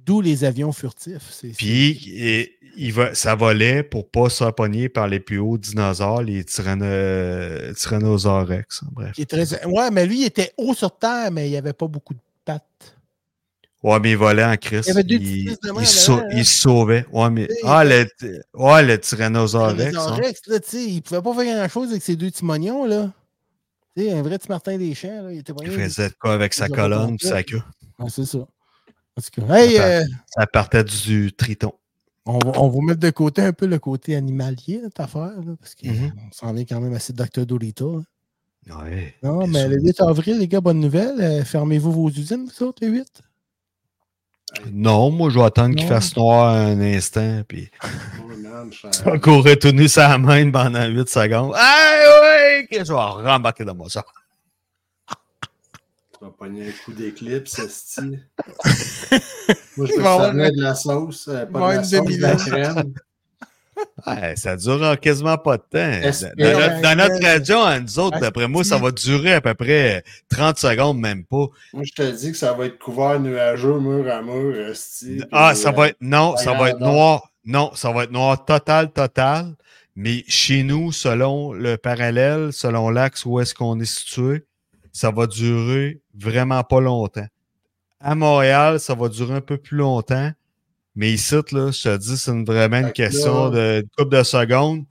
D'où 0.06 0.22
les 0.22 0.44
avions 0.44 0.72
furtifs. 0.72 1.30
c'est- 1.32 1.56
Puis 1.58 2.00
et, 2.16 2.58
il 2.78 2.94
va, 2.94 3.16
ça 3.16 3.34
volait 3.36 3.82
pour 3.84 4.08
pas 4.10 4.30
se 4.30 4.44
pogner 4.52 4.88
par 4.90 5.08
les 5.08 5.20
plus 5.20 5.40
hauts 5.40 5.58
dinosaures, 5.58 6.22
les 6.22 6.44
tyranno- 6.44 7.74
Tyrannosaurus 7.74 8.48
Rex. 8.50 8.84
hein, 8.84 8.90
Bref. 8.92 9.12
qui 9.14 9.22
est 9.24 9.26
très- 9.26 9.66
Ouais, 9.66 9.90
mais 9.92 10.06
lui, 10.06 10.22
il 10.22 10.26
était 10.26 10.52
haut 10.58 10.74
sur 10.74 10.96
terre, 10.98 11.32
mais 11.32 11.48
il 11.48 11.52
n'y 11.52 11.58
avait 11.58 11.74
pas 11.74 11.88
beaucoup 11.88 12.14
de 12.14 12.20
pattes. 12.44 12.64
Ouais, 13.84 14.00
mais 14.00 14.12
il 14.12 14.18
volait 14.18 14.44
en 14.44 14.58
crise. 14.58 14.82
Il 14.86 14.90
y 14.90 14.92
avait 14.92 15.04
deux 15.04 15.16
Il, 15.16 15.46
main 15.74 15.82
il 15.82 15.86
sau- 15.88 16.14
hein. 16.14 16.28
il 16.32 16.46
se 16.46 16.60
sauvait. 16.62 17.06
Ouais, 17.12 17.30
mais. 17.30 17.48
Ah, 17.64 17.84
le, 17.84 18.06
ouais, 18.56 18.84
le 18.84 18.98
Tyrannosaurus 19.00 19.74
Rex. 19.80 19.96
hein. 19.98 20.18
Là, 20.48 20.60
tu 20.60 20.70
sais, 20.70 20.84
il 20.86 21.02
pouvait 21.02 21.22
pas 21.22 21.34
faire 21.36 21.56
grand-chose 21.68 21.90
avec 21.92 22.02
ses 22.04 22.16
deux 22.16 22.32
timognons, 22.32 22.86
là. 22.86 23.12
Tu 23.96 24.04
sais, 24.04 24.12
un 24.12 24.22
vrai 24.24 24.38
petit 24.40 24.50
Martin 24.50 24.78
des 24.78 24.94
Champs, 24.96 25.24
là, 25.24 25.32
il 25.32 25.40
était 25.40 25.54
Il 25.64 25.70
faisait 25.72 26.10
de 26.10 26.14
quoi 26.20 26.34
avec 26.34 26.54
sa 26.54 26.68
colonne 26.68 27.18
pis 27.18 27.28
sa 27.28 27.44
queue. 27.44 27.62
Ah, 28.00 28.06
c'est 28.10 28.26
ça. 28.26 28.40
Hey, 29.50 29.78
Attends. 29.78 29.88
euh, 29.88 30.04
Ça 30.28 30.48
partait 30.48 30.84
du 30.84 31.32
triton. 31.34 31.72
on, 32.26 32.38
va, 32.40 32.60
on 32.60 32.70
va 32.70 32.80
mettre 32.82 33.00
de 33.00 33.10
côté 33.12 33.42
un 33.44 33.54
peu 33.54 33.66
le 33.66 33.80
côté 33.80 34.16
animalier, 34.16 34.82
notre 34.84 35.02
affaire, 35.02 35.40
là, 35.46 35.54
parce 35.60 35.74
qu'on 35.76 35.88
Mhm. 35.90 36.12
s'en 36.32 36.52
vient 36.54 36.66
quand 36.66 36.82
même 36.82 36.94
assez 36.94 37.14
Dr. 37.14 37.46
Dolittle. 37.46 38.02
hein. 38.70 38.78
Ouais. 38.84 39.14
Non, 39.24 39.46
mais 39.48 39.60
sûr. 39.62 39.70
le 39.70 39.82
8 39.82 40.02
avril, 40.02 40.40
les 40.40 40.48
gars, 40.48 40.60
bonne 40.60 40.80
nouvelle. 40.80 41.22
euh, 41.22 41.44
fermez-vous 41.46 41.92
vos 41.92 42.10
usines, 42.10 42.46
vous 42.48 42.64
autres, 42.66 42.84
le 42.84 42.92
8? 42.92 43.22
Non, 44.72 45.12
moi, 45.12 45.30
je 45.30 45.38
vais 45.40 45.46
attendre 45.46 45.76
qu'il 45.76 45.88
fasse 45.88 46.16
noir 46.16 46.56
un 46.56 46.80
instant, 46.82 47.42
puis 47.48 47.70
Oh, 49.06 49.20
courir 49.22 49.60
tout 49.60 49.72
nu 49.72 49.88
sa 49.88 50.18
main 50.18 50.50
pendant 50.52 50.86
8 50.88 51.08
secondes. 51.10 51.54
Ah 51.56 52.22
ouais, 52.22 52.68
que 52.72 52.84
je 52.84 52.92
vais 52.92 53.00
rembarquer 53.30 53.64
dans 53.66 53.76
mon 53.76 53.88
char. 53.88 54.04
Vas 56.26 56.32
pogner 56.32 56.70
un 56.70 56.72
coup 56.84 56.92
d'éclipse, 56.92 57.60
esti. 57.60 58.02
Moi, 59.78 59.86
je 59.86 60.02
va 60.02 60.34
faire 60.34 60.52
de 60.52 60.60
la 60.60 60.74
sauce, 60.74 61.28
euh, 61.28 61.46
va 61.46 61.46
pas 61.46 61.72
de 61.74 61.78
la 61.78 61.84
sauce, 61.84 62.18
de 62.18 62.22
la 62.22 62.36
crème. 62.36 62.94
Ouais, 64.08 64.38
ça 64.38 64.56
dure 64.56 64.82
en 64.82 64.96
quasiment 64.96 65.38
pas 65.38 65.58
de 65.58 65.64
temps. 65.64 66.30
Dans, 66.38 66.58
notre, 66.58 66.82
dans 66.82 66.98
notre 66.98 67.22
radio, 67.22 67.58
à 67.60 67.80
nous 67.80 68.00
autres, 68.00 68.20
d'après 68.20 68.48
moi, 68.48 68.64
ça 68.64 68.78
va 68.78 68.90
durer 68.90 69.34
à 69.34 69.42
peu 69.42 69.54
près 69.54 70.02
30 70.30 70.58
secondes, 70.58 70.98
même 70.98 71.26
pas. 71.26 71.48
Moi, 71.74 71.84
je 71.84 71.92
te 71.92 72.10
dis 72.10 72.32
que 72.32 72.38
ça 72.38 72.54
va 72.54 72.68
être 72.68 72.80
couvert 72.80 73.20
nuageux, 73.20 73.78
mur 73.80 74.10
à 74.10 74.22
mur, 74.22 74.56
esti. 74.70 75.22
Ah, 75.32 75.54
ça 75.54 75.70
euh, 75.70 75.72
va 75.74 75.90
être. 75.90 75.98
Non, 76.00 76.38
ça 76.38 76.54
va 76.54 76.70
être 76.70 76.80
noir. 76.80 77.34
Non, 77.44 77.72
ça 77.76 77.92
va 77.92 78.06
être 78.06 78.12
noir 78.12 78.46
total, 78.46 78.94
total. 78.94 79.56
Mais 79.98 80.24
chez 80.28 80.64
nous, 80.64 80.94
selon 80.94 81.52
le 81.52 81.76
parallèle, 81.76 82.54
selon 82.54 82.90
l'axe 82.90 83.26
où 83.26 83.42
est-ce 83.42 83.54
qu'on 83.54 83.80
est 83.82 83.86
situé, 83.86 84.46
ça 84.96 85.12
va 85.12 85.28
durer 85.28 86.00
vraiment 86.18 86.64
pas 86.64 86.80
longtemps. 86.80 87.28
À 88.00 88.16
Montréal, 88.16 88.80
ça 88.80 88.96
va 88.96 89.10
durer 89.10 89.34
un 89.34 89.42
peu 89.42 89.58
plus 89.58 89.76
longtemps. 89.78 90.32
Mais 90.96 91.12
ici, 91.12 91.36
là, 91.52 91.70
je 91.72 91.84
te 91.84 91.98
dis, 91.98 92.18
c'est 92.18 92.32
vraiment 92.46 92.78
une 92.78 92.94
question 92.94 93.50
de 93.50 93.86
couple 93.98 94.16
de 94.16 94.24
secondes. 94.24 94.86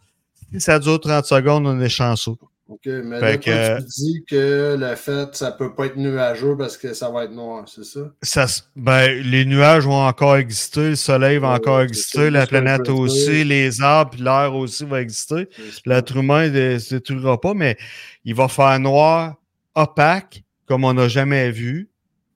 Si 0.53 0.61
ça 0.61 0.79
dure 0.79 1.01
30 1.01 1.25
secondes, 1.25 1.67
on 1.67 1.81
est 1.81 1.89
chanceux. 1.89 2.35
OK, 2.69 2.81
mais 2.85 3.19
là, 3.19 3.37
que- 3.39 3.77
toi, 3.79 3.81
tu 3.81 3.87
dis 4.03 4.25
que 4.29 4.77
le 4.79 4.95
fait, 4.95 5.35
ça 5.35 5.53
peut 5.53 5.75
pas 5.75 5.87
être 5.87 5.97
nuageux 5.97 6.55
parce 6.59 6.77
que 6.77 6.93
ça 6.93 7.11
va 7.11 7.25
être 7.25 7.33
noir, 7.33 7.65
c'est 7.67 7.85
ça? 7.85 8.01
Ça, 8.21 8.47
ben, 8.77 9.11
les 9.23 9.47
nuages 9.47 9.87
vont 9.87 10.05
encore 10.07 10.37
exister, 10.37 10.91
le 10.91 10.97
soleil 10.97 11.39
va 11.39 11.49
Ouais, 11.49 11.55
encore 11.57 11.81
exister, 11.81 12.29
la 12.29 12.47
planète 12.47 12.91
aussi, 12.91 13.43
les 13.45 13.81
arbres, 13.81 14.19
l'air 14.23 14.55
aussi 14.55 14.85
va 14.85 15.01
exister. 15.01 15.49
L'être 15.87 16.15
humain 16.15 16.51
ne 16.51 16.79
se 16.79 16.95
détruira 16.97 17.41
pas, 17.41 17.55
mais 17.55 17.79
il 18.27 18.35
va 18.35 18.49
faire 18.49 18.79
noir 18.79 19.37
opaque, 19.75 20.45
comme 20.67 20.85
on 20.85 20.95
n'a 20.95 21.09
jamais 21.09 21.51
vu, 21.51 21.91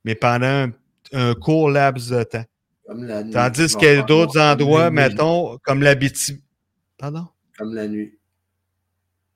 mais 0.04 0.14
pendant 0.14 0.46
un, 0.46 0.72
un 1.12 1.34
court 1.34 1.70
laps 1.70 2.08
de 2.10 2.22
temps. 2.22 2.44
Comme 2.86 3.04
la 3.04 3.22
nuit. 3.22 3.32
Tandis 3.32 3.76
qu'il 3.76 3.88
y 3.88 3.90
a 3.92 4.02
d'autres 4.02 4.40
endroits, 4.40 4.90
nuit. 4.90 4.96
mettons, 4.96 5.58
comme 5.62 5.82
l'Abitibi. 5.82 6.42
Pardon? 6.96 7.26
Comme 7.56 7.74
la 7.74 7.86
nuit. 7.86 8.14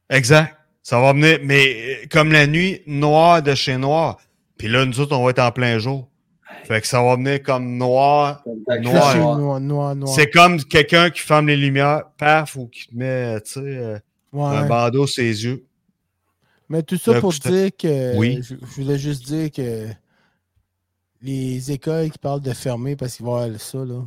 Exact. 0.09 0.57
Ça 0.83 1.01
va 1.01 1.13
venir, 1.13 1.39
mais 1.43 1.77
euh, 1.77 2.07
comme 2.11 2.33
la 2.33 2.47
nuit, 2.47 2.83
noir 2.87 3.43
de 3.43 3.55
chez 3.55 3.77
noir. 3.77 4.19
Puis 4.59 4.69
là, 4.69 4.85
nous 4.85 4.99
autres, 5.01 5.17
on 5.17 5.25
va 5.25 5.31
être 5.31 5.39
en 5.39 5.53
plein 5.53 5.79
jour. 5.79 6.09
Fait 6.65 6.81
que 6.81 6.87
ça 6.87 7.03
va 7.03 7.17
venir 7.17 7.43
comme 7.43 7.77
noir. 7.77 8.43
Noir. 8.47 9.13
C'est 9.13 9.19
noir. 9.19 9.39
noir, 9.39 9.61
noir, 9.61 9.95
noir. 9.95 10.15
C'est 10.15 10.31
comme 10.31 10.63
quelqu'un 10.63 11.11
qui 11.11 11.21
ferme 11.21 11.49
les 11.49 11.57
lumières, 11.57 12.05
paf, 12.19 12.57
ou 12.57 12.69
qui 12.69 12.87
met, 12.93 13.41
tu 13.43 13.53
sais, 13.53 13.61
euh, 13.61 13.99
un 14.33 14.67
bandeau 14.67 15.07
sur 15.07 15.23
les 15.23 15.45
yeux. 15.45 15.65
Mais 16.69 16.83
tout 16.83 16.97
ça 16.97 17.15
Là, 17.15 17.21
pour 17.21 17.33
dire 17.33 17.71
que. 17.77 18.17
Oui. 18.17 18.41
Je, 18.43 18.55
je 18.55 18.81
voulais 18.83 18.99
juste 18.99 19.25
dire 19.27 19.51
que 19.51 19.89
les 21.23 21.71
écoles 21.71 22.11
qui 22.11 22.19
parlent 22.19 22.41
de 22.41 22.53
fermer 22.53 22.97
parce 22.97 23.17
qu'ils 23.17 23.27
vont 23.27 23.37
avoir 23.37 23.61
ça, 23.61 23.79
là. 23.79 24.03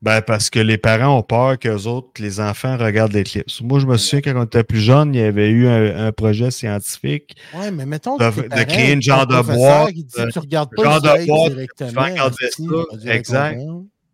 Ben, 0.00 0.20
parce 0.20 0.50
que 0.50 0.58
les 0.58 0.78
parents 0.78 1.16
ont 1.16 1.22
peur 1.22 1.58
qu'eux 1.58 1.84
autres, 1.86 2.20
les 2.20 2.40
enfants 2.40 2.76
regardent 2.76 3.12
l'éclipse. 3.12 3.60
Moi, 3.60 3.78
je 3.78 3.86
me 3.86 3.96
souviens 3.96 4.20
quand 4.20 4.40
on 4.40 4.44
était 4.44 4.64
plus 4.64 4.80
jeune, 4.80 5.14
il 5.14 5.20
y 5.20 5.24
avait 5.24 5.48
eu 5.48 5.68
un, 5.68 6.06
un 6.06 6.12
projet 6.12 6.50
scientifique. 6.50 7.36
Ouais, 7.54 7.70
mais 7.70 7.86
mettons 7.86 8.16
De- 8.16 8.28
que 8.30 8.40
de 8.42 8.64
créer 8.64 8.92
une 8.92 9.02
genre 9.02 9.26
de 9.26 9.40
boîte, 9.40 9.92
dit, 9.92 10.06
euh, 10.18 10.28
tu 10.32 10.38
regardes 10.40 10.70
pas 10.74 10.82
genre 10.82 11.00
de 11.00 11.26
boîte, 11.26 11.52
directement. 11.52 11.88
tu 11.88 11.94
vas 11.94 12.04
regarder 12.04 12.36
ça, 12.50 13.14
exact. 13.14 13.60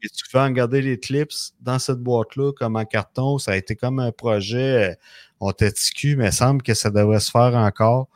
Et 0.03 0.09
tu 0.11 0.25
fais 0.31 0.45
regarder 0.45 0.83
l'éclipse 0.83 1.55
dans 1.61 1.79
cette 1.79 1.99
boîte-là, 1.99 2.53
comme 2.53 2.77
en 2.77 2.85
carton. 2.85 3.39
Ça 3.39 3.53
a 3.53 3.57
été 3.57 3.75
comme 3.75 3.99
un 3.99 4.13
projet. 4.13 4.97
On 5.41 5.53
TQ, 5.53 6.17
mais 6.17 6.27
il 6.27 6.33
semble 6.33 6.63
que 6.63 6.75
ça 6.75 6.91
devrait 6.91 7.21
se 7.21 7.31
faire 7.31 7.55
encore. 7.55 8.09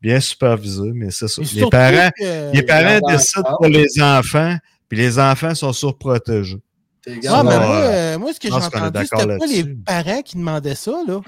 Bien 0.00 0.18
supervisé, 0.20 0.92
mais 0.94 1.10
c'est 1.10 1.28
ça. 1.28 1.42
Les 1.42 1.60
parents, 1.70 2.10
que- 2.18 2.52
les 2.54 2.62
parents 2.62 3.06
décident 3.12 3.42
pour 3.58 3.66
les 3.66 4.00
enfants, 4.00 4.56
puis 4.88 4.96
les 4.98 5.18
enfants 5.18 5.54
sont 5.54 5.72
surprotégés. 5.74 6.58
Ah, 7.06 7.42
mais 7.42 7.58
moi, 7.58 7.66
euh, 7.76 8.18
moi, 8.18 8.32
ce 8.32 8.40
que 8.40 8.48
j'ai 8.48 8.54
entendu, 8.78 9.06
c'était 9.06 9.38
pas 9.38 9.46
les 9.46 9.64
parents 9.84 10.22
qui 10.22 10.36
demandaient 10.36 10.74
ça, 10.74 10.92
là. 11.06 11.20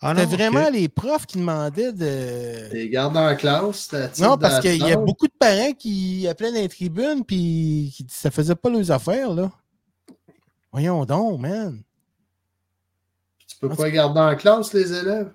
Ah 0.00 0.14
C'était 0.14 0.26
non, 0.26 0.36
vraiment 0.36 0.70
les 0.70 0.88
profs 0.88 1.26
qui 1.26 1.38
demandaient 1.38 1.92
de. 1.92 2.68
T'es 2.70 2.88
gardes 2.88 3.16
en 3.16 3.34
classe. 3.34 3.88
t'as- 3.88 4.10
Non, 4.20 4.36
parce 4.38 4.60
qu'il 4.60 4.76
y 4.76 4.92
a 4.92 4.96
beaucoup 4.96 5.26
de 5.26 5.32
parents 5.38 5.72
qui 5.72 6.28
appelaient 6.28 6.52
dans 6.52 6.60
les 6.60 6.68
tribunes 6.68 7.24
puis 7.26 7.92
qui 7.96 8.06
ça 8.10 8.30
faisait 8.30 8.54
pas 8.54 8.70
leurs 8.70 8.90
affaires, 8.92 9.32
là. 9.32 9.50
Voyons 10.72 11.04
donc, 11.04 11.40
man. 11.40 11.82
Tu 13.60 13.68
peux 13.68 13.74
pas 13.74 13.90
garder 13.90 14.20
en 14.20 14.36
classe, 14.36 14.72
les 14.72 14.92
élèves? 14.92 15.32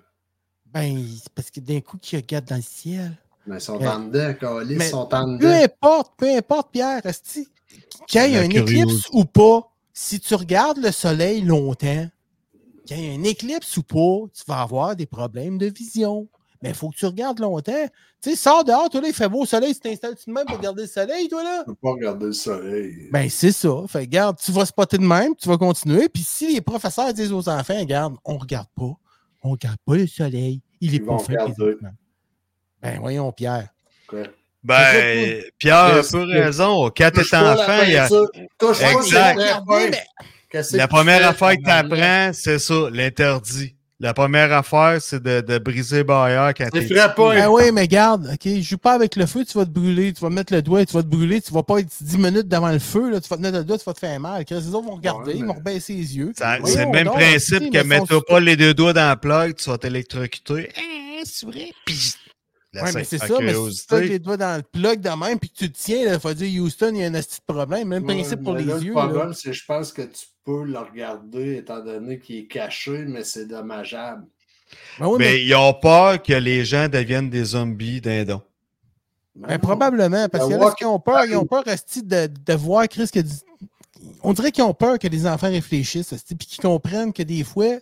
Ben, 0.66 1.06
c'est 1.22 1.32
parce 1.34 1.50
que 1.50 1.60
d'un 1.60 1.80
coup, 1.80 1.98
qui 1.98 2.16
regardent 2.16 2.46
dans 2.46 2.56
le 2.56 2.62
ciel. 2.62 3.16
Mais 3.46 3.56
ils 3.56 3.60
sont 3.60 3.78
Mais- 3.78 3.86
en 3.86 4.00
dedans, 4.00 4.62
ils 4.68 4.82
sont 4.82 5.14
en 5.14 5.38
Peu 5.38 5.46
dedans. 5.46 5.62
importe, 5.64 6.12
peu 6.16 6.34
importe, 6.34 6.72
Pierre, 6.72 7.02
qu'il 7.02 8.20
y 8.20 8.24
ait 8.24 8.28
La 8.30 8.40
un 8.40 8.50
éclipse 8.50 9.08
ou 9.12 9.26
pas, 9.26 9.70
si 9.92 10.18
tu 10.20 10.34
regardes 10.34 10.78
le 10.78 10.90
soleil 10.90 11.42
longtemps, 11.42 12.08
qu'il 12.86 12.98
y 12.98 13.06
ait 13.06 13.14
un 13.14 13.22
éclipse 13.24 13.76
ou 13.76 13.82
pas, 13.82 14.26
tu 14.32 14.42
vas 14.48 14.62
avoir 14.62 14.96
des 14.96 15.06
problèmes 15.06 15.58
de 15.58 15.66
vision. 15.66 16.26
Mais 16.64 16.70
il 16.70 16.74
faut 16.74 16.88
que 16.88 16.96
tu 16.96 17.04
regardes 17.04 17.40
longtemps. 17.40 17.86
Tu 18.22 18.30
sais, 18.30 18.36
sors 18.36 18.64
dehors, 18.64 18.88
toi 18.88 19.02
là, 19.02 19.08
il 19.08 19.12
fait 19.12 19.28
beau 19.28 19.44
soleil, 19.44 19.74
tu 19.74 19.80
t'installes 19.80 20.14
tout 20.14 20.22
de 20.26 20.32
même 20.32 20.46
pour 20.46 20.56
regarder 20.56 20.84
le 20.84 20.88
soleil, 20.88 21.28
toi 21.28 21.44
là? 21.44 21.58
Tu 21.58 21.66
peux 21.66 21.74
pas 21.74 21.90
regarder 21.90 22.24
le 22.24 22.32
soleil. 22.32 23.10
Ben, 23.12 23.28
c'est 23.28 23.52
ça. 23.52 23.68
Fait 23.86 23.98
regarde, 23.98 24.38
tu 24.42 24.50
vas 24.50 24.64
spotter 24.64 24.96
de 24.96 25.02
même, 25.02 25.36
tu 25.36 25.46
vas 25.46 25.58
continuer. 25.58 26.08
Puis 26.08 26.22
si 26.22 26.54
les 26.54 26.62
professeurs 26.62 27.12
disent 27.12 27.34
aux 27.34 27.50
enfants, 27.50 27.78
regarde, 27.78 28.16
on 28.24 28.38
regarde 28.38 28.68
pas, 28.74 28.94
on 29.42 29.50
regarde 29.50 29.76
pas 29.84 29.96
le 29.96 30.06
soleil, 30.06 30.62
il 30.80 30.94
est 30.94 30.96
Ils 30.96 31.04
pas 31.04 31.12
vont 31.12 31.18
fait. 31.18 31.36
Ben, 32.80 32.98
voyons, 32.98 33.30
Pierre. 33.30 33.68
Ben, 34.62 35.42
Pierre 35.58 35.76
a 35.76 36.02
peu 36.10 36.22
raison. 36.24 36.90
Quand 36.96 37.10
t'es 37.14 37.24
pas 37.30 37.42
la 37.42 37.62
enfant, 37.62 37.82
il 37.84 37.92
y 37.92 37.96
a... 37.98 38.08
Exact. 38.90 39.38
La 40.72 40.86
tu 40.86 40.88
première 40.88 41.28
affaire 41.28 41.58
que 41.58 41.62
tabarnak? 41.62 41.90
t'apprends, 41.90 42.32
c'est 42.32 42.58
ça, 42.58 42.88
l'interdit. 42.90 43.76
La 44.00 44.12
première 44.12 44.52
affaire, 44.52 45.00
c'est 45.00 45.22
de, 45.22 45.40
de 45.40 45.58
briser 45.58 46.02
barrière 46.02 46.52
quand 46.56 46.68
t'es 46.68 46.82
ferait 46.82 47.14
pas. 47.14 47.34
Ben 47.34 47.48
oui, 47.48 47.70
mais 47.72 47.86
garde, 47.86 48.28
OK, 48.34 48.48
joue 48.60 48.76
pas 48.76 48.92
avec 48.94 49.14
le 49.14 49.24
feu, 49.24 49.44
tu 49.44 49.56
vas 49.56 49.64
te 49.64 49.70
brûler, 49.70 50.12
tu 50.12 50.20
vas 50.20 50.30
mettre 50.30 50.52
le 50.52 50.62
doigt, 50.62 50.84
tu 50.84 50.92
vas 50.94 51.02
te 51.02 51.06
brûler, 51.08 51.40
tu 51.40 51.52
vas 51.52 51.62
pas 51.62 51.78
être 51.78 51.88
10 52.00 52.18
minutes 52.18 52.48
devant 52.48 52.72
le 52.72 52.80
feu, 52.80 53.10
là, 53.10 53.20
tu 53.20 53.28
vas 53.28 53.36
te 53.36 53.42
mettre 53.42 53.58
le 53.58 53.64
doigt, 53.64 53.78
tu 53.78 53.84
vas 53.84 53.92
te 53.94 54.00
faire 54.00 54.18
mal. 54.18 54.44
Les 54.50 54.74
autres 54.74 54.86
vont 54.86 54.96
regarder, 54.96 55.32
Ouais, 55.34 55.38
ils 55.38 55.44
vont 55.44 55.54
rebaisser 55.54 55.94
les 55.94 56.16
yeux. 56.16 56.32
C'est 56.36 56.44
le 56.60 56.90
même 56.90 57.04
donc, 57.06 57.14
principe 57.14 57.70
que 57.72 57.82
mets-toi 57.84 58.06
sont- 58.18 58.24
pas 58.28 58.40
les 58.40 58.56
deux 58.56 58.74
doigts 58.74 58.92
dans 58.92 59.06
la 59.08 59.16
plug, 59.16 59.54
tu 59.54 59.70
vas 59.70 59.78
t'électrocuter. 59.78 60.70
Hein, 60.76 61.22
c'est 61.24 61.46
vrai? 61.46 61.70
Puis, 61.86 62.14
Ouais, 62.74 62.90
mais 62.92 63.04
c'est 63.04 63.18
ça, 63.18 63.38
mais 63.40 63.54
si 63.70 63.86
tu 63.86 64.00
les 64.00 64.18
doigts 64.18 64.36
dans 64.36 64.56
le 64.56 64.62
plug 64.62 65.00
de 65.00 65.08
même 65.10 65.38
puis 65.38 65.48
que 65.48 65.56
tu 65.56 65.70
te 65.70 65.78
tiens, 65.78 66.12
il 66.12 66.18
faut 66.20 66.34
dire 66.34 66.62
Houston, 66.62 66.90
il 66.92 67.00
y 67.00 67.04
a 67.04 67.06
un 67.06 67.12
petit 67.12 67.38
problème. 67.46 67.86
Même 67.88 68.04
Ouais, 68.04 68.14
principe 68.14 68.42
pour 68.42 68.56
les 68.56 68.64
là, 68.64 68.78
yeux. 68.78 68.88
Le 68.88 68.92
problème, 68.92 69.32
c'est 69.32 69.50
que 69.50 69.52
je 69.56 69.64
pense 69.64 69.92
que 69.92 70.02
tu 70.02 70.26
peux 70.44 70.64
le 70.64 70.78
regarder 70.78 71.56
étant 71.56 71.82
donné 71.82 72.18
qu'il 72.18 72.36
est 72.36 72.46
caché, 72.46 73.04
mais 73.06 73.24
c'est 73.24 73.46
dommageable. 73.46 74.24
Ben 74.98 75.06
oui, 75.06 75.16
Mais 75.18 75.24
mais, 75.32 75.44
ils 75.44 75.54
ont 75.54 75.74
peur 75.74 76.22
que 76.22 76.32
les 76.32 76.64
gens 76.64 76.88
deviennent 76.88 77.30
des 77.30 77.44
zombies 77.44 78.00
dindons. 78.00 78.42
ben, 79.34 79.58
probablement, 79.58 80.28
parce 80.28 80.44
walk- 80.48 80.76
qu'ils 80.76 80.86
ont 80.86 80.98
peur, 80.98 81.24
ils 81.24 81.36
ont 81.36 81.46
peur 81.46 81.64
de, 81.64 82.26
de 82.26 82.54
voir 82.54 82.88
Chris 82.88 83.08
que. 83.12 83.20
On 84.22 84.32
dirait 84.32 84.52
qu'ils 84.52 84.64
ont 84.64 84.74
peur 84.74 84.98
que 84.98 85.08
les 85.08 85.26
enfants 85.26 85.48
réfléchissent 85.50 86.14
puis 86.26 86.36
qu'ils 86.46 86.62
comprennent 86.62 87.12
que 87.12 87.22
des 87.22 87.44
fois, 87.44 87.78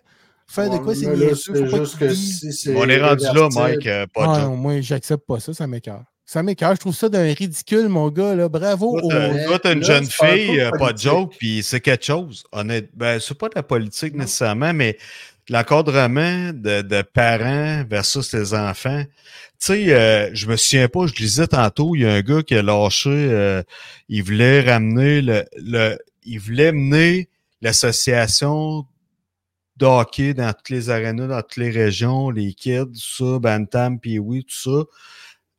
faire 0.46 0.70
de 0.70 0.78
quoi 0.78 0.94
c'est 0.94 2.14
si 2.14 2.52
c'est 2.52 2.76
On 2.76 2.88
est 2.88 3.00
rendu 3.00 3.24
là, 3.24 3.48
Mike, 3.52 3.86
euh, 3.86 4.06
pas 4.12 4.26
de 4.26 4.32
Ah 4.32 4.44
non, 4.44 4.56
moi, 4.56 4.80
j'accepte 4.80 5.26
pas 5.26 5.40
ça, 5.40 5.52
ça 5.54 5.66
m'écœure. 5.66 6.04
Ça 6.32 6.42
m'écœure, 6.42 6.74
je 6.76 6.80
trouve 6.80 6.96
ça 6.96 7.10
d'un 7.10 7.30
ridicule, 7.34 7.88
mon 7.90 8.08
gars. 8.08 8.34
Là. 8.34 8.48
Bravo. 8.48 8.98
Toi, 9.02 9.58
t'as- 9.58 9.74
une 9.74 9.80
là, 9.80 9.86
jeune 9.86 10.06
fille, 10.06 10.60
euh, 10.60 10.70
pas 10.70 10.94
de 10.94 10.98
joke, 10.98 11.34
puis 11.38 11.62
c'est 11.62 11.80
quelque 11.80 12.06
chose. 12.06 12.44
Honnête, 12.52 12.88
ben, 12.94 13.20
c'est 13.20 13.36
pas 13.36 13.50
de 13.50 13.54
la 13.54 13.62
politique 13.62 14.14
nécessairement, 14.14 14.72
mais 14.72 14.96
l'encadrement 15.50 16.54
de, 16.54 16.80
de 16.80 17.02
parents 17.02 17.84
versus 17.86 18.32
les 18.32 18.54
enfants. 18.54 19.04
Tu 19.04 19.10
sais, 19.58 19.92
euh, 19.92 20.30
je 20.32 20.46
me 20.46 20.56
souviens 20.56 20.88
pas, 20.88 21.06
je 21.06 21.12
lisais 21.22 21.48
tantôt, 21.48 21.94
il 21.96 22.00
y 22.00 22.06
a 22.06 22.14
un 22.14 22.22
gars 22.22 22.42
qui 22.42 22.54
a 22.54 22.62
lâché, 22.62 23.10
euh, 23.10 23.62
il 24.08 24.22
voulait 24.22 24.62
ramener 24.62 25.20
le, 25.20 25.44
le 25.58 25.98
il 26.24 26.40
voulait 26.40 26.72
mener 26.72 27.28
l'association 27.60 28.86
de 29.76 29.84
hockey 29.84 30.32
dans 30.32 30.54
toutes 30.54 30.70
les 30.70 30.88
arénas, 30.88 31.26
dans 31.26 31.42
toutes 31.42 31.58
les 31.58 31.70
régions, 31.70 32.30
les 32.30 32.54
kids, 32.54 32.86
tout 32.86 32.94
ça, 33.34 33.38
Bantam, 33.38 34.00
puis 34.00 34.18
oui, 34.18 34.44
tout 34.44 34.70
ça 34.70 34.86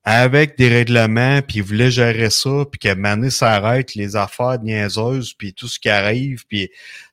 avec 0.04 0.58
des 0.58 0.68
règlements, 0.68 1.41
puis 1.41 1.58
il 1.58 1.64
voulait 1.64 1.91
gérer 1.91 2.30
ça, 2.30 2.66
puis 2.70 2.80
que 2.80 2.93
Mané 2.93 3.30
s'arrête, 3.30 3.95
les 3.95 4.16
affaires 4.16 4.60
niaiseuses, 4.62 5.34
puis 5.34 5.54
tout 5.54 5.68
ce 5.68 5.80
qui 5.80 5.89
arrive, 5.89 6.43
puis 6.47 6.70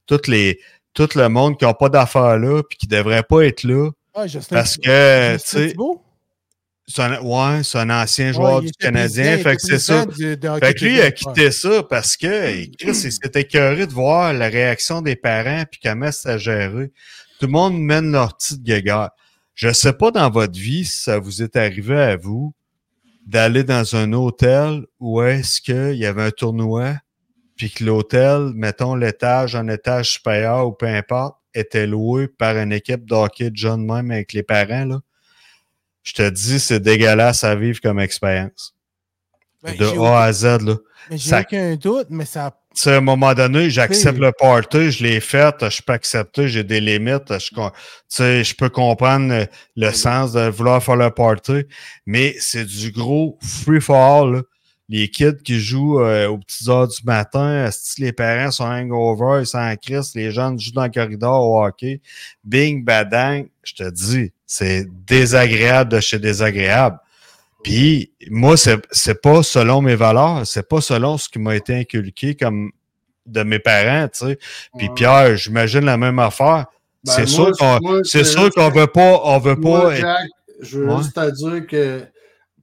toutes 0.06 0.26
les, 0.26 0.58
tout 0.92 1.08
le 1.14 1.28
monde 1.28 1.56
qui 1.58 1.64
n'a 1.64 1.74
pas 1.74 1.88
d'affaires 1.88 2.36
là, 2.38 2.62
puis 2.68 2.76
qui 2.78 2.88
ne 2.88 2.96
devrait 2.96 3.22
pas 3.22 3.42
être 3.46 3.62
là, 3.62 3.90
Ah, 4.14 4.24
parce 4.50 4.76
que, 4.76 5.34
tu 5.36 5.42
sais, 5.44 5.68
Thibault? 5.68 6.04
c'est 6.88 7.02
un, 7.02 7.20
ouais, 7.20 7.62
c'est 7.62 7.78
un 7.78 7.90
ancien 7.90 8.32
joueur 8.32 8.60
du 8.60 8.72
Canadien, 8.72 9.38
fait 9.38 9.54
que 9.54 9.62
c'est 9.62 9.78
ça. 9.78 10.04
du- 10.06 10.36
de 10.36 10.48
Fait 10.58 10.74
que 10.74 10.84
lui, 10.84 10.94
il 10.96 11.00
a 11.00 11.12
quitté 11.12 11.52
ça 11.52 11.84
parce 11.84 12.16
que 12.16 12.64
Chris, 12.78 13.02
il 13.04 13.12
s'était 13.12 13.42
écœuré 13.42 13.86
de 13.86 13.92
voir 13.92 14.32
la 14.32 14.48
réaction 14.48 15.00
des 15.00 15.14
parents 15.14 15.62
puis 15.70 15.78
comment 15.80 16.10
ça 16.10 16.36
géré. 16.38 16.90
Tout 17.38 17.46
le 17.46 17.52
monde 17.52 17.80
mène 17.80 18.10
leur 18.10 18.36
petite 18.36 18.64
guéguerre. 18.64 19.10
Je 19.54 19.72
sais 19.72 19.92
pas 19.92 20.10
dans 20.10 20.28
votre 20.28 20.58
vie 20.58 20.84
si 20.84 21.04
ça 21.04 21.20
vous 21.20 21.42
est 21.42 21.54
arrivé 21.54 21.96
à 21.96 22.16
vous 22.16 22.52
d'aller 23.26 23.64
dans 23.64 23.94
un 23.96 24.12
hôtel 24.12 24.86
où 24.98 25.22
est-ce 25.22 25.60
qu'il 25.60 25.94
y 25.96 26.06
avait 26.06 26.24
un 26.24 26.30
tournoi 26.30 26.94
puis 27.56 27.70
que 27.70 27.84
l'hôtel, 27.84 28.52
mettons 28.54 28.94
l'étage, 28.94 29.54
un 29.54 29.68
étage 29.68 30.12
supérieur 30.12 30.66
ou 30.66 30.72
peu 30.72 30.86
importe, 30.86 31.36
était 31.52 31.86
loué 31.86 32.26
par 32.26 32.56
une 32.56 32.72
équipe 32.72 33.04
de 33.04 33.14
hockey 33.14 33.50
de 33.50 33.56
jeunes 33.56 33.84
même 33.84 34.10
avec 34.10 34.32
les 34.32 34.42
parents, 34.42 34.86
là. 34.86 35.00
Je 36.02 36.14
te 36.14 36.26
dis, 36.30 36.58
c'est 36.58 36.80
dégueulasse 36.80 37.44
à 37.44 37.54
vivre 37.54 37.78
comme 37.82 38.00
expérience. 38.00 38.74
Ben, 39.62 39.76
de 39.76 39.84
A 39.84 40.22
à 40.22 40.32
Z, 40.32 40.44
là. 40.62 40.76
Mais 41.10 41.18
j'ai 41.18 41.28
Ça- 41.28 41.40
aucun 41.40 41.76
doute, 41.76 42.06
mais 42.08 42.24
ça. 42.24 42.58
Tu 42.76 42.82
sais, 42.82 42.92
à 42.94 42.98
un 42.98 43.00
moment 43.00 43.34
donné, 43.34 43.68
j'accepte 43.68 44.18
Oui. 44.20 44.26
le 44.26 44.32
party, 44.32 44.92
je 44.92 45.02
l'ai 45.02 45.18
fait, 45.20 45.68
je 45.68 45.82
peux 45.82 45.92
accepter, 45.92 46.48
j'ai 46.48 46.62
des 46.62 46.80
limites, 46.80 47.32
je, 47.38 47.50
sais, 48.08 48.44
je 48.44 48.54
peux 48.54 48.68
comprendre 48.68 49.28
le, 49.28 49.46
le 49.76 49.92
sens 49.92 50.32
de 50.32 50.48
vouloir 50.48 50.80
faire 50.82 50.94
le 50.94 51.10
party, 51.10 51.64
mais 52.06 52.36
c'est 52.38 52.64
du 52.64 52.92
gros 52.92 53.36
free 53.42 53.80
for 53.80 53.96
all. 53.96 54.32
là. 54.36 54.42
Les 54.88 55.08
kids 55.08 55.36
qui 55.44 55.60
jouent 55.60 56.00
euh, 56.00 56.28
aux 56.28 56.38
petites 56.38 56.68
heures 56.68 56.88
du 56.88 56.98
matin, 57.04 57.68
si 57.72 58.02
les 58.02 58.12
parents 58.12 58.50
sont 58.50 58.64
hangover, 58.64 59.42
ils 59.42 59.46
sont 59.46 59.58
en 59.58 59.76
crise, 59.76 60.12
les 60.16 60.30
jeunes 60.32 60.58
jouent 60.58 60.72
dans 60.72 60.84
le 60.84 60.90
corridor 60.90 61.44
au 61.44 61.64
hockey, 61.64 62.00
bing, 62.44 62.84
badang, 62.84 63.46
je 63.64 63.74
te 63.74 63.90
dis, 63.90 64.32
c'est 64.46 64.86
désagréable 65.06 65.92
de 65.92 66.00
chez 66.00 66.18
désagréable. 66.18 66.98
Puis 67.62 68.12
moi, 68.30 68.56
c'est 68.56 68.78
c'est 68.90 69.20
pas 69.20 69.42
selon 69.42 69.82
mes 69.82 69.94
valeurs, 69.96 70.46
c'est 70.46 70.68
pas 70.68 70.80
selon 70.80 71.18
ce 71.18 71.28
qui 71.28 71.38
m'a 71.38 71.56
été 71.56 71.74
inculqué 71.74 72.34
comme 72.34 72.70
de 73.26 73.42
mes 73.42 73.58
parents, 73.58 74.08
tu 74.08 74.26
sais. 74.26 74.38
Puis 74.78 74.88
Ouais. 74.88 74.94
Pierre, 74.94 75.36
j'imagine 75.36 75.84
la 75.84 75.96
même 75.96 76.18
affaire. 76.18 76.66
Ben, 77.04 77.12
c'est 77.12 77.36
moi, 77.38 77.52
sûr 77.52 77.56
qu'on 77.58 77.78
moi, 77.80 78.00
c'est 78.04 78.24
c'est 78.24 78.30
sûr 78.32 78.50
qu'on 78.50 78.70
veut 78.70 78.86
pas 78.86 79.20
on 79.24 79.38
veut 79.38 79.54
Moi, 79.56 79.80
pas 79.82 79.92
être- 79.94 80.00
Jack, 80.00 80.28
je 80.60 80.78
veux 80.78 80.86
Ouais. 80.88 80.96
juste 80.98 81.14
te 81.14 81.30
dire 81.30 81.66
que 81.66 82.02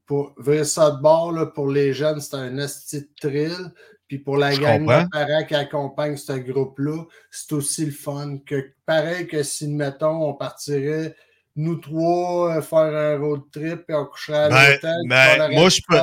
pour 0.06 0.34
virer 0.40 0.64
ça 0.66 0.92
de 0.92 1.02
bord, 1.02 1.32
là, 1.32 1.46
pour 1.48 1.70
les 1.70 1.94
jeunes, 1.94 2.20
c'est 2.22 2.36
un 2.36 2.58
esti 2.58 3.02
de 3.02 3.08
thrill. 3.20 3.72
Puis 4.08 4.20
pour 4.20 4.38
la 4.38 4.52
Je 4.52 4.62
gang 4.62 4.80
comprends. 4.80 5.04
de 5.04 5.10
parents 5.12 5.44
qui 5.46 5.56
accompagnent 5.56 6.16
ce 6.16 6.32
groupe-là, 6.32 7.04
c'est 7.30 7.52
aussi 7.52 7.86
le 7.86 7.92
fun. 7.92 8.38
Que, 8.46 8.72
pareil 8.86 9.28
que 9.28 9.44
si, 9.44 9.68
mettons, 9.68 10.30
on 10.30 10.34
partirait, 10.34 11.14
nous 11.58 11.76
trois, 11.76 12.56
euh, 12.58 12.62
faire 12.62 12.80
un 12.96 13.18
road 13.18 13.42
trip 13.52 13.82
et 13.90 13.94
on 13.94 14.06
coucherait 14.06 14.38
à 14.38 14.50
Ben, 14.50 14.72
l'hôtel. 14.74 14.96
ben, 15.08 15.52
moi, 15.52 15.70
je 15.70 15.82
peux- 15.88 15.98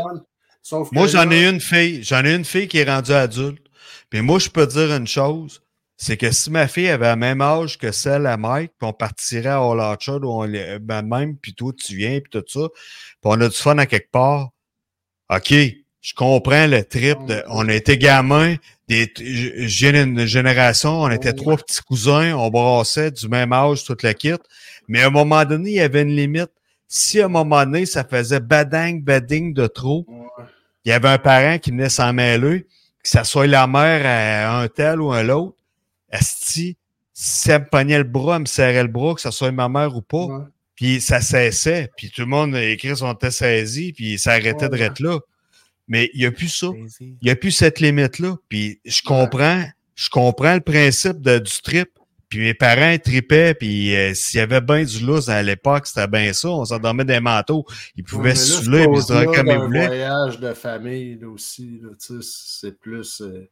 Sauf 0.63 0.91
Moi, 0.93 1.07
j'en 1.09 1.31
ai 1.31 1.47
une 1.47 1.61
fille. 1.61 2.03
J'en 2.03 2.25
ai 2.25 2.35
une 2.35 2.45
fille 2.45 2.69
qui 2.69 2.79
est 2.79 2.91
rendue 2.91 3.13
adulte. 3.13 3.67
Puis 4.09 4.23
moi, 4.23 4.39
je 4.39 4.49
peux 4.49 4.67
dire 4.67 4.95
une 4.95 5.07
chose. 5.07 5.61
C'est 5.97 6.17
que 6.17 6.31
si 6.33 6.51
ma 6.51 6.67
fille 6.69 6.89
avait 6.89 7.11
le 7.11 7.17
même 7.17 7.41
âge 7.43 7.79
que 7.79 7.93
celle 7.93 8.27
à 8.27 8.37
Mike, 8.37 8.73
puis 8.79 8.89
on 8.89 8.93
partirait 8.95 9.49
à 9.51 9.59
All 9.59 9.79
Orchard, 9.79 10.23
où 10.23 10.43
on 10.43 10.53
est 10.53 10.79
ben 10.79 11.03
même, 11.03 11.37
puis 11.37 11.55
toi, 11.55 11.71
tu 11.79 11.95
viens, 11.97 12.19
puis 12.21 12.31
tout 12.31 12.43
ça, 12.49 12.69
puis 12.73 13.21
on 13.25 13.41
a 13.41 13.49
du 13.49 13.55
fun 13.57 13.77
à 13.79 13.87
quelque 13.87 14.11
part, 14.11 14.49
OK, 15.31 15.53
je 16.01 16.15
comprends 16.15 16.67
le 16.67 16.83
trip. 16.83 17.19
De, 17.27 17.45
on 17.49 17.69
été 17.69 17.97
gamins, 17.99 18.57
des, 18.89 19.13
j'ai 19.17 19.91
une 20.01 20.27
génération, 20.27 21.03
on 21.03 21.11
était 21.11 21.33
trois 21.33 21.57
petits 21.57 21.81
cousins, 21.83 22.35
on 22.37 22.51
brassait 22.51 23.11
du 23.11 23.29
même 23.29 23.53
âge, 23.53 23.85
toute 23.85 24.03
la 24.03 24.15
kit. 24.15 24.35
Mais 24.89 25.03
à 25.03 25.07
un 25.07 25.11
moment 25.11 25.45
donné, 25.45 25.71
il 25.71 25.77
y 25.77 25.81
avait 25.81 26.03
une 26.03 26.15
limite. 26.17 26.51
Si 26.89 27.21
à 27.21 27.27
un 27.27 27.29
moment 27.29 27.65
donné, 27.65 27.87
ça 27.87 28.05
faisait 28.05 28.41
badang, 28.41 29.01
bading 29.03 29.55
de 29.55 29.67
trop, 29.67 30.05
Ouais. 30.09 30.45
il 30.85 30.91
y 30.91 30.93
avait 30.93 31.09
un 31.09 31.19
parent 31.19 31.59
qui 31.59 31.71
venait 31.71 31.89
s'en 31.89 32.13
mêler, 32.13 32.67
que 33.03 33.09
ça 33.09 33.25
soit 33.25 33.47
la 33.47 33.67
mère 33.67 34.03
à 34.05 34.61
un 34.61 34.69
tel 34.69 35.01
ou 35.01 35.13
un 35.13 35.29
autre, 35.31 35.57
esti, 36.13 36.77
si 37.13 37.51
elle 37.51 37.63
me 37.63 37.67
pognait 37.69 37.99
le 37.99 38.05
bras, 38.05 38.37
elle 38.37 38.43
me 38.43 38.47
serrait 38.47 38.83
le 38.83 38.89
bras, 38.89 39.15
que 39.15 39.21
ça 39.21 39.31
soit 39.31 39.51
ma 39.53 39.69
mère 39.69 39.97
ou 39.97 40.03
pas, 40.03 40.25
Ouais. 40.27 40.45
puis 40.75 41.01
ça 41.01 41.21
cessait, 41.21 41.91
puis 41.97 42.11
tout 42.11 42.23
le 42.23 42.27
monde 42.29 42.55
écrit 42.57 42.97
son 42.97 43.15
test 43.15 43.39
saisi, 43.39 43.93
puis 43.93 44.19
ça 44.19 44.33
arrêtait 44.33 44.69
de 44.69 44.75
Ouais. 44.77 44.83
être 44.83 45.01
là. 45.01 45.19
Mais 45.87 46.11
il 46.15 46.21
n'y 46.21 46.27
a 46.27 46.33
plus 46.33 46.49
ça. 46.49 46.69
Il 47.01 47.17
n'y 47.23 47.31
a 47.31 47.37
plus 47.37 47.51
cette 47.51 47.79
limite-là. 47.81 48.37
Puis 48.49 48.81
je 48.87 49.03
comprends, 49.03 49.63
je 49.95 50.09
comprends 50.09 50.55
le 50.55 50.61
principe 50.61 51.21
de, 51.21 51.39
du 51.39 51.53
trip. 51.63 51.91
Puis 52.35 52.43
mes 52.43 52.55
parents 52.55 52.99
tripaient, 52.99 53.55
puis 53.55 53.95
euh, 53.95 54.13
s'il 54.13 54.39
y 54.39 54.43
avait 54.43 54.61
bien 54.61 54.83
du 54.83 55.07
lousse 55.07 55.29
à 55.29 55.41
l'époque, 55.41 55.87
c'était 55.87 56.09
bien 56.09 56.33
ça. 56.33 56.49
On 56.49 56.65
s'endormait 56.65 57.05
des 57.05 57.21
manteaux. 57.21 57.65
Ils 57.97 58.03
Ouais, 58.03 58.07
pouvaient 58.11 58.31
mais 58.31 58.35
se 58.35 58.55
c'est 58.55 58.65
puis 58.89 59.03
se 59.03 59.13
comme 59.37 59.47
ils 59.53 59.59
voulaient. 59.59 59.87
voyage 59.87 60.41
de 60.41 60.53
famille 60.53 61.17
là, 61.21 61.29
aussi. 61.29 61.79
là, 61.81 61.91
c'est 62.23 62.77
plus. 62.77 63.21
euh, 63.21 63.49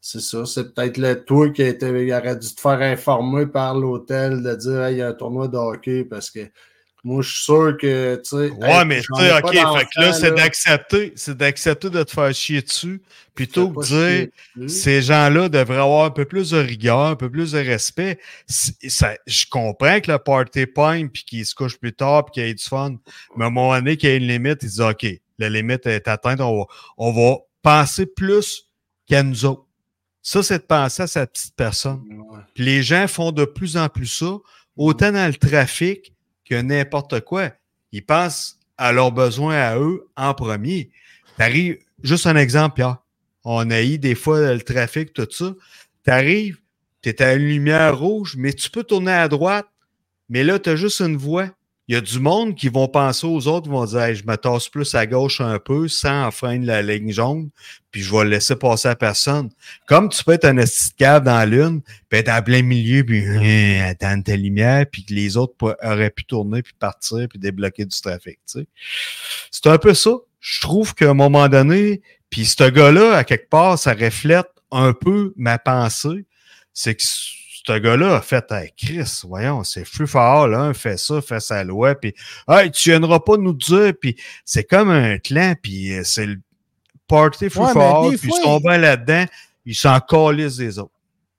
c'est 0.00 0.20
ça. 0.20 0.46
C'est 0.46 0.72
peut-être 0.72 0.98
le 0.98 1.24
toi 1.24 1.50
qui 1.50 1.62
a 1.62 1.68
été, 1.68 1.88
il 1.88 2.12
aurait 2.12 2.36
dû 2.36 2.54
te 2.54 2.60
faire 2.60 2.80
informer 2.80 3.46
par 3.46 3.74
l'hôtel 3.76 4.40
de 4.42 4.54
dire 4.54 4.84
Hey, 4.84 4.94
il 4.94 4.98
y 4.98 5.02
a 5.02 5.08
un 5.08 5.12
tournoi 5.14 5.48
de 5.48 5.56
hockey 5.56 6.04
parce 6.04 6.30
que 6.30 6.40
moi, 7.04 7.22
je 7.22 7.32
suis 7.32 7.44
sûr 7.44 7.76
que. 7.80 8.16
tu 8.16 8.28
sais, 8.28 8.50
Ouais, 8.50 8.70
hey, 8.70 8.84
mais 8.84 9.00
tu 9.00 9.06
sais, 9.16 9.38
OK, 9.38 9.52
fait 9.52 9.86
que 9.86 10.00
là, 10.00 10.12
c'est 10.12 10.34
d'accepter, 10.34 11.12
c'est 11.14 11.36
d'accepter 11.36 11.90
de 11.90 12.02
te 12.02 12.10
faire 12.10 12.34
chier 12.34 12.60
dessus, 12.60 13.00
plutôt 13.34 13.70
que 13.70 13.80
de 13.80 14.30
dire, 14.56 14.68
ces 14.68 15.02
gens-là 15.02 15.48
devraient 15.48 15.76
avoir 15.76 16.06
un 16.06 16.10
peu 16.10 16.24
plus 16.24 16.50
de 16.50 16.58
rigueur, 16.58 17.00
un 17.00 17.16
peu 17.16 17.30
plus 17.30 17.52
de 17.52 17.58
respect. 17.58 18.18
Ça, 18.48 19.14
je 19.26 19.46
comprends 19.48 20.00
que 20.00 20.10
le 20.10 20.18
party 20.18 20.66
pogne, 20.66 21.08
puis 21.08 21.24
qu'il 21.24 21.46
se 21.46 21.54
couche 21.54 21.78
plus 21.78 21.92
tard, 21.92 22.24
puis 22.24 22.32
qu'il 22.32 22.46
y 22.46 22.50
ait 22.50 22.54
du 22.54 22.64
fun. 22.64 22.96
Mais 23.36 23.44
à 23.44 23.46
un 23.48 23.50
moment 23.50 23.74
donné, 23.76 23.96
qu'il 23.96 24.10
y 24.10 24.12
a 24.12 24.16
une 24.16 24.26
limite, 24.26 24.58
ils 24.62 24.68
disent, 24.68 24.80
OK, 24.80 25.06
la 25.38 25.48
limite 25.48 25.86
est 25.86 26.08
atteinte, 26.08 26.40
on 26.40 26.58
va, 26.58 26.64
on 26.96 27.12
va 27.12 27.38
penser 27.62 28.06
plus 28.06 28.64
qu'à 29.06 29.22
nous 29.22 29.44
autres. 29.44 29.64
Ça, 30.20 30.42
c'est 30.42 30.58
de 30.58 30.64
penser 30.64 31.04
à 31.04 31.06
cette 31.06 31.32
petite 31.32 31.54
personne. 31.54 32.02
Puis 32.54 32.64
les 32.64 32.82
gens 32.82 33.06
font 33.06 33.30
de 33.30 33.44
plus 33.44 33.76
en 33.76 33.88
plus 33.88 34.06
ça, 34.06 34.36
autant 34.76 35.12
dans 35.12 35.26
le 35.26 35.34
trafic 35.34 36.12
que 36.48 36.60
n'importe 36.60 37.20
quoi. 37.20 37.50
Ils 37.92 38.04
pensent 38.04 38.58
à 38.76 38.92
leurs 38.92 39.12
besoins 39.12 39.56
à 39.56 39.78
eux 39.78 40.08
en 40.16 40.34
premier. 40.34 40.90
T'arrives, 41.36 41.78
juste 42.02 42.26
un 42.26 42.36
exemple, 42.36 42.76
Pierre. 42.76 42.98
On 43.44 43.70
a 43.70 43.82
eu 43.82 43.98
des 43.98 44.14
fois 44.14 44.54
le 44.54 44.60
trafic, 44.60 45.12
tout 45.12 45.28
ça. 45.30 45.54
T'arrives, 46.04 46.58
t'es 47.02 47.22
à 47.22 47.34
une 47.34 47.46
lumière 47.46 47.98
rouge, 47.98 48.34
mais 48.36 48.52
tu 48.52 48.70
peux 48.70 48.84
tourner 48.84 49.12
à 49.12 49.28
droite, 49.28 49.66
mais 50.28 50.44
là, 50.44 50.58
t'as 50.58 50.76
juste 50.76 51.00
une 51.00 51.16
voie. 51.16 51.50
Il 51.88 51.94
y 51.94 51.96
a 51.96 52.02
du 52.02 52.20
monde 52.20 52.54
qui 52.54 52.68
vont 52.68 52.86
penser 52.86 53.26
aux 53.26 53.48
autres, 53.48 53.64
qui 53.64 53.70
vont 53.70 53.86
dire 53.86 54.14
je 54.14 54.22
me 54.26 54.36
tasse 54.36 54.68
plus 54.68 54.94
à 54.94 55.06
gauche 55.06 55.40
un 55.40 55.58
peu 55.58 55.88
sans 55.88 56.26
enfreindre 56.26 56.66
la 56.66 56.82
ligne 56.82 57.10
jaune, 57.10 57.48
puis 57.90 58.02
je 58.02 58.14
vais 58.14 58.26
laisser 58.26 58.56
passer 58.56 58.88
à 58.88 58.94
personne. 58.94 59.48
Comme 59.86 60.10
tu 60.10 60.22
peux 60.22 60.32
être 60.32 60.44
un 60.44 60.58
esti 60.58 60.90
de 60.90 60.96
cave 60.96 61.24
dans 61.24 61.38
la 61.38 61.46
lune, 61.46 61.80
puis 62.10 62.20
être 62.20 62.28
en 62.28 62.42
plein 62.42 62.62
milieu, 62.62 63.04
puis 63.04 63.26
euh, 63.26 63.88
attendre 63.88 64.22
ta 64.22 64.36
lumière, 64.36 64.84
puis 64.90 65.02
que 65.02 65.14
les 65.14 65.38
autres 65.38 65.54
auraient 65.82 66.10
pu 66.10 66.24
tourner, 66.24 66.62
puis 66.62 66.74
partir, 66.78 67.26
puis 67.26 67.38
débloquer 67.38 67.86
du 67.86 67.98
trafic. 67.98 68.38
C'est 69.50 69.66
un 69.66 69.78
peu 69.78 69.94
ça. 69.94 70.10
Je 70.40 70.60
trouve 70.60 70.94
qu'à 70.94 71.08
un 71.08 71.14
moment 71.14 71.48
donné, 71.48 72.02
puis 72.28 72.44
ce 72.44 72.68
gars-là, 72.68 73.16
à 73.16 73.24
quelque 73.24 73.48
part, 73.48 73.78
ça 73.78 73.94
reflète 73.94 74.48
un 74.70 74.92
peu 74.92 75.32
ma 75.36 75.58
pensée. 75.58 76.26
C'est 76.74 76.94
que 76.94 77.02
ce 77.68 77.78
gars-là 77.78 78.16
a 78.16 78.20
fait 78.22 78.44
hey, 78.50 78.70
Chris, 78.76 79.20
voyons, 79.24 79.62
c'est 79.64 79.82
plus 79.82 80.06
fort, 80.06 80.48
là, 80.48 80.72
fait 80.74 80.96
ça, 80.98 81.20
fait 81.20 81.40
sa 81.40 81.62
loi, 81.64 81.94
puis 81.94 82.14
hey, 82.48 82.70
tu 82.70 82.90
viendras 82.90 83.20
pas 83.20 83.36
nous 83.36 83.52
dire, 83.52 83.92
puis 84.00 84.16
c'est 84.44 84.64
comme 84.64 84.90
un 84.90 85.18
clan, 85.18 85.54
puis 85.62 85.92
euh, 85.92 86.02
c'est 86.04 86.26
le 86.26 86.40
party 87.06 87.48
free 87.50 87.60
Ouais, 87.64 87.72
for 87.72 88.08
puis 88.10 88.18
ils 88.22 88.42
sont 88.42 88.58
il- 88.58 88.62
bien 88.62 88.78
là-dedans, 88.78 89.24
ils 89.66 89.74
s'en 89.74 90.00
calissent 90.00 90.56
des 90.56 90.78
autres. 90.78 90.92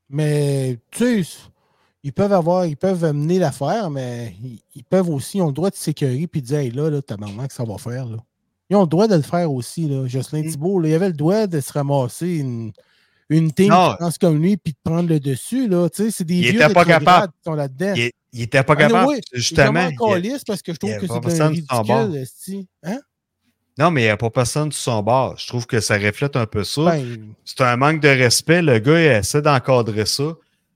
Mais 0.09 0.77
tu 0.91 1.23
sais, 1.23 1.38
ils 2.03 2.13
peuvent 2.13 2.34
avoir, 2.34 2.65
ils 2.65 2.77
peuvent 2.77 3.03
mener 3.13 3.39
l'affaire, 3.39 3.89
mais 3.89 4.36
ils, 4.43 4.59
ils 4.75 4.84
peuvent 4.84 5.09
aussi, 5.09 5.38
ils 5.38 5.41
ont 5.41 5.47
le 5.47 5.53
droit 5.53 5.69
de 5.69 5.75
sécuriser 5.75 6.27
puis 6.27 6.41
de 6.41 6.47
dire 6.47 6.59
hey, 6.59 6.71
là, 6.71 6.89
là, 6.89 7.01
tabarnak, 7.01 7.49
que 7.49 7.53
ça 7.53 7.63
va 7.65 7.77
faire. 7.77 8.05
Là. 8.05 8.17
Ils 8.69 8.75
ont 8.75 8.82
le 8.82 8.88
droit 8.88 9.07
de 9.07 9.15
le 9.15 9.21
faire 9.23 9.51
aussi. 9.51 9.88
Là. 9.88 10.07
Jocelyn 10.07 10.43
Mm. 10.43 10.51
Thibault, 10.51 10.80
là, 10.80 10.89
il 10.89 10.93
avait 10.93 11.07
le 11.07 11.13
droit 11.13 11.47
de 11.47 11.59
se 11.59 11.73
ramasser 11.73 12.38
une, 12.38 12.71
une 13.30 13.51
team 13.51 13.69
Non. 13.69 13.91
qui 13.91 13.97
pense 13.99 14.17
comme 14.17 14.41
lui 14.41 14.57
puis 14.57 14.73
de 14.73 14.77
prendre 14.84 15.07
le 15.09 15.19
dessus. 15.19 15.67
Là. 15.67 15.89
Tu 15.89 16.05
sais, 16.05 16.11
C'est 16.11 16.23
des 16.23 16.36
Il 16.36 16.51
vieux 16.51 16.61
était 16.61 16.73
pas 16.73 16.86
capable. 16.86 17.27
qui 17.34 17.39
sont 17.45 17.53
là-dedans. 17.53 17.93
Il, 17.95 18.11
il 18.34 18.41
était 18.41 18.63
pas 18.63 18.73
Ah, 18.73 18.82
capable, 18.88 19.13
justement. 19.34 19.89
Il 20.17 20.25
est 20.27 20.45
parce 20.45 20.61
que 20.61 20.73
je 20.73 20.77
trouve 20.80 20.97
que 20.97 21.07
c'est 21.30 21.41
un 21.41 21.47
ridicule. 21.49 22.25
Hein? 22.84 22.99
Non, 23.77 23.91
mais 23.91 24.01
il 24.01 24.05
n'y 24.05 24.09
a 24.09 24.17
pas 24.17 24.30
personne 24.30 24.71
sur 24.71 24.82
son 24.93 25.01
bord. 25.03 25.38
Je 25.38 25.47
trouve 25.47 25.65
que 25.65 25.80
ça 25.80 25.97
reflète 25.97 26.36
un 26.36 26.45
peu 26.45 26.63
ça. 26.63 26.84
Ben, 26.84 27.34
c'est 27.45 27.61
un 27.61 27.77
manque 27.77 28.01
de 28.01 28.09
respect. 28.09 28.61
Le 28.61 28.80
gars, 28.80 28.99
il 28.99 29.05
essaie 29.19 29.41
d'encadrer 29.41 30.05
ça. 30.05 30.34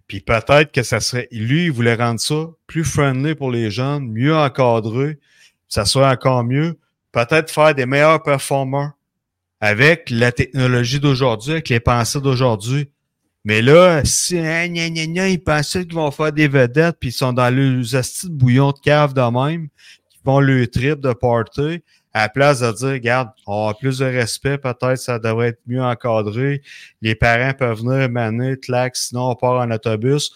Puis 0.08 0.22
peut-être 0.22 0.72
que 0.72 0.84
ça 0.84 1.00
serait. 1.00 1.28
Lui, 1.32 1.66
il 1.66 1.72
voulait 1.72 1.96
rendre 1.96 2.20
ça 2.20 2.46
plus 2.68 2.84
friendly 2.86 3.36
pour 3.36 3.52
les 3.52 3.72
jeunes, 3.72 4.08
mieux 4.08 4.36
encadré, 4.36 5.20
ça 5.68 5.86
soit 5.86 6.10
encore 6.10 6.44
mieux. 6.44 6.78
Peut-être 7.12 7.52
faire 7.52 7.76
des 7.76 7.86
meilleurs 7.86 8.22
performers 8.24 8.92
avec 9.64 10.10
la 10.10 10.34
technologie 10.34 11.00
d'aujourd'hui, 11.00 11.54
avec 11.54 11.70
les 11.70 11.80
pensées 11.80 12.20
d'aujourd'hui. 12.20 12.90
Mais 13.46 13.62
là, 13.62 14.02
si 14.04 14.38
hein, 14.38 14.68
gna, 14.68 14.90
gna, 14.90 15.30
ils 15.30 15.42
pensaient 15.42 15.86
qu'ils 15.86 15.96
vont 15.96 16.12
faire 16.12 16.34
des 16.34 16.50
vedettes, 16.50 16.98
puis 17.00 17.12
ils 17.12 17.14
sont 17.14 17.32
dans 17.32 17.50
le 17.50 17.82
asti 17.96 18.28
de 18.28 18.34
bouillon 18.34 18.72
de 18.72 18.80
cave 18.84 19.14
de 19.14 19.22
même, 19.22 19.70
qui 20.10 20.18
font 20.26 20.42
le 20.42 20.68
trip 20.68 21.00
de 21.00 21.14
party, 21.14 21.82
à 22.14 22.24
la 22.24 22.30
place 22.30 22.60
de 22.60 22.74
dire, 22.74 22.90
regarde, 22.90 23.30
on 23.48 23.70
a 23.70 23.74
plus 23.74 24.00
de 24.00 24.06
respect, 24.06 24.58
peut-être 24.58 24.98
ça 24.98 25.18
devrait 25.18 25.48
être 25.48 25.62
mieux 25.66 25.82
encadré, 25.82 26.62
les 27.02 27.16
parents 27.16 27.54
peuvent 27.54 27.80
venir 27.80 28.10
maner, 28.10 28.58
clac, 28.60 28.98
sinon 28.98 29.30
on 29.30 29.36
part 29.36 29.62
en 29.62 29.72
autobus. 29.72 30.34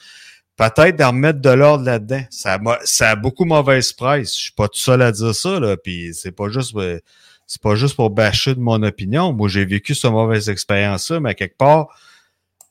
Peut-être 0.55 0.95
d'en 0.95 1.09
remettre 1.09 1.41
de 1.41 1.49
l'ordre 1.49 1.83
là-dedans. 1.83 2.23
Ça, 2.29 2.53
a 2.53 2.79
ça 2.85 3.09
a 3.11 3.15
beaucoup 3.17 3.43
mauvaise 3.43 3.91
presse. 3.91 4.33
Je 4.33 4.43
suis 4.43 4.53
pas 4.53 4.69
tout 4.69 4.79
seul 4.79 5.01
à 5.01 5.11
dire 5.11 5.35
ça, 5.35 5.59
là. 5.59 5.75
Puis 5.75 6.13
c'est 6.13 6.31
pas 6.31 6.49
juste 6.49 6.73
euh, 6.77 6.99
c'est 7.47 7.61
pas 7.61 7.75
juste 7.75 7.95
pour 7.95 8.09
bâcher 8.11 8.53
de 8.53 8.59
mon 8.59 8.83
opinion. 8.83 9.33
Moi, 9.33 9.47
j'ai 9.49 9.65
vécu 9.65 9.95
cette 9.95 10.11
mauvaise 10.11 10.49
expérience-là, 10.49 11.19
mais 11.21 11.29
à 11.31 11.33
quelque 11.33 11.57
part, 11.57 11.87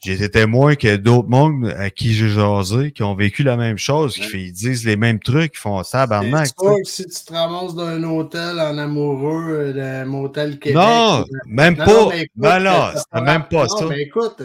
j'ai 0.04 0.12
été 0.12 0.30
témoin 0.30 0.76
que 0.76 0.96
d'autres 0.96 1.28
mondes 1.28 1.74
à 1.78 1.88
qui 1.90 2.12
j'ai 2.14 2.28
jasé, 2.28 2.92
qui 2.92 3.02
ont 3.02 3.14
vécu 3.14 3.42
la 3.42 3.56
même 3.56 3.78
chose, 3.78 4.14
qui 4.14 4.20
Ouais. 4.20 4.26
fait- 4.28 4.42
ils 4.42 4.52
disent 4.52 4.84
les 4.84 4.96
mêmes 4.96 5.18
trucs, 5.18 5.52
qui 5.54 5.58
font 5.58 5.82
ça, 5.82 6.06
barnac. 6.06 6.46
C'est 6.48 6.60
sûr 6.60 6.76
que 6.76 6.84
si 6.84 7.06
tu 7.06 7.24
te 7.24 7.32
ramasses 7.32 7.74
d'un 7.74 8.02
hôtel 8.04 8.60
en 8.60 8.76
amoureux, 8.76 9.48
euh, 9.48 9.72
d'un 9.72 10.04
motel 10.04 10.58
Québec. 10.58 10.76
Non, 10.76 11.24
même 11.46 11.76
Non, 11.78 11.84
pas. 11.84 11.92
non, 11.94 12.08
Ben 12.36 12.58
fera- 12.60 13.20
même 13.22 13.44
pas 13.50 13.68
ça. 13.68 13.86
mais 13.88 14.02
écoute, 14.02 14.36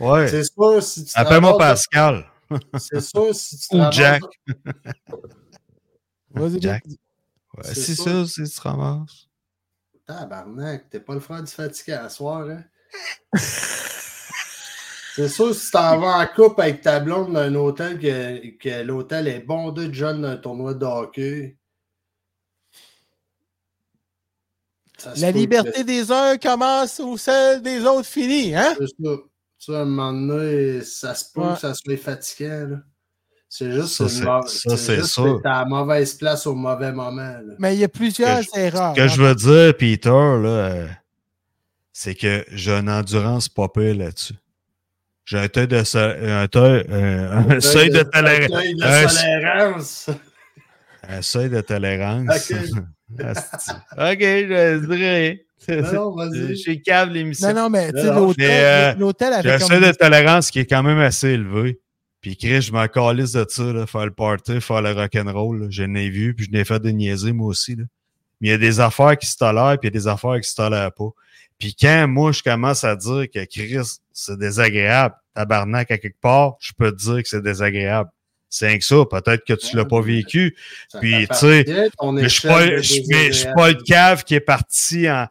Ouais. 0.00 0.28
c'est 0.28 0.44
sûr 0.44 0.82
si 0.82 1.04
tu 1.04 1.10
Appelle-moi 1.14 1.58
Pascal. 1.58 2.24
C'est 2.78 3.00
sûr 3.02 3.34
si 3.34 3.58
tu 3.58 3.68
te 3.68 3.76
Ou 3.76 3.92
Jack. 3.92 4.22
vas-y, 6.30 6.60
Jack. 6.60 6.84
Ouais, 7.58 7.74
C'est 7.74 7.94
ça. 7.94 8.04
ça, 8.04 8.26
c'est 8.26 8.44
tu 8.44 8.50
te 8.50 8.60
ramasses. 8.60 9.28
Tabarnak, 10.06 10.88
t'es 10.90 11.00
pas 11.00 11.14
le 11.14 11.20
frère 11.20 11.42
du 11.42 11.52
fatigué 11.52 11.92
à 11.92 12.08
soir, 12.08 12.48
hein? 12.48 12.64
C'est 15.14 15.28
sûr, 15.28 15.52
si 15.52 15.64
tu 15.66 15.70
t'en 15.72 15.98
vas 15.98 16.18
en 16.20 16.26
couple 16.28 16.60
avec 16.62 16.80
ta 16.80 17.00
blonde 17.00 17.32
d'un 17.34 17.52
hôtel, 17.56 17.98
que, 17.98 18.56
que 18.56 18.82
l'hôtel 18.84 19.26
est 19.26 19.40
bondé 19.40 19.88
de 19.88 19.92
jeunes 19.92 20.22
d'un 20.22 20.36
tournoi 20.36 20.74
de 20.74 20.84
hockey. 20.86 21.58
se 24.96 25.20
La 25.20 25.30
liberté 25.32 25.72
que- 25.80 25.86
des 25.86 26.10
uns 26.12 26.38
commence 26.38 27.00
où 27.00 27.16
celle 27.18 27.62
des 27.62 27.84
autres 27.84 28.06
finit, 28.08 28.54
hein? 28.54 28.74
C'est 28.78 28.86
ça. 29.04 29.10
Ça, 29.58 29.78
à 29.80 29.82
un 29.82 29.84
moment 29.86 30.12
donné, 30.12 30.82
ça 30.82 31.14
se 31.16 31.32
peut 31.32 31.40
Ouais. 31.40 31.54
que 31.54 31.60
ça 31.60 31.74
soit 31.74 31.96
fatigant. 31.96 32.68
là. 32.68 32.76
C'est 33.50 33.72
juste 33.72 33.88
Ça, 33.88 34.08
c'est- 34.08 35.46
à 35.46 35.60
la 35.60 35.64
mauvaise 35.64 36.14
place 36.14 36.46
au 36.46 36.54
mauvais 36.54 36.92
moment. 36.92 37.22
là. 37.22 37.40
Mais 37.58 37.74
il 37.74 37.80
y 37.80 37.84
a 37.84 37.88
plusieurs 37.88 38.40
Que 38.40 38.58
erreurs. 38.58 38.94
Ce 38.94 39.00
que 39.00 39.08
je 39.08 39.22
veux 39.22 39.34
dire, 39.34 39.76
Peter, 39.76 40.10
là, 40.10 40.48
euh, 40.48 40.86
c'est 41.92 42.14
que 42.14 42.44
j'ai 42.52 42.72
une 42.72 42.90
endurance 42.90 43.48
pas 43.48 43.68
pire 43.68 43.94
là-dessus. 43.96 44.34
J'ai 45.24 45.38
un, 45.38 45.46
de 45.66 45.84
so- 45.84 45.98
un, 45.98 46.46
euh, 46.56 47.30
un 47.56 47.60
seuil 47.60 47.90
de 47.90 48.00
Un 48.00 48.04
tolérance. 48.04 48.50
seuil 48.50 48.74
de 48.74 48.84
Un, 48.84 49.06
tolérance. 49.06 50.10
un 51.08 51.22
seuil 51.22 51.50
de 51.50 51.60
tolérance. 51.62 52.28
Ok. 52.30 52.54
Je 53.98 54.86
dirais. 54.86 55.44
Non, 55.68 55.92
non, 55.92 56.16
vas-y. 56.16 56.56
Chez 56.56 56.80
Cave, 56.80 57.10
l'émission. 57.10 57.48
Non, 57.48 57.54
non, 57.64 57.70
mais 57.70 57.92
l'hôtel 57.92 58.34
euh, 58.50 58.94
l'hôtel 58.94 59.32
J'ai 59.42 59.50
avait 59.50 59.52
un 59.52 59.66
seuil 59.66 59.80
de 59.80 59.92
tolérance 59.92 60.50
qui 60.50 60.60
est 60.60 60.66
quand 60.66 60.82
même 60.82 60.98
assez 60.98 61.28
élevé. 61.30 61.78
Puis 62.20 62.36
Chris, 62.36 62.62
je 62.62 62.72
m'en 62.72 62.86
calisse 62.88 63.32
de 63.32 63.46
ça, 63.48 63.62
là, 63.72 63.86
faire 63.86 64.06
le 64.06 64.12
party, 64.12 64.60
faire 64.60 64.82
le 64.82 64.92
rock'n'roll. 64.92 65.68
Je 65.70 65.84
n'ai 65.84 66.08
vu, 66.10 66.34
puis 66.34 66.46
je 66.46 66.50
n'ai 66.50 66.64
fait 66.64 66.80
des 66.80 66.92
niaiser, 66.92 67.32
moi 67.32 67.46
aussi. 67.48 67.76
Là. 67.76 67.84
Mais 68.40 68.48
il 68.48 68.50
y 68.50 68.54
a 68.54 68.58
des 68.58 68.80
affaires 68.80 69.16
qui 69.16 69.26
se 69.26 69.36
tolèrent, 69.36 69.78
puis 69.78 69.88
il 69.88 69.94
y 69.94 69.96
a 69.96 70.00
des 70.00 70.06
affaires 70.08 70.40
qui 70.40 70.48
se 70.48 70.54
tolèrent 70.56 70.92
pas. 70.92 71.10
Puis 71.58 71.74
quand 71.74 72.06
moi, 72.08 72.32
je 72.32 72.42
commence 72.42 72.84
à 72.84 72.94
dire 72.96 73.26
que 73.32 73.44
Chris, 73.44 73.98
c'est 74.12 74.38
désagréable, 74.38 75.14
tabarnak 75.34 75.90
à 75.90 75.98
quelque 75.98 76.20
part, 76.20 76.56
je 76.60 76.72
peux 76.76 76.90
te 76.92 76.96
dire 76.96 77.22
que 77.22 77.28
c'est 77.28 77.42
désagréable. 77.42 78.10
C'est 78.50 78.78
que 78.78 78.84
ça. 78.84 78.96
Peut-être 79.10 79.44
que 79.44 79.52
tu 79.52 79.76
l'as 79.76 79.84
pas 79.84 80.00
vécu. 80.00 80.56
Ça 80.88 81.00
Puis, 81.00 81.26
tu 81.28 81.34
sais, 81.36 81.64
je 82.22 82.28
suis 82.28 82.48
échelle 82.48 82.50
pas, 82.50 82.66
de 82.66 82.76
je 82.76 82.82
suis- 83.32 83.52
pas 83.54 83.68
le 83.68 83.82
cave 83.82 84.24
qui 84.24 84.34
est 84.34 84.40
parti 84.40 85.10
en 85.10 85.26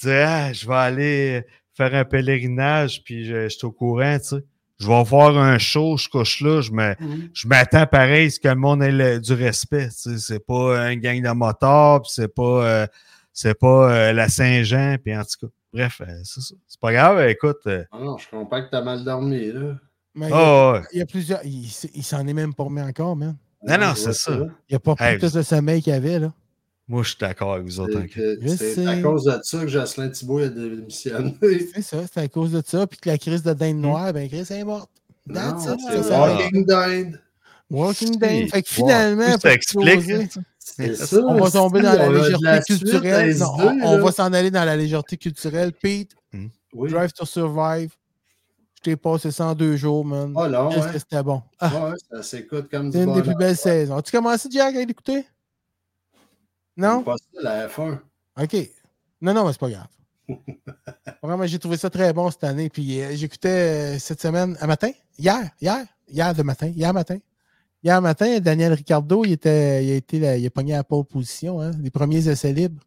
disant 0.00 0.24
ah, 0.26 0.52
je 0.52 0.66
vais 0.66 0.74
aller 0.74 1.42
faire 1.76 1.94
un 1.94 2.04
pèlerinage 2.04 3.02
puis 3.04 3.26
je, 3.26 3.42
je 3.44 3.48
suis 3.48 3.66
au 3.66 3.72
courant, 3.72 4.18
tu 4.18 4.24
sais. 4.36 4.44
Je 4.82 4.88
vais 4.88 5.02
voir 5.04 5.38
un 5.38 5.58
show, 5.58 5.96
je 5.96 6.08
couche 6.08 6.40
là, 6.40 6.60
je 6.60 6.72
me, 6.72 6.94
Mhm. 7.00 7.28
je 7.32 7.46
m'attends 7.46 7.86
pareil 7.86 8.26
à 8.26 8.30
ce 8.30 8.40
que 8.40 8.48
le 8.48 8.54
monde 8.56 8.82
ait 8.82 8.90
le- 8.90 9.20
du 9.20 9.32
respect. 9.32 9.88
tu 9.88 9.94
sais. 9.94 10.18
C'est 10.18 10.44
pas 10.44 10.78
un 10.80 10.96
gang 10.96 11.22
de 11.22 11.30
motards, 11.30 12.02
puis 12.02 12.10
c'est 12.12 12.34
pas 12.34 12.42
euh, 12.66 12.86
c'est 13.32 13.58
pas 13.58 13.92
euh, 13.92 14.12
la 14.12 14.28
Saint-Jean, 14.28 14.96
puis 15.02 15.16
en 15.16 15.22
tout 15.22 15.46
cas. 15.46 15.52
Bref, 15.72 16.02
euh, 16.02 16.20
c'est 16.24 16.40
ça. 16.42 16.54
C'est 16.66 16.80
pas 16.80 16.92
grave, 16.92 17.20
écoute. 17.28 17.58
euh, 17.66 17.84
Ah 17.92 17.98
non, 18.00 18.18
je 18.18 18.28
comprends 18.28 18.60
que 18.62 18.68
t'as 18.70 18.82
mal 18.82 19.04
dormi, 19.04 19.52
là. 19.52 19.74
Mais 20.14 20.26
il, 20.26 20.30
y 20.30 20.32
a, 20.34 20.36
oh, 20.36 20.72
ouais. 20.74 20.82
il 20.92 20.98
y 20.98 21.02
a 21.02 21.06
plusieurs... 21.06 21.40
Il, 21.44 21.64
il 21.94 22.02
s'en 22.02 22.26
est 22.26 22.34
même 22.34 22.52
pas 22.52 22.64
remis 22.64 22.82
encore, 22.82 23.16
man. 23.16 23.36
Non, 23.66 23.78
non, 23.78 23.94
c'est 23.94 24.12
ça. 24.12 24.32
Il 24.68 24.74
a 24.76 24.78
pas 24.80 24.94
Hey, 24.98 25.18
tout 25.18 25.30
le 25.34 25.42
sommeil 25.42 25.80
qu'il 25.80 25.92
avait, 25.94 26.18
là. 26.18 26.32
Moi, 26.88 27.02
je 27.02 27.10
suis 27.10 27.18
d'accord 27.18 27.54
avec 27.54 27.66
vous 27.66 27.80
autres. 27.80 27.98
C'est 28.14 28.74
C'est 28.74 28.86
à 28.86 29.00
cause 29.00 29.24
de 29.24 29.38
ça 29.42 29.60
que 29.60 29.68
Jocelyn 29.68 30.08
Thibault 30.10 30.38
a 30.38 30.48
démissionné. 30.48 31.36
C'est 31.74 31.82
ça, 31.82 31.98
c'est 32.12 32.20
à 32.20 32.28
cause 32.28 32.52
de 32.52 32.62
ça. 32.64 32.86
Puis 32.86 32.98
que 32.98 33.08
la 33.08 33.18
crise 33.18 33.42
de 33.42 33.52
dinde 33.52 33.78
noire, 33.78 34.12
ben 34.12 34.28
Chris 34.28 34.46
est 34.50 34.64
morte. 34.64 34.90
That's 35.32 35.66
Non, 35.66 35.74
it, 35.74 35.80
c'est 35.88 36.10
Walking 36.10 36.66
Dead. 36.66 37.20
Walking 37.70 38.12
Si. 38.12 38.18
Dane. 38.18 38.48
Fait 38.48 38.62
que 38.62 38.68
finalement, 38.68 39.38
Ça 39.38 39.52
explique, 39.52 40.10
hein. 40.10 40.26
Ça, 40.94 41.16
on 41.18 41.40
va 41.40 41.50
tomber 41.50 41.80
dans 41.80 41.94
la 41.94 42.08
légèreté 42.08 42.74
culturelle. 42.74 43.36
Non, 43.38 43.78
on, 43.82 43.98
va 43.98 44.12
s'en 44.12 44.32
aller 44.32 44.50
dans 44.50 44.64
la 44.64 44.76
légèreté 44.76 45.16
culturelle. 45.16 45.72
Pete, 45.72 46.12
Oui. 46.74 46.90
Drive 46.90 47.12
to 47.12 47.24
Survive. 47.24 47.92
Je 48.76 48.90
t'ai 48.90 48.96
passé 48.96 49.30
ça 49.30 49.46
en 49.46 49.54
deux 49.54 49.76
jours, 49.76 50.04
man. 50.04 50.32
Oh 50.34 50.46
là, 50.48 50.66
ouais. 50.66 50.74
que 50.92 50.98
c'était 50.98 51.22
bon. 51.22 51.40
Ah, 51.60 51.90
Ouais, 51.90 51.94
ça 52.10 52.22
s'écoute 52.22 52.68
comme 52.68 52.90
du 52.90 52.98
c'est 52.98 53.04
une 53.04 53.14
des 53.14 53.22
plus 53.22 53.36
belles 53.36 53.56
saisons. 53.56 53.96
As-tu 53.96 54.10
commencé, 54.10 54.48
Jack, 54.50 54.74
à 54.74 54.84
l'écouter? 54.84 55.24
Non? 56.76 57.02
Pas 57.02 57.16
ça, 57.16 57.42
la 57.42 57.68
F1. 57.68 57.98
OK. 58.40 58.56
Non, 59.20 59.34
non, 59.34 59.44
mais 59.46 59.52
c'est 59.52 59.60
pas 59.60 59.70
grave. 59.70 59.86
Vraiment, 61.22 61.46
j'ai 61.46 61.58
trouvé 61.58 61.76
ça 61.76 61.90
très 61.90 62.12
bon 62.12 62.30
cette 62.30 62.44
année. 62.44 62.68
Puis 62.70 63.00
euh, 63.00 63.14
j'écoutais 63.14 63.48
euh, 63.96 63.98
cette 63.98 64.20
semaine, 64.20 64.56
à 64.60 64.66
matin, 64.66 64.90
hier, 65.18 65.50
hier, 65.60 65.84
hier 66.08 66.34
de 66.34 66.42
matin, 66.42 66.68
hier 66.68 66.92
matin. 66.92 67.18
Hier 67.84 68.00
matin, 68.00 68.38
Daniel 68.38 68.72
Ricardo, 68.74 69.24
il, 69.24 69.32
était, 69.32 69.84
il 69.84 69.90
a 69.90 69.94
été 69.96 70.20
là, 70.20 70.36
il 70.36 70.46
a 70.46 70.50
pogné 70.50 70.74
à 70.74 70.78
la 70.78 70.84
pole 70.84 71.04
position, 71.04 71.60
hein, 71.60 71.72
les 71.82 71.90
premiers 71.90 72.28
essais 72.28 72.52
libres 72.52 72.80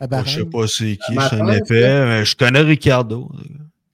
à 0.00 0.06
Moi, 0.08 0.22
Je 0.24 0.30
sais 0.40 0.44
Bahreïn. 0.44 0.50
pas 0.50 0.66
c'est 0.66 0.96
qui, 0.96 1.14
connais 1.36 1.60
pas, 1.60 2.06
mais 2.06 2.24
je 2.24 2.34
connais 2.34 2.60
Ricardo. 2.62 3.30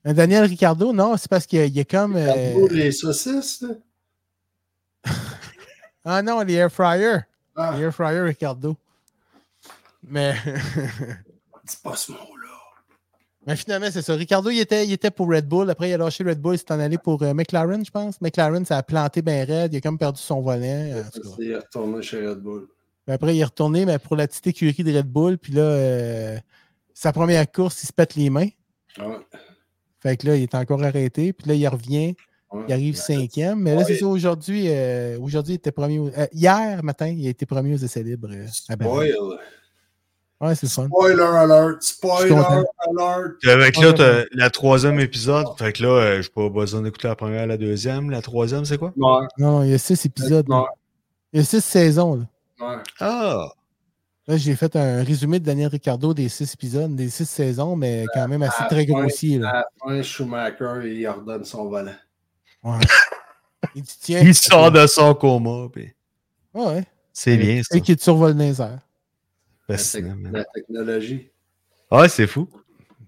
Un 0.04 0.14
Daniel 0.14 0.44
Ricardo, 0.44 0.92
non, 0.92 1.16
c'est 1.16 1.28
parce 1.28 1.46
qu'il 1.46 1.64
il 1.66 1.76
est 1.78 1.84
comme. 1.90 2.14
euh, 2.16 2.68
les 2.70 2.92
saucisses. 2.92 3.64
Ah 6.04 6.22
non, 6.22 6.40
les 6.40 6.54
air 6.54 6.72
fryer. 6.72 7.18
Ah, 7.54 7.74
Les 7.76 7.82
air 7.84 7.94
fryer 7.94 8.20
Ricardo. 8.22 8.76
Mais, 10.02 10.34
dis 11.64 11.76
pas 11.82 11.94
ce 11.96 12.12
mot-là. 12.12 12.48
mais 13.46 13.56
finalement, 13.56 13.88
c'est 13.90 14.02
ça. 14.02 14.14
Ricardo, 14.14 14.50
il 14.50 14.60
était, 14.60 14.86
il 14.86 14.92
était 14.92 15.10
pour 15.10 15.28
Red 15.28 15.46
Bull. 15.46 15.68
Après, 15.70 15.90
il 15.90 15.94
a 15.94 15.98
lâché 15.98 16.24
Red 16.24 16.40
Bull. 16.40 16.54
Il 16.54 16.58
s'est 16.58 16.72
en 16.72 16.80
allé 16.80 16.98
pour 16.98 17.22
euh, 17.22 17.34
McLaren, 17.34 17.84
je 17.84 17.90
pense. 17.90 18.20
McLaren, 18.20 18.64
ça 18.64 18.78
a 18.78 18.82
planté 18.82 19.22
bien 19.22 19.44
raide. 19.44 19.74
Il 19.74 19.76
a 19.76 19.80
comme 19.80 19.98
perdu 19.98 20.20
son 20.20 20.40
tout 20.40 21.20
cas. 21.20 21.28
C'est 21.36 21.54
retourné 21.54 22.02
chez 22.02 22.26
Red 22.26 22.38
Bull. 22.38 22.68
Après, 23.06 23.34
il 23.34 23.40
est 23.40 23.44
retourné 23.44 23.86
mais 23.86 23.98
pour 23.98 24.14
la 24.14 24.28
petite 24.28 24.46
écurie 24.46 24.84
de 24.84 24.96
Red 24.96 25.06
Bull. 25.06 25.36
Puis 25.36 25.52
là, 25.52 25.62
euh, 25.62 26.38
sa 26.94 27.12
première 27.12 27.50
course, 27.50 27.82
il 27.82 27.86
se 27.86 27.92
pète 27.92 28.14
les 28.14 28.30
mains. 28.30 28.48
Ouais, 28.98 29.18
Fait 30.00 30.16
que 30.16 30.26
là, 30.28 30.36
il 30.36 30.42
est 30.42 30.54
encore 30.54 30.82
arrêté. 30.82 31.32
Puis 31.32 31.48
là, 31.48 31.54
il 31.54 31.66
revient. 31.68 32.14
ouais. 32.52 32.64
Il 32.68 32.72
arrive 32.72 32.96
cinquième. 32.96 33.60
Mais 33.60 33.74
là, 33.74 33.84
c'est 33.84 33.96
ça, 33.96 34.06
aujourd'hui, 34.06 34.66
euh, 34.68 35.18
aujourd'hui, 35.18 35.54
il 35.54 35.56
était 35.56 35.72
premier. 35.72 36.00
hier 36.32 36.82
matin, 36.84 37.08
il 37.08 37.26
a 37.26 37.30
été 37.30 37.46
premier 37.46 37.74
aux 37.74 37.78
essais 37.78 38.02
libres. 38.02 38.30
à. 38.30 38.46
Spoil. 38.46 39.38
Ouais, 40.40 40.54
c'est 40.54 40.68
fun. 40.70 40.86
Spoiler 40.86 41.22
alert. 41.22 41.82
Je 41.82 41.86
Spoiler 41.86 42.32
alert. 42.32 43.46
Avec 43.46 43.76
là, 43.76 43.92
t'as 43.92 44.24
la 44.32 44.48
troisième 44.48 44.98
épisode. 44.98 45.46
Fait 45.58 45.72
que 45.72 45.82
là, 45.82 45.88
euh, 45.88 46.22
j'ai 46.22 46.30
pas 46.30 46.48
besoin 46.48 46.80
d'écouter 46.80 47.08
la 47.08 47.16
première, 47.16 47.46
la 47.46 47.58
deuxième. 47.58 48.10
La 48.10 48.22
troisième, 48.22 48.64
c'est 48.64 48.78
quoi? 48.78 48.92
Non, 48.96 49.20
non, 49.36 49.62
il 49.62 49.70
y 49.70 49.74
a 49.74 49.78
six 49.78 50.02
épisodes. 50.06 50.48
ouais, 50.48 50.62
Il 51.32 51.40
y 51.40 51.42
a 51.42 51.44
six 51.44 51.62
saisons. 51.62 52.26
Là, 52.58 52.68
ouais. 52.68 52.82
Ah! 53.00 53.48
Là, 54.26 54.36
j'ai 54.36 54.54
fait 54.54 54.74
un 54.76 55.02
résumé 55.02 55.40
de 55.40 55.44
Daniel 55.44 55.68
Ricardo 55.68 56.14
des 56.14 56.28
six 56.28 56.54
épisodes, 56.54 56.94
des 56.94 57.10
six 57.10 57.28
saisons, 57.28 57.76
mais 57.76 58.06
quand 58.14 58.26
même 58.28 58.42
assez 58.42 58.64
très 58.68 58.86
grossier. 58.86 59.38
Là. 59.38 59.48
À 59.48 59.52
la 59.54 59.66
fin, 59.82 60.02
Schumacher, 60.02 60.80
il 60.84 61.06
ordonne 61.06 61.44
son 61.44 61.68
volant. 61.68 61.90
Ouais. 62.62 62.78
Il 63.74 63.82
dit, 63.82 63.96
tiens. 64.00 64.20
Il 64.20 64.34
sort 64.34 64.70
de 64.70 64.86
son 64.86 65.14
coma. 65.14 65.68
puis 65.70 65.92
Ouais. 66.54 66.82
C'est 67.12 67.36
bien, 67.36 67.60
ça. 67.62 67.76
Et 67.76 67.82
qui 67.82 67.94
te 67.94 68.02
survole 68.02 68.34
les 68.36 68.60
airs. 68.60 68.78
La, 69.70 69.76
Fascinant, 69.78 70.16
la 70.32 70.44
technologie. 70.44 71.30
Ouais, 71.90 72.08
c'est 72.08 72.26
fou. 72.26 72.48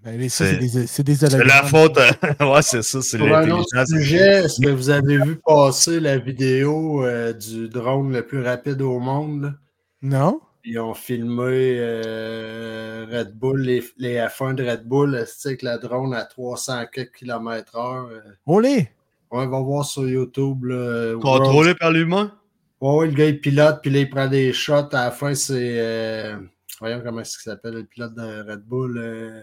Ben, 0.03 0.29
C'est- 0.29 0.57
des, 0.57 1.37
la 1.45 1.63
faute. 1.63 1.97
euh, 1.97 2.11
ouais, 2.53 2.61
c'est 2.61 2.81
ça. 2.81 3.01
C'est 3.01 3.17
Pour 3.17 3.27
un 3.27 3.49
autre 3.51 3.69
l'intelligence. 3.73 3.89
sujet, 3.89 4.43
est-ce 4.43 4.61
que 4.61 4.69
vous 4.69 4.89
avez 4.89 5.17
vu 5.17 5.37
passer 5.37 5.99
la 6.01 6.17
vidéo 6.17 7.05
euh, 7.05 7.31
du 7.31 7.69
drone 7.69 8.11
le 8.11 8.25
plus 8.25 8.41
rapide 8.43 8.81
au 8.81 8.99
monde? 8.99 9.43
là? 9.43 9.53
Non? 10.01 10.41
Ils 10.65 10.77
ont 10.79 10.93
filmé 10.93 11.77
euh, 11.79 13.05
Red 13.09 13.33
Bull, 13.37 13.61
les, 13.61 13.83
les 13.97 14.15
F1 14.17 14.55
de 14.55 14.63
Red 14.69 14.85
Bull, 14.87 15.23
c'est 15.27 15.49
avec 15.49 15.61
la 15.61 15.77
drone 15.77 16.13
à 16.13 16.23
300 16.25 16.85
km/h. 17.17 18.05
Olé! 18.45 18.89
on 19.31 19.47
va 19.47 19.59
voir 19.61 19.83
sur 19.85 20.07
YouTube. 20.07 20.65
là, 20.65 20.75
euh, 20.75 21.17
Contrôlé 21.19 21.73
par 21.75 21.91
l'humain? 21.91 22.33
Ouais, 22.81 22.95
ouais, 22.95 23.07
le 23.07 23.13
gars 23.13 23.25
il 23.25 23.39
pilote, 23.39 23.79
puis 23.81 23.89
là 23.91 23.99
il 23.99 24.09
prend 24.09 24.27
des 24.27 24.53
shots. 24.53 24.89
À 24.93 25.05
la 25.05 25.11
fin, 25.11 25.33
c'est. 25.33 25.75
euh, 25.79 26.37
Voyons 26.79 27.01
comment 27.03 27.21
est-ce 27.21 27.37
qu'il 27.37 27.51
s'appelle, 27.51 27.73
le 27.75 27.83
pilote 27.85 28.13
de 28.15 28.49
Red 28.51 28.61
Bull. 28.65 28.97
euh, 28.97 29.41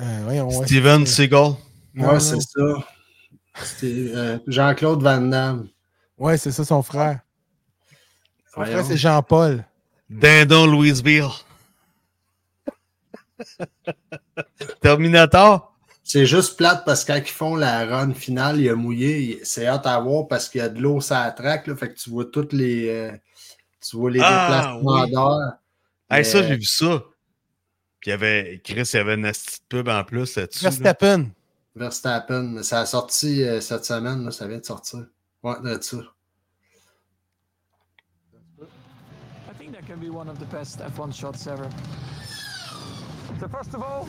Euh, 0.00 0.44
ouais, 0.46 0.64
Steven 0.66 1.04
Seagal. 1.06 1.52
Ouais, 1.96 2.20
c'est 2.20 2.40
ça. 2.40 2.62
C'était 3.62 4.12
euh, 4.14 4.38
Jean-Claude 4.46 5.02
Van 5.02 5.20
Damme. 5.20 5.68
Ouais, 6.18 6.36
c'est 6.38 6.50
ça, 6.52 6.64
son 6.64 6.82
frère. 6.82 7.20
Son 8.52 8.60
Voyons. 8.62 8.72
frère, 8.72 8.84
c'est 8.86 8.96
Jean-Paul. 8.96 9.64
Dindon 10.08 10.66
Louisville. 10.66 11.28
Terminator. 14.80 15.72
C'est 16.02 16.24
juste 16.26 16.56
plate 16.56 16.84
parce 16.84 17.04
que 17.04 17.12
quand 17.12 17.18
ils 17.18 17.26
font 17.30 17.56
la 17.56 17.84
run 17.84 18.14
finale, 18.14 18.60
il 18.60 18.68
a 18.68 18.74
mouillé. 18.76 19.18
il- 19.40 19.40
C'est 19.46 19.66
hâte 19.66 19.86
à 19.86 19.98
voir 20.00 20.28
parce 20.28 20.48
qu'il 20.48 20.60
y 20.60 20.64
a 20.64 20.68
de 20.68 20.80
l'eau 20.80 21.00
sur 21.00 21.14
la 21.16 21.30
traque. 21.32 21.66
Là, 21.66 21.76
fait 21.76 21.88
que 21.92 21.98
tu 21.98 22.10
vois 22.10 22.24
toutes 22.26 22.52
les. 22.52 22.88
euh, 22.88 23.12
tu 23.80 23.96
vois 23.96 24.10
les 24.10 24.20
Ah, 24.22 24.46
déplacements 24.48 25.02
oui. 25.02 25.10
d'heure. 25.10 25.52
Hey, 26.10 26.24
ça, 26.24 26.40
Mais- 26.40 26.48
j'ai 26.48 26.56
vu 26.56 26.64
ça. 26.64 27.02
Puis 28.00 28.08
il 28.08 28.10
y 28.10 28.12
avait, 28.12 28.60
Chris, 28.62 28.88
il 28.92 28.96
y 28.96 29.00
avait 29.00 29.14
une 29.14 29.22
petite 29.22 29.62
pub 29.68 29.88
en 29.88 30.04
plus 30.04 30.36
là-dessus. 30.36 30.64
là. 30.64 30.70
Verstappen. 30.70 31.30
Verstappen. 31.74 32.62
Ça 32.62 32.80
a 32.80 32.86
sorti 32.86 33.42
euh, 33.42 33.60
cette 33.60 33.84
semaine. 33.84 34.24
là, 34.24 34.30
ça 34.30 34.46
vient 34.46 34.58
de 34.58 34.64
sortir. 34.64 35.06
Ouais, 35.42 35.54
de 35.62 35.80
ça. 35.82 35.96
I 38.58 39.58
think 39.58 39.72
that 39.74 39.82
can 39.86 39.96
be 39.98 40.08
one 40.10 40.28
of 40.28 40.38
the 40.38 40.46
best 40.50 40.80
F1 40.80 41.12
shots 41.12 41.46
ever. 41.50 41.68
So 43.40 43.48
first 43.48 43.74
of 43.74 43.82
all, 43.82 44.06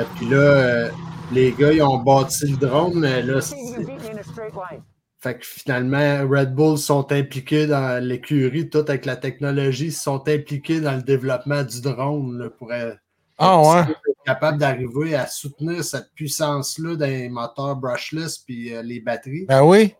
Et 0.00 0.04
puis 0.16 0.28
là, 0.28 0.36
euh, 0.36 0.90
les 1.32 1.52
gars, 1.52 1.72
ils 1.72 1.82
ont 1.82 1.98
bâti 1.98 2.46
le 2.48 2.56
drone, 2.56 2.98
mais 3.00 3.22
là, 3.22 3.40
Fait 5.20 5.36
que 5.38 5.44
finalement, 5.44 6.28
Red 6.28 6.54
Bull 6.54 6.78
sont 6.78 7.10
impliqués 7.10 7.66
dans 7.66 8.02
l'écurie, 8.02 8.68
tout 8.70 8.84
avec 8.86 9.04
la 9.04 9.16
technologie, 9.16 9.86
ils 9.86 9.92
sont 9.92 10.22
impliqués 10.28 10.80
dans 10.80 10.94
le 10.94 11.02
développement 11.02 11.62
du 11.64 11.80
drone 11.80 12.38
là, 12.38 12.50
pour 12.50 12.72
être 12.72 12.98
Ah 13.36 13.58
ouais. 13.60 13.82
capable 14.24 14.58
d'arriver 14.58 15.16
à 15.16 15.26
soutenir 15.26 15.82
cette 15.82 16.12
puissance-là 16.14 16.94
dans 16.94 17.06
les 17.06 17.28
moteurs 17.28 17.74
brushless 17.74 18.38
puis 18.38 18.72
euh, 18.72 18.82
les 18.82 19.00
batteries. 19.00 19.46
Ben 19.46 19.62
oui. 19.64 19.88
Tu 19.88 19.94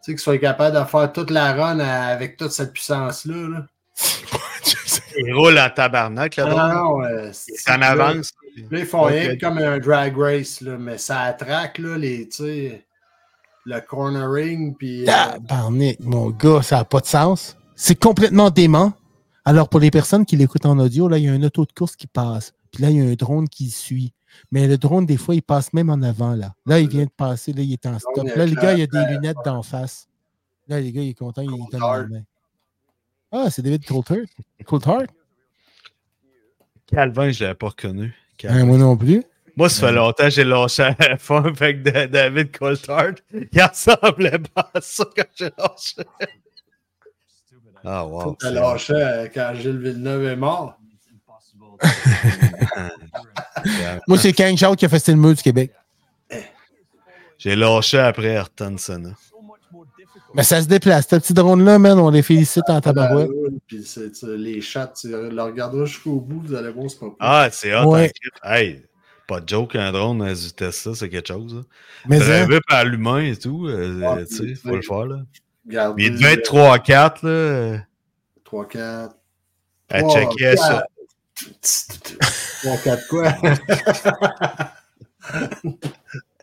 sais, 0.00 0.12
qu'ils 0.12 0.18
soient 0.20 0.38
capables 0.38 0.78
de 0.78 0.84
faire 0.84 1.12
toute 1.12 1.30
la 1.30 1.52
run 1.52 1.78
à- 1.80 2.06
avec 2.06 2.38
toute 2.38 2.52
cette 2.52 2.72
puissance-là. 2.72 3.48
Là. 3.48 3.66
Il 5.18 5.34
roule 5.34 5.58
en 5.58 5.68
tabarnak 5.70 6.36
là 6.36 6.54
Ah, 6.56 6.74
non, 6.74 7.02
euh, 7.02 7.30
c'est- 7.32 7.68
là, 7.68 7.88
avance. 7.90 8.32
Là, 8.70 8.78
ils 8.78 8.86
font 8.86 9.02
rien 9.02 9.36
comme 9.36 9.58
un 9.58 9.78
drag 9.78 10.16
race, 10.16 10.60
là, 10.62 10.78
mais 10.78 10.96
ça 10.98 11.20
attraque 11.20 11.78
là, 11.78 11.96
les, 11.98 12.28
tu 12.28 12.36
sais, 12.44 12.84
le 13.68 13.80
cornering. 13.80 14.74
Puis, 14.74 15.02
euh, 15.02 15.06
Tabarnak, 15.06 16.00
mon 16.00 16.30
gars, 16.30 16.62
ça 16.62 16.76
n'a 16.76 16.84
pas 16.84 17.00
de 17.00 17.06
sens. 17.06 17.56
C'est 17.76 17.98
complètement 17.98 18.50
dément. 18.50 18.92
Alors, 19.44 19.68
pour 19.68 19.80
les 19.80 19.90
personnes 19.90 20.24
qui 20.26 20.36
l'écoutent 20.36 20.66
en 20.66 20.78
audio, 20.78 21.08
là, 21.08 21.18
il 21.18 21.24
y 21.24 21.28
a 21.28 21.32
un 21.32 21.42
auto 21.42 21.64
de 21.64 21.72
course 21.72 21.96
qui 21.96 22.06
passe. 22.06 22.52
Puis 22.72 22.82
là, 22.82 22.90
il 22.90 22.96
y 22.96 23.00
a 23.00 23.04
un 23.04 23.14
drone 23.14 23.48
qui 23.48 23.66
le 23.66 23.70
suit. 23.70 24.12
Mais 24.50 24.66
le 24.66 24.76
drone, 24.76 25.06
des 25.06 25.16
fois, 25.16 25.34
il 25.34 25.42
passe 25.42 25.72
même 25.72 25.90
en 25.90 26.02
avant, 26.02 26.34
là. 26.34 26.52
Là, 26.66 26.80
il 26.80 26.88
vient 26.88 27.04
de 27.04 27.10
passer, 27.10 27.52
là, 27.52 27.62
il 27.62 27.72
est 27.72 27.86
en 27.86 27.98
stop. 27.98 28.26
Là, 28.36 28.46
le 28.46 28.54
gars, 28.54 28.74
il 28.74 28.82
a 28.82 28.86
des 28.86 29.14
lunettes 29.14 29.38
d'en 29.44 29.62
face. 29.62 30.08
Là, 30.66 30.80
les 30.80 30.92
gars, 30.92 31.02
il 31.02 31.10
est 31.10 31.14
content, 31.14 31.42
il 31.42 31.48
donne 31.48 31.80
la 31.80 32.06
main. 32.06 32.22
Ah, 33.30 33.50
c'est 33.50 33.62
David 33.62 33.86
Coulthard. 33.86 34.26
Coulthard? 34.66 35.06
Calvin, 36.86 37.30
je 37.30 37.44
l'avais 37.44 37.54
pas 37.54 37.68
reconnu. 37.68 38.14
Hein, 38.44 38.64
moi 38.64 38.78
non 38.78 38.96
plus. 38.96 39.22
Moi, 39.58 39.68
ça 39.68 39.88
fait 39.88 39.92
longtemps 39.92 40.24
que 40.24 40.30
j'ai 40.30 40.44
lâché 40.44 40.82
à 40.84 40.94
la 41.00 41.16
fin 41.18 41.42
avec 41.44 41.82
de- 41.82 42.06
David 42.06 42.56
Coulthard. 42.56 43.14
Il 43.32 43.60
ressemblait 43.62 44.38
pas 44.54 44.70
à 44.72 44.80
ça 44.80 45.04
quand 45.16 45.24
j'ai 45.34 45.50
lâché. 45.58 46.08
Ah, 47.84 48.06
wow. 48.06 48.36
T'as 48.38 48.50
lâché 48.52 48.92
euh, 48.94 49.26
quand 49.34 49.52
Gilles 49.56 49.78
Villeneuve 49.78 50.24
est 50.26 50.36
mort. 50.36 50.78
Moi, 54.06 54.18
c'est 54.18 54.32
Kang 54.32 54.56
Shaw 54.56 54.74
qui 54.76 54.84
a 54.84 54.88
fait 54.88 55.08
le 55.08 55.14
mur 55.16 55.34
du 55.34 55.42
Québec. 55.42 55.72
J'ai 57.38 57.56
lâché 57.56 57.98
après 57.98 58.28
Ayrton 58.28 58.76
Senna. 58.78 59.10
Mais 60.34 60.42
ça 60.42 60.60
se 60.62 60.66
déplace. 60.68 61.08
Ce 61.08 61.16
petit 61.16 61.32
drone-là, 61.34 61.78
man, 61.78 61.98
on 61.98 62.10
les 62.10 62.22
félicite 62.22 62.68
en 62.68 62.80
tabarouette. 62.80 63.30
Ah, 63.32 63.48
oui, 63.50 63.58
Puis 63.66 63.84
les 64.36 64.60
chats, 64.60 64.88
tu 64.88 65.08
le 65.08 65.42
regarderas 65.42 65.84
jusqu'au 65.86 66.20
bout, 66.20 66.40
vous 66.44 66.54
allez 66.54 66.70
voir, 66.70 66.90
c'est 66.90 67.00
pas. 67.00 67.06
Ah, 67.18 67.48
c'est 67.50 67.74
hot. 67.74 67.86
Ouais. 67.90 68.12
hein, 68.42 68.54
Hey, 68.54 68.82
pas 69.28 69.40
de 69.40 69.48
joke, 69.48 69.76
un 69.76 69.92
drone 69.92 70.22
à 70.22 70.34
du 70.34 70.52
Tesla, 70.52 70.94
c'est 70.94 71.08
quelque 71.08 71.28
chose. 71.28 71.54
hein. 71.60 71.66
Mais 72.08 72.16
hein, 72.16 72.44
Drivé 72.46 72.60
par 72.66 72.84
l'humain 72.84 73.20
et 73.20 73.36
tout, 73.36 73.66
euh, 73.68 74.02
Ah, 74.04 74.24
tu 74.26 74.34
sais, 74.34 74.54
faut 74.56 74.74
le 74.74 74.82
faire, 74.82 75.06
là. 75.06 75.18
Regardez, 75.66 76.04
il 76.04 76.12
devait 76.14 76.32
être 76.32 76.50
3-4, 76.50 77.22
là, 77.24 77.28
euh, 77.30 77.78
3, 78.42 78.66
4. 78.66 79.14
à 79.90 80.02
Trois, 80.02 80.14
checker 80.14 80.56
ça. 80.56 80.84
3, 82.62 82.76
4 82.78 83.06
quoi? 83.08 83.32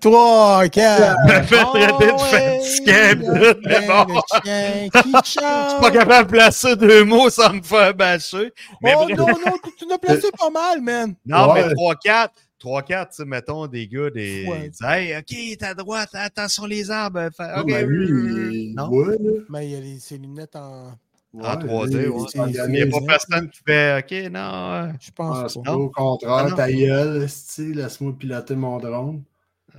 3, 0.00 0.68
4. 0.68 1.16
Je 1.28 1.32
me 1.34 1.42
fais 1.42 1.64
traiter 1.64 2.12
de 2.12 2.18
fatigué, 2.18 3.14
là, 3.22 3.54
mais 3.64 3.86
bon. 3.86 4.20
Je 4.44 5.30
suis 5.30 5.40
pas 5.40 5.90
capable 5.90 6.26
de 6.26 6.32
placer 6.32 6.76
deux 6.76 7.04
mots 7.04 7.30
sans 7.30 7.52
me 7.54 7.62
faire 7.62 7.94
bâcher. 7.94 8.52
Mais 8.82 8.94
Oh 8.96 9.04
bref. 9.04 9.16
non, 9.18 9.26
non, 9.26 9.52
tu, 9.64 9.70
tu 9.78 9.88
l'as 9.88 9.98
placé 9.98 10.28
pas 10.38 10.50
mal, 10.50 10.80
man. 10.80 11.14
Non, 11.26 11.52
Ouais. 11.52 11.66
mais 11.66 11.74
3-4. 11.74 12.28
3-4, 12.60 13.08
tu 13.10 13.16
sais, 13.16 13.24
mettons 13.26 13.66
des 13.66 13.86
gars, 13.86 14.08
des. 14.10 14.46
Ouais. 14.48 14.60
ils 14.64 14.70
disent, 14.70 14.80
Hey, 14.82 15.16
OK, 15.18 15.26
t'es 15.58 15.64
à 15.66 15.74
droite, 15.74 16.08
attention 16.14 16.64
les 16.64 16.90
arbres. 16.90 17.28
Fait- 17.36 17.54
Non, 17.56 17.60
OK. 17.62 17.66
mais 17.66 17.82
lui, 17.84 18.68
il 18.70 18.74
Non. 18.74 18.90
là. 18.90 19.16
Mais 19.50 19.66
il 19.66 19.72
y 19.72 19.76
a 19.76 19.80
les, 19.80 19.98
ses 19.98 20.16
lunettes 20.18 20.56
en. 20.56 20.92
En 21.36 21.56
3D, 21.56 21.96
lui, 21.96 22.06
ouais. 22.08 22.26
il 22.46 22.54
Il 22.68 22.70
n'y 22.70 22.82
a 22.82 22.86
pas 22.86 23.00
personne 23.06 23.50
qui 23.50 23.58
fait 23.66 23.98
OK, 23.98 24.32
non. 24.32 24.38
euh, 24.40 24.86
Je 25.00 25.08
Ah, 25.08 25.12
pense 25.16 25.52
c'est 25.54 25.62
pas. 25.64 25.72
au 25.74 25.88
contraire, 25.90 26.46
Ah, 26.52 26.56
ta 26.56 26.70
gueule, 26.72 27.26
laisse-moi 27.58 28.12
piloter 28.18 28.54
mon 28.54 28.78
drone. 28.78 29.22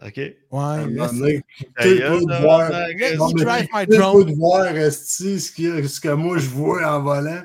OK. 0.03 0.17
Ouais, 0.17 0.35
voir- 0.51 0.83
mais 0.83 0.97
peux 3.87 3.95
voir, 4.35 4.65
esti, 4.75 5.39
ce, 5.39 5.99
que 6.01 6.09
moi 6.09 6.37
je 6.37 6.49
vois 6.49 6.83
en 6.85 7.01
volant. 7.01 7.43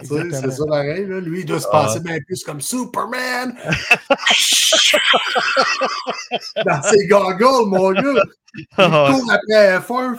Tu 0.00 0.06
sais, 0.08 0.14
Exactement. 0.16 0.50
C'est 0.50 0.56
ça 0.58 0.66
pareil, 0.66 1.06
là. 1.06 1.20
Lui, 1.20 1.40
il 1.40 1.46
doit 1.46 1.60
se 1.60 1.68
Ah. 1.68 1.70
passer 1.70 2.00
bien 2.00 2.18
plus 2.26 2.42
comme 2.42 2.60
Superman. 2.60 3.54
Dans 6.64 6.82
ses 6.82 7.06
goggles, 7.06 7.68
mon 7.68 7.92
gars. 7.92 8.22
Il 8.56 8.66
Ah, 8.76 9.10
court 9.12 9.30
après 9.30 9.78
F1. 9.78 10.16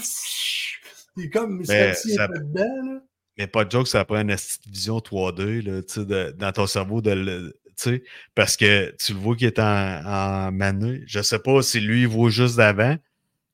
Il 1.18 1.26
est 1.26 1.30
comme, 1.30 1.62
il 1.62 1.68
Mais 1.68 1.94
s'il 1.94 2.16
ça- 2.16 2.28
dedans, 2.28 2.64
là. 2.94 3.00
Mais 3.38 3.48
pas 3.48 3.64
de 3.66 3.72
joke, 3.72 3.88
ça 3.88 4.04
prend 4.06 4.20
une 4.20 4.36
vision 4.68 5.00
3D 5.00 5.62
là, 5.62 5.82
tu 5.82 5.94
sais, 5.94 6.06
de- 6.06 6.36
dans 6.38 6.52
ton 6.52 6.68
cerveau 6.68 7.02
de 7.02 7.54
sais, 7.82 8.04
parce 8.36 8.58
que 8.58 8.96
tu 8.98 9.14
le 9.14 9.20
vois 9.20 9.36
qu'il 9.36 9.48
est 9.48 9.60
en, 9.60 9.64
en 10.06 10.52
mané. 10.52 11.04
Je 11.08 11.22
sais 11.22 11.40
pas 11.40 11.62
si 11.62 11.80
lui 11.80 12.02
il 12.02 12.08
voit 12.08 12.30
juste 12.30 12.58
d'avant, 12.58 12.96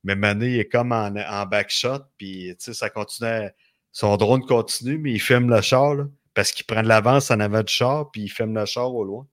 mais 0.03 0.15
mané 0.15 0.47
il 0.55 0.59
est 0.59 0.67
comme 0.69 0.91
en, 0.91 1.07
en 1.15 1.45
backshot, 1.45 1.99
puis 2.17 2.55
tu 2.57 2.65
sais, 2.65 2.73
ça 2.73 2.89
continue. 2.89 3.29
à- 3.29 3.51
son 3.91 4.17
drone 4.17 4.45
continue, 4.45 4.97
mais 4.97 5.13
il 5.13 5.21
filme 5.21 5.49
le 5.49 5.61
char 5.61 5.95
là, 5.95 6.05
parce 6.33 6.51
qu'il 6.51 6.65
prend 6.65 6.83
de 6.83 6.87
l'avance 6.89 7.31
en 7.31 7.39
avant 7.39 7.63
du 7.63 7.71
char, 7.71 8.11
puis 8.11 8.23
il 8.23 8.27
filme 8.29 8.53
le 8.53 8.65
char 8.65 8.93
au 8.93 9.05
loin. 9.05 9.25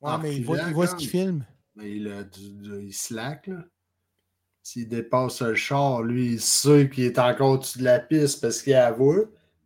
Ouais, 0.00 0.10
Ah, 0.12 0.18
mais 0.20 0.34
il 0.36 0.44
voit, 0.44 0.58
il 0.66 0.74
voit 0.74 0.86
ce 0.88 0.96
qu'il 0.96 1.08
filme. 1.08 1.46
Mais 1.76 1.92
il, 1.92 2.08
a 2.08 2.24
du, 2.24 2.50
du- 2.52 2.82
il 2.86 2.92
slack, 2.92 3.46
là. 3.46 3.62
S'il 4.62 4.88
dépasse 4.88 5.40
le 5.42 5.54
char, 5.54 6.02
lui, 6.02 6.32
il 6.34 6.40
sait 6.40 6.88
qu'il 6.92 7.04
est 7.04 7.18
encore 7.18 7.50
au-dessus 7.52 7.78
de 7.78 7.84
la 7.84 7.98
piste 7.98 8.40
parce 8.40 8.60
qu'il 8.62 8.74
a 8.74 8.90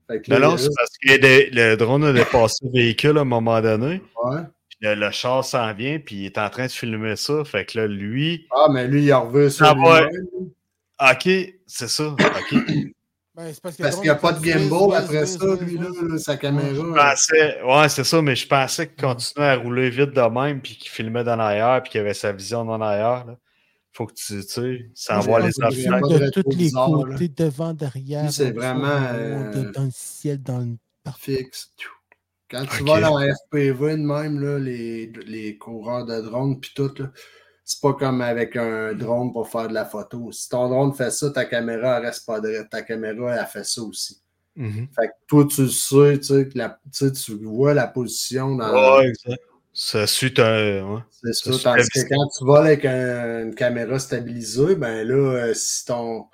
voix. 0.08 0.16
Fait 0.16 0.22
que 0.22 0.30
Non, 0.32 0.38
là, 0.38 0.48
non, 0.48 0.56
c'est 0.56 0.70
parce 0.76 0.90
que 1.02 1.26
le, 1.26 1.70
le 1.70 1.76
drone 1.76 2.04
a 2.04 2.12
dépassé 2.12 2.64
le 2.66 2.72
véhicule 2.72 3.18
à 3.18 3.22
un 3.22 3.24
moment 3.24 3.60
donné. 3.60 4.02
ouais. 4.24 4.40
Puis 4.68 4.78
le, 4.80 4.94
le 4.94 5.10
char 5.12 5.44
s'en 5.44 5.72
vient, 5.72 5.98
puis 5.98 6.16
il 6.16 6.26
est 6.26 6.38
en 6.38 6.48
train 6.50 6.66
de 6.66 6.70
filmer 6.72 7.16
ça. 7.16 7.44
Fait 7.44 7.64
que 7.64 7.78
là, 7.78 7.86
lui, 7.86 8.46
Ah, 8.50 8.66
mais 8.72 8.88
lui, 8.88 9.04
il 9.04 9.12
a 9.12 9.18
revu 9.18 9.50
sur 9.50 9.66
Ah, 9.66 9.74
ouais. 9.74 10.08
OK, 11.00 11.54
c'est 11.66 11.88
ça. 11.88 12.08
OK. 12.08 12.54
Ben, 13.36 13.50
c'est 13.52 13.60
parce 13.60 13.74
qu'il 13.96 14.04
n'y 14.04 14.08
a 14.10 14.14
pas 14.14 14.30
de 14.30 14.44
gimbal 14.44 14.94
après 14.96 15.26
ça, 15.26 15.44
lui, 15.60 15.76
là, 15.76 16.18
sa 16.18 16.34
Je 16.34 16.38
caméra. 16.38 17.10
pensais, 17.10 17.60
ouais, 17.64 17.88
c'est 17.88 18.04
ça, 18.04 18.22
mais 18.22 18.36
je 18.36 18.46
pensais 18.46 18.86
qu'il 18.86 19.04
continuait 19.04 19.48
à 19.48 19.56
rouler 19.56 19.90
vite 19.90 20.12
de 20.12 20.20
même, 20.20 20.60
puis 20.60 20.76
qu'il 20.76 20.88
filmait 20.88 21.24
d'en 21.24 21.40
arrière, 21.40 21.82
puis 21.82 21.90
qu'il 21.90 22.00
avait 22.00 22.14
sa 22.14 22.30
vision 22.30 22.64
d'en 22.64 22.80
arrière. 22.80 23.24
Faut 23.94 24.06
que 24.06 24.14
tu, 24.14 24.34
tu 24.40 24.42
sais, 24.42 24.90
sans 24.94 25.20
voir 25.20 25.38
les 25.38 25.52
affaires. 25.62 26.00
de 26.02 26.18
de 26.18 26.30
tous 26.42 26.50
les 26.56 26.70
côtés, 26.72 27.28
devant, 27.28 27.72
derrière. 27.72 28.32
C'est 28.32 28.50
dans 28.50 28.54
le 28.54 28.60
vraiment, 28.60 29.06
euh, 29.14 29.72
dans 29.72 29.84
le 29.84 29.90
ciel, 29.92 30.42
dans 30.42 30.58
le. 30.58 30.76
fixe. 31.16 31.70
Quand 32.50 32.66
tu 32.66 32.82
Ok. 32.82 32.88
vas 32.88 33.00
dans 33.00 33.18
FPV 33.18 33.92
de 33.96 34.02
même, 34.02 34.40
là, 34.40 34.58
les, 34.58 35.06
les 35.26 35.56
coureurs 35.56 36.04
de 36.04 36.20
drone 36.20 36.60
puis 36.60 36.72
tout, 36.74 36.92
c'est 37.64 37.80
pas 37.80 37.94
comme 37.94 38.20
avec 38.20 38.56
un 38.56 38.94
drone 38.94 39.32
pour 39.32 39.48
faire 39.48 39.68
de 39.68 39.74
la 39.74 39.84
photo. 39.84 40.30
Si 40.32 40.48
ton 40.48 40.68
drone 40.68 40.92
fait 40.92 41.10
ça, 41.10 41.30
ta 41.30 41.44
caméra 41.44 41.98
elle 41.98 42.06
reste 42.06 42.26
pas 42.26 42.40
droite. 42.40 42.68
Ta 42.70 42.82
caméra, 42.82 43.34
elle 43.36 43.46
fait 43.46 43.64
ça 43.64 43.80
aussi. 43.82 44.20
Mhm. 44.56 44.88
Fait 44.94 45.06
que 45.08 45.12
toi, 45.26 45.46
tu 45.46 45.62
le 45.62 45.68
sais, 45.68 46.18
tu 46.18 46.24
sais, 46.24 46.48
que 46.48 46.58
la- 46.58 46.78
tu 46.92 47.06
sais, 47.06 47.12
tu 47.12 47.34
vois 47.44 47.74
la 47.74 47.86
position 47.86 48.54
dans. 48.56 48.98
Ouais, 48.98 49.08
exact. 49.08 49.40
Ça 49.76 50.06
suit 50.06 50.32
un. 50.38 50.94
Ouais. 50.94 51.00
C'est 51.10 51.32
ça 51.34 51.74
la 51.76 51.82
que 51.82 52.08
quand 52.08 52.28
tu 52.38 52.44
voles 52.44 52.66
avec 52.66 52.84
un- 52.84 53.42
une 53.42 53.54
caméra 53.56 53.98
stabilisée, 53.98 54.76
ben 54.76 55.06
là, 55.06 55.14
euh, 55.48 55.54
si 55.54 55.84
ton, 55.84 56.26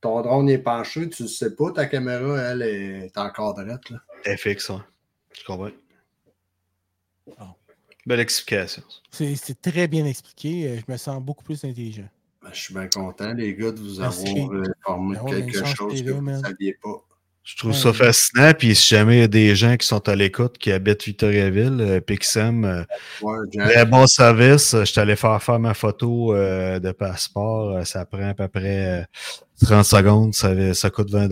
ton 0.00 0.22
drone 0.22 0.48
est 0.48 0.58
penché, 0.58 1.08
tu 1.10 1.24
ne 1.24 1.28
sais 1.28 1.56
pas, 1.56 1.72
ta 1.72 1.86
caméra, 1.86 2.38
elle, 2.40 2.62
est 2.62 3.18
encore 3.18 3.54
droite. 3.54 3.90
Là. 3.90 4.36
FX, 4.36 4.68
ouais. 4.70 4.76
Je 5.36 5.44
comprends. 5.44 5.70
Bon. 7.26 7.34
Belle 8.06 8.20
explication. 8.20 8.82
C'est 9.10 9.34
c'est 9.34 9.60
très 9.60 9.88
bien 9.88 10.04
expliqué. 10.04 10.68
euh, 10.68 10.78
Je 10.86 10.92
me 10.92 10.96
sens 10.96 11.20
beaucoup 11.22 11.42
plus 11.42 11.64
intelligent. 11.64 12.08
Ben, 12.42 12.50
je 12.52 12.60
suis 12.60 12.74
bien 12.74 12.86
content, 12.88 13.32
les 13.32 13.54
gars, 13.56 13.72
de 13.72 13.80
vous 13.80 13.98
Merci. 14.00 14.28
avoir 14.28 14.52
euh, 14.52 14.62
informé 14.82 15.16
de 15.16 15.24
quelque 15.40 15.64
chose 15.74 16.02
que 16.02 16.10
vous 16.10 16.22
ne 16.22 16.38
saviez 16.40 16.74
pas. 16.82 17.02
Je 17.44 17.56
trouve 17.58 17.72
Ouais. 17.72 17.76
ça 17.76 17.92
fascinant. 17.92 18.52
Puis 18.58 18.74
si 18.74 18.94
jamais 18.94 19.18
il 19.18 19.20
y 19.20 19.24
a 19.24 19.28
des 19.28 19.54
gens 19.54 19.76
qui 19.76 19.86
sont 19.86 20.08
à 20.08 20.16
l'écoute, 20.16 20.56
qui 20.56 20.72
habitent 20.72 21.04
Victoriaville, 21.04 21.76
euh, 21.80 22.00
puis 22.00 22.18
s'aiment, 22.22 22.64
euh, 22.64 22.82
Ouais, 23.20 23.36
Jack, 23.52 23.70
Très 23.70 23.84
bon 23.86 24.06
service. 24.06 24.74
Je 24.80 24.84
suis 24.84 24.98
allé 25.00 25.14
faire 25.14 25.42
faire 25.42 25.58
ma 25.60 25.74
photo 25.74 26.34
euh, 26.34 26.78
de 26.80 26.90
passeport. 26.92 27.86
Ça 27.86 28.06
prend 28.06 28.30
à 28.30 28.34
peu 28.34 28.48
près 28.48 29.02
euh, 29.02 29.04
30 29.62 29.84
secondes. 29.84 30.34
Ça, 30.34 30.72
ça 30.72 30.88
coûte 30.88 31.10
20 31.10 31.28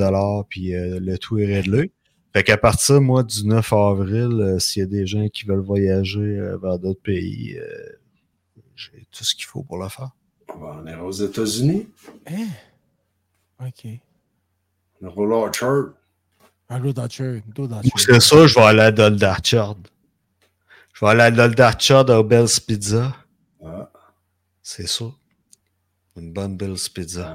puis 0.49 0.75
euh, 0.75 1.01
le 1.01 1.17
tout 1.17 1.39
est 1.39 1.47
réglé. 1.47 1.91
Fait 2.35 2.43
qu'à 2.43 2.57
partir, 2.57 3.01
moi, 3.01 3.23
du 3.23 3.47
9 3.47 3.73
avril, 3.73 4.33
euh, 4.41 4.59
s'il 4.59 4.81
y 4.81 4.85
a 4.85 4.89
des 4.89 5.07
gens 5.07 5.29
qui 5.29 5.45
veulent 5.47 5.61
voyager 5.61 6.21
euh, 6.21 6.57
vers 6.63 6.79
d'autres 6.79 7.03
pays, 7.03 7.57
euh, 7.59 7.67
j'ai 8.75 9.07
tout 9.11 9.25
ce 9.25 9.35
qu'il 9.35 9.45
faut 9.47 9.63
pour 9.63 9.79
le 9.79 9.89
faire. 9.89 10.11
on 10.59 10.87
est 10.87 10.97
aux 10.97 11.11
États-Unis. 11.13 11.89
Hein? 12.27 12.47
OK. 13.61 13.87
Le 15.01 15.09
Roll 15.09 15.33
Orchard. 15.33 15.85
Un 16.75 16.81
c'est 17.97 18.21
ça, 18.21 18.47
je 18.47 18.55
vais 18.55 18.61
aller 18.65 18.81
à 18.81 18.91
Doldarchard. 18.91 19.77
Je 20.95 21.05
vais 21.05 21.11
aller 21.11 21.21
à 21.23 21.31
Doldarchard 21.31 22.09
au 22.09 22.25
Bell's 22.25 22.59
Pizza. 22.61 23.15
Ah, 23.65 23.91
C'est 24.63 24.89
ça. 24.89 25.05
Une 26.17 26.33
bonne 26.33 26.57
Bell's 26.57 26.89
Pizza. 26.89 27.35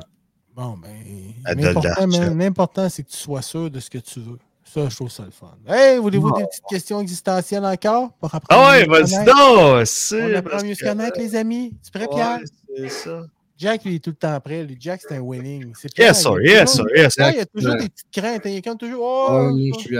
Bon, 0.55 0.75
ben. 0.77 2.35
L'important, 2.35 2.89
c'est 2.89 3.03
que 3.03 3.09
tu 3.11 3.17
sois 3.17 3.43
sûr 3.43 3.69
de 3.69 3.79
ce 3.79 3.89
que 3.91 3.99
tu 3.99 4.19
veux. 4.21 4.39
Ça, 4.63 4.89
je 4.89 4.95
trouve 4.95 5.09
ça 5.11 5.23
le 5.23 5.31
fun. 5.31 5.55
Hey, 5.67 5.97
voulez-vous 5.97 6.31
des 6.33 6.43
petites 6.45 6.65
questions 6.67 6.99
existentielles 6.99 7.63
encore? 7.63 8.11
Pour 8.13 8.33
apprendre 8.35 8.63
Ah 8.67 8.71
ouais, 8.71 8.85
vas-y 8.85 9.23
donc! 9.23 9.87
On 10.13 10.35
apprend 10.35 10.63
mieux 10.65 10.75
se 10.75 10.83
connaître, 10.83 11.19
les 11.19 11.35
amis. 11.35 11.73
Tu 11.85 11.91
prêt, 11.91 12.01
Ouais, 12.07 12.15
Pierre? 12.15 12.39
c'est 12.75 12.89
ça. 12.89 13.23
Jack, 13.57 13.83
lui, 13.85 13.93
il 13.93 13.95
est 13.95 13.99
tout 13.99 14.11
le 14.11 14.15
temps 14.15 14.39
prêt. 14.39 14.63
Lui, 14.63 14.77
Jack, 14.79 15.01
c'est 15.01 15.15
un 15.15 15.19
winning. 15.19 15.69
Yes, 15.69 15.83
il 15.83 16.13
sir, 16.15 16.31
a 16.33 16.41
yes, 16.41 16.71
toujours- 16.71 16.87
sir, 16.89 16.95
yes, 16.95 17.15
il 17.17 17.35
y 17.37 17.39
a 17.39 17.45
toujours 17.45 17.75
des 17.75 17.89
petites 17.89 18.11
craintes. 18.11 18.41
Il 18.45 18.55
est 18.57 18.61
comme 18.61 18.77
toujours. 18.77 18.99
ouais, 18.99 19.47
Oh, 19.49 19.55
moi, 19.55 19.77
je 19.77 19.79
suis 19.79 19.95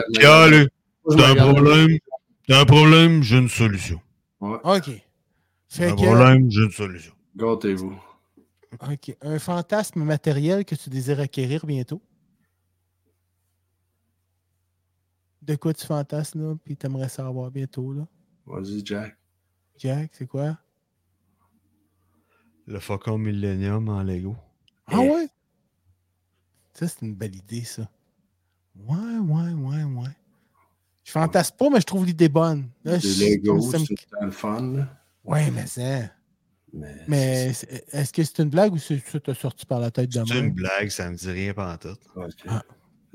t'as 1.18 1.32
un 1.32 1.36
problème, 1.54 1.98
t'as 2.48 2.62
un 2.62 2.66
problème, 2.66 3.24
j'ai 3.24 3.38
une 3.38 3.50
solution. 3.50 4.00
Ouais, 4.40 4.58
OK. 4.64 4.92
Fait 5.70 5.88
Un 5.88 5.96
que, 5.96 6.02
problème, 6.04 6.52
j'ai 6.52 6.62
une 6.64 6.72
solution. 6.72 7.14
gâtez-vous. 7.36 7.98
OK. 8.92 9.16
Un 9.22 9.40
fantasme 9.40 10.04
matériel 10.04 10.64
que 10.64 10.76
tu 10.76 10.90
désires 10.90 11.20
acquérir 11.20 11.66
bientôt? 11.66 12.02
de 15.42 15.56
quoi 15.56 15.74
tu 15.74 15.86
fantasmes, 15.86 16.42
là, 16.42 16.56
puis 16.62 16.76
t'aimerais 16.76 17.08
savoir 17.08 17.50
bientôt, 17.50 17.94
là? 17.94 18.06
Vas-y, 18.46 18.86
Jack. 18.86 19.16
Jack, 19.78 20.12
c'est 20.14 20.28
quoi? 20.28 20.58
Le 22.68 22.80
Faucon 22.80 23.18
Millennium 23.18 23.88
en 23.90 24.04
Lego. 24.04 24.36
Ah 24.88 25.00
ouais? 25.00 25.28
Ça, 26.74 26.88
c'est 26.88 27.02
une 27.02 27.16
belle 27.16 27.36
idée, 27.36 27.64
ça. 27.64 27.90
Ouais, 28.88 28.96
ouais, 29.22 29.54
ouais, 29.54 29.84
ouais. 29.84 30.10
Je 31.04 31.12
fantasme 31.12 31.56
pas, 31.58 31.70
mais 31.70 31.80
je 31.80 31.86
trouve 31.86 32.06
l'idée 32.06 32.30
bonne. 32.30 32.70
Là, 32.84 33.00
je- 33.00 33.08
me- 33.08 33.62
c'est 33.62 33.78
tout 33.96 34.16
le 34.22 34.32
fun. 34.32 34.62
là. 34.74 34.88
Ouais, 35.24 35.50
mais 35.52 35.66
ça. 35.66 35.82
Mais, 36.74 36.96
Mais 37.08 37.54
c'est- 37.54 37.86
est-ce 37.94 38.12
que 38.12 38.24
c'est 38.24 38.40
une 38.40 38.50
blague 38.50 38.74
ou 38.74 38.78
c'est 38.78 39.00
ça 39.08 39.20
t'a 39.22 39.34
sorti 39.34 39.66
par 39.66 39.80
la 39.80 39.90
tête 39.90 40.10
de 40.12 40.24
C'est 40.26 40.40
une 40.40 40.52
blague, 40.52 40.90
ça 40.90 41.10
me 41.10 41.16
dit 41.16 41.32
rien 41.32 41.54
pendant 41.54 41.78
tout. 41.78 41.96
Ok. 42.16 42.34
Ah. 42.48 42.62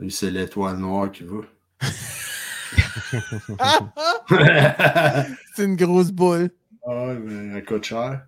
C'est 0.08 0.30
l'étoile 0.30 0.78
noire 0.78 1.12
qui 1.12 1.22
veut. 1.24 1.46
c'est 5.54 5.64
une 5.64 5.76
grosse 5.76 6.10
boule. 6.10 6.50
Ah 6.86 7.06
ouais, 7.08 7.18
mais 7.18 7.58
elle 7.58 7.64
coûte 7.64 7.84
cher. 7.84 8.26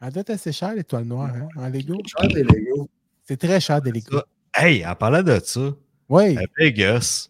Elle 0.00 0.12
doit 0.12 0.20
être 0.22 0.30
assez 0.30 0.52
chère, 0.52 0.74
l'étoile 0.74 1.04
noire, 1.04 1.30
hein, 1.34 1.48
en 1.56 1.68
Lego. 1.68 1.94
Coûte 1.96 2.08
cher 2.08 2.28
des 2.28 2.42
Legos. 2.42 2.88
C'est 3.24 3.36
très 3.36 3.60
cher 3.60 3.82
des 3.82 3.92
Lego. 3.92 4.20
Hey, 4.54 4.84
en 4.86 4.94
parlant 4.94 5.22
de 5.22 5.38
ça, 5.44 5.60
Oui. 6.08 6.36
à 6.38 6.42
Vegas, 6.58 7.28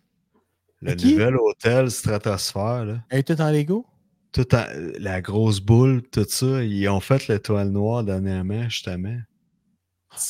le 0.81 0.95
nouvel 0.95 1.37
hôtel 1.37 1.91
Stratosphère, 1.91 2.85
là, 2.85 2.95
Elle 3.11 3.19
est 3.21 3.23
toute 3.25 3.41
en 3.41 3.51
Lego? 3.51 3.85
tout 4.33 4.55
en- 4.55 4.67
la 5.01 5.21
grosse 5.21 5.59
boule, 5.61 6.03
tout 6.11 6.25
ça, 6.29 6.63
ils 6.63 6.89
ont 6.89 7.01
fait 7.01 7.27
l'étoile 7.27 7.69
noire 7.71 8.05
dernièrement, 8.05 8.63
justement. 8.69 9.19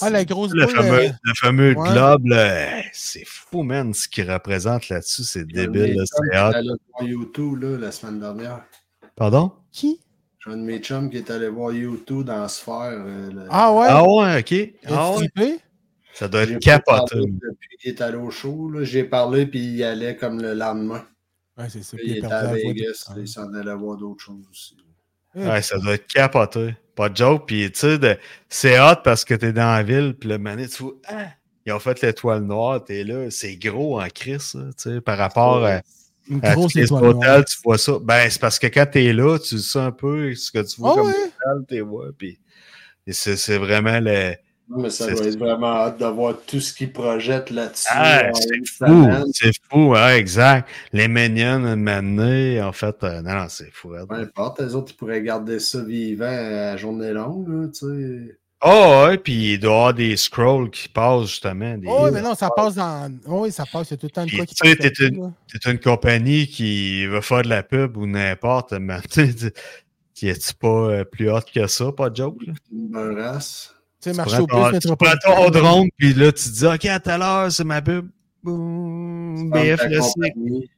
Ah, 0.01 0.09
la 0.11 0.25
grosse 0.25 0.53
Le 0.53 0.65
boule. 0.67 0.75
fameux, 0.75 1.05
euh, 1.05 1.11
le 1.23 1.35
fameux 1.35 1.75
ouais. 1.75 1.93
globe, 1.93 2.35
c'est 2.93 3.25
fou, 3.27 3.63
man, 3.63 3.93
ce 3.95 4.09
qu'il 4.09 4.31
représente 4.31 4.89
là-dessus, 4.89 5.25
c'est 5.25 5.45
débile, 5.47 6.03
c'est 6.07 6.39
hot. 6.39 6.53
La 7.79 7.93
semaine 7.93 8.21
dernière. 8.21 8.65
Pardon? 9.17 9.53
Qui? 9.73 10.01
J'ai 10.45 10.53
un 10.53 10.57
de 10.57 10.63
mes 10.63 10.79
chums 10.79 11.11
qui 11.11 11.19
est 11.19 11.31
allé 11.31 11.49
voir 11.49 11.73
YouTube 11.73 12.25
dans 12.25 12.49
Sphère. 12.49 12.93
euh, 13.07 13.31
le- 13.31 13.47
Ah 13.51 13.73
ouais? 13.75 13.87
Ah 13.89 14.05
ouais, 14.05 14.41
ok. 14.41 14.75
Ah 14.87 15.13
ouais. 15.37 15.59
Ça 16.15 16.29
doit 16.29 16.43
être 16.43 16.59
capoté. 16.61 17.17
Depuis 17.17 17.77
qu'il 17.79 17.91
est 17.91 18.01
allé 18.01 18.17
au 18.17 18.31
show, 18.31 18.71
là. 18.71 18.83
j'ai 18.85 19.05
parlé 19.05 19.47
puis 19.47 19.61
il 19.61 19.77
y 19.77 19.85
allait 19.85 20.17
comme 20.17 20.41
le 20.41 20.55
lendemain. 20.55 21.05
Ouais, 21.59 21.69
c'est 21.69 21.83
ça. 21.83 21.97
Il 22.03 22.09
il 22.09 22.15
a 22.15 22.17
était 22.19 22.27
à 22.27 22.43
la 22.45 22.53
Vegas, 22.55 23.13
il 23.17 23.29
s'en 23.29 23.53
allait 23.53 23.75
voir 23.75 23.97
d'autres 23.99 24.25
choses 24.25 24.47
aussi. 24.51 24.77
Ouais, 25.35 25.63
ça 25.63 25.79
doit 25.79 25.95
être 25.95 26.07
capoté. 26.07 26.75
Pas 26.97 27.09
de 27.09 27.17
joke. 27.17 27.47
Puis, 27.47 27.71
tu 27.71 27.79
sais, 27.81 28.19
c'est 28.49 28.81
hot 28.81 28.97
parce 29.05 29.25
que 29.25 29.35
t'es 29.35 29.53
dans 29.53 29.75
la 29.75 29.83
ville. 29.83 30.15
Puis 30.19 30.29
le 30.29 30.39
mané, 30.39 30.69
tu 30.69 30.83
vois, 30.83 30.95
ah, 31.07 31.29
ils 31.67 31.73
ont 31.73 31.79
fait 31.79 32.01
l'étoile 32.03 32.43
noire. 32.43 32.83
T'es 32.83 33.05
là. 33.05 33.31
C'est 33.31 33.57
gros 33.57 34.01
en 34.01 34.09
crise, 34.09 34.53
tu 34.53 34.61
sais, 34.77 35.01
par 35.01 35.19
rapport 35.19 35.65
à, 35.65 35.83
Une 36.31 36.41
à 36.43 36.55
grosse 36.55 36.77
étoile 36.77 37.03
noire. 37.15 37.45
Tu 37.45 37.59
vois 37.65 37.79
ça? 37.79 37.99
Ben, 38.01 38.31
c'est 38.31 38.41
parce 38.41 38.59
que 38.59 38.67
quand 38.69 38.87
t'es 38.91 39.13
là, 39.13 39.39
tu 39.39 39.59
sais 39.59 39.79
un 39.79 39.93
peu 39.93 40.35
ce 40.35 40.51
que 40.51 40.63
tu 40.63 40.81
vois 40.81 40.91
Ah 40.91 40.95
comme 40.95 41.07
ouais? 41.09 41.13
hôtel, 41.13 41.67
t'es 41.69 41.81
vois. 41.81 42.07
Puis, 42.17 42.39
c'est 43.09 43.37
c'est 43.37 43.59
vraiment 43.59 44.01
le. 44.01 44.35
Non, 44.69 44.83
mais 44.83 44.91
ça 44.91 45.07
C'est- 45.07 45.15
doit 45.15 45.27
être 45.27 45.39
vraiment 45.39 45.67
hâte 45.67 45.99
de 45.99 46.07
voir 46.07 46.37
tout 46.47 46.61
ce 46.61 46.73
qu'ils 46.73 46.93
projettent 46.93 47.51
là-dessus. 47.51 47.89
Ah, 47.91 48.31
c'est 48.35 48.67
fou. 48.67 49.11
C'est 49.33 49.53
fou, 49.69 49.97
exact. 49.97 50.69
Les 50.93 51.09
Minions, 51.09 51.65
une 51.67 51.75
manée, 51.83 52.63
en 52.63 52.73
fait, 52.73 53.03
euh, 53.03 53.21
non, 53.23 53.35
non, 53.35 53.49
c'est 53.49 53.71
fou. 53.73 53.95
Peu 54.09 54.15
importe, 54.15 54.61
les 54.61 54.75
autres, 54.77 54.93
ils 54.93 54.97
pourraient 54.97 55.23
garder 55.23 55.59
ça 55.59 55.83
vivant 55.83 56.27
à 56.27 56.77
journée 56.77 57.13
longue, 57.13 57.49
là, 57.49 57.69
tu 57.69 57.81
sais. 57.81 58.39
Oh, 58.63 59.05
ouais, 59.07 59.17
puis 59.17 59.55
il 59.55 59.59
doit 59.59 59.71
y 59.71 59.75
avoir 59.75 59.95
des 59.95 60.17
scrolls 60.19 60.71
qui 60.71 60.89
passent, 60.89 61.29
justement. 61.29 61.79
Des... 61.79 61.87
Oh, 61.89 62.03
oui, 62.05 62.11
mais 62.13 62.21
non, 62.21 62.35
ça 62.35 62.51
passe 62.55 62.75
dans. 62.75 63.11
Oui, 63.27 63.51
ça 63.51 63.65
passe. 63.65 63.89
Il 63.89 63.93
y 63.93 63.95
a 63.95 63.97
tout 63.97 64.07
le 64.07 64.11
temps 64.11 64.23
de 64.25 64.29
Puis, 64.29 64.37
quoi 64.37 64.47
qui 64.47 64.55
tu 64.55 64.69
sais, 64.69 64.77
passe. 64.77 64.93
t'es 64.93 65.05
là-dessus, 65.05 65.67
une- 65.67 65.71
une 65.73 65.81
compagnie 65.81 66.47
qui 66.47 67.07
veut 67.07 67.23
faire 67.23 67.41
de 67.43 67.49
la 67.49 67.63
pub 67.63 67.97
ou 67.97 68.07
n'importe, 68.07 68.73
mais 68.75 69.01
tu 69.11 69.33
sais, 69.33 69.53
qui 70.15 70.29
est-tu 70.29 70.53
pas 70.55 70.69
euh, 70.69 71.05
plus 71.05 71.31
haute 71.31 71.51
que 71.51 71.67
ça, 71.67 71.91
pas 71.93 72.11
de 72.11 72.17
joke? 72.17 72.37
Là? 72.47 72.53
Une 72.71 73.19
race. 73.19 73.75
Tu 74.03 74.13
sais, 74.13 74.17
Tu 74.17 74.29
prends 74.29 74.41
au 74.41 74.47
plus, 74.71 74.79
tu 74.79 74.97
prends 74.97 75.17
ton 75.25 75.51
drone, 75.51 75.89
puis 75.97 76.13
là, 76.13 76.31
tu 76.33 76.45
te 76.45 76.49
dis, 76.51 76.67
OK, 76.67 76.85
à 76.87 77.01
tout 77.01 77.11
à 77.11 77.51
c'est 77.51 77.65
ma 77.65 77.81
pub. 77.81 78.09
Boum, 78.43 79.51
compagnie. 79.51 80.71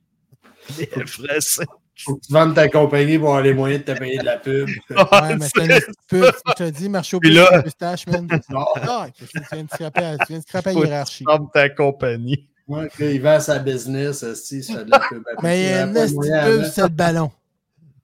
BFLC. 0.78 1.64
Faut 1.96 2.16
que 2.16 2.26
tu 2.26 2.32
vendes 2.32 2.54
ta 2.54 2.68
compagnie 2.68 3.18
pour 3.18 3.28
avoir 3.28 3.42
les 3.42 3.52
moyens 3.54 3.84
de 3.84 3.92
te 3.92 3.98
payer 3.98 4.18
de 4.18 4.24
la 4.24 4.38
pub. 4.38 4.66
Ouais, 4.68 5.36
mais 5.38 5.46
c'est 5.54 5.62
un 5.62 5.78
petit 5.78 5.92
peu. 6.08 6.30
Je 6.48 6.52
te 6.64 6.70
dis, 6.70 6.88
marché 6.88 7.16
au 7.16 7.20
là- 7.20 7.62
pistache, 7.62 8.06
man. 8.06 8.26
Non. 8.50 8.64
Ah, 8.76 9.06
qu'est-ce 9.16 9.30
que 9.32 9.38
tu 9.38 9.54
viens 9.54 9.64
de 9.64 9.68
scraper 9.70 10.04
à, 10.04 10.18
tu 10.18 10.24
viens 10.30 10.38
de 10.38 10.42
scraper 10.42 10.74
que 10.74 10.78
hiérarchie. 10.78 11.24
tu 11.24 11.46
ta 11.52 11.68
compagnie. 11.68 12.48
Ouais, 12.66 12.88
il 13.00 13.20
vend 13.20 13.38
sa 13.40 13.58
business, 13.58 14.22
esti, 14.22 14.58
il 14.58 14.64
se 14.64 14.72
fait 14.72 14.84
de 14.84 14.90
la 14.90 15.00
pub. 15.00 15.22
Mais 15.42 15.60
il 15.62 15.68
y 15.68 15.72
a 15.72 15.82
une 15.82 15.92
de 15.92 16.58
pub, 16.62 16.70
c'est 16.72 16.82
le 16.82 16.88
ballon. 16.88 17.30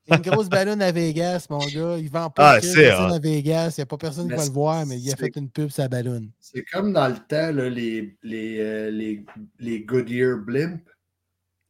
Il 0.06 0.12
y 0.12 0.14
a 0.14 0.16
Une 0.16 0.22
grosse 0.30 0.48
ballonne 0.48 0.80
à 0.82 0.90
Vegas, 0.90 1.46
mon 1.50 1.58
gars. 1.58 1.96
Il 1.98 2.10
vend 2.10 2.30
pas 2.30 2.52
Ah, 2.52 2.60
de 2.60 2.66
personne 2.66 3.12
à 3.12 3.18
Vegas. 3.18 3.74
Il 3.76 3.80
n'y 3.80 3.82
a 3.82 3.86
pas 3.86 3.96
personne 3.98 4.28
qui 4.28 4.34
va 4.34 4.44
le 4.44 4.50
voir, 4.50 4.86
mais 4.86 4.98
il 4.98 5.12
a 5.12 5.16
fait 5.16 5.34
une 5.36 5.48
pub 5.50 5.70
sa 5.70 5.86
ballonne. 5.88 6.30
C'est 6.40 6.62
comme 6.62 6.92
dans 6.92 7.08
le 7.08 7.16
temps, 7.16 7.52
là, 7.52 7.68
les, 7.68 8.16
les, 8.22 8.58
euh, 8.58 8.90
les, 8.90 9.24
les 9.58 9.80
Goodyear 9.80 10.38
Blimp. 10.38 10.80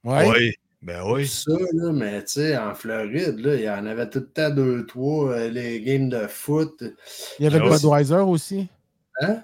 Ouais. 0.04 0.28
Oui, 0.28 0.54
ben 0.82 1.02
oui. 1.10 1.26
Ça, 1.26 1.52
là, 1.72 1.92
mais 1.92 2.24
tu 2.24 2.32
sais, 2.34 2.56
en 2.56 2.74
Floride, 2.74 3.38
là, 3.40 3.54
il 3.56 3.62
y 3.62 3.70
en 3.70 3.84
avait 3.86 4.08
tout 4.08 4.20
le 4.20 4.26
temps 4.28 4.50
deux, 4.50 4.86
trois, 4.86 5.32
euh, 5.32 5.48
les 5.50 5.80
games 5.80 6.08
de 6.08 6.26
foot. 6.28 6.82
Il 7.38 7.44
y 7.44 7.46
avait 7.48 7.58
Ah 7.60 7.64
le. 7.64 7.70
Budweiser 7.70 8.14
aussi. 8.16 8.68
Hein? 9.20 9.42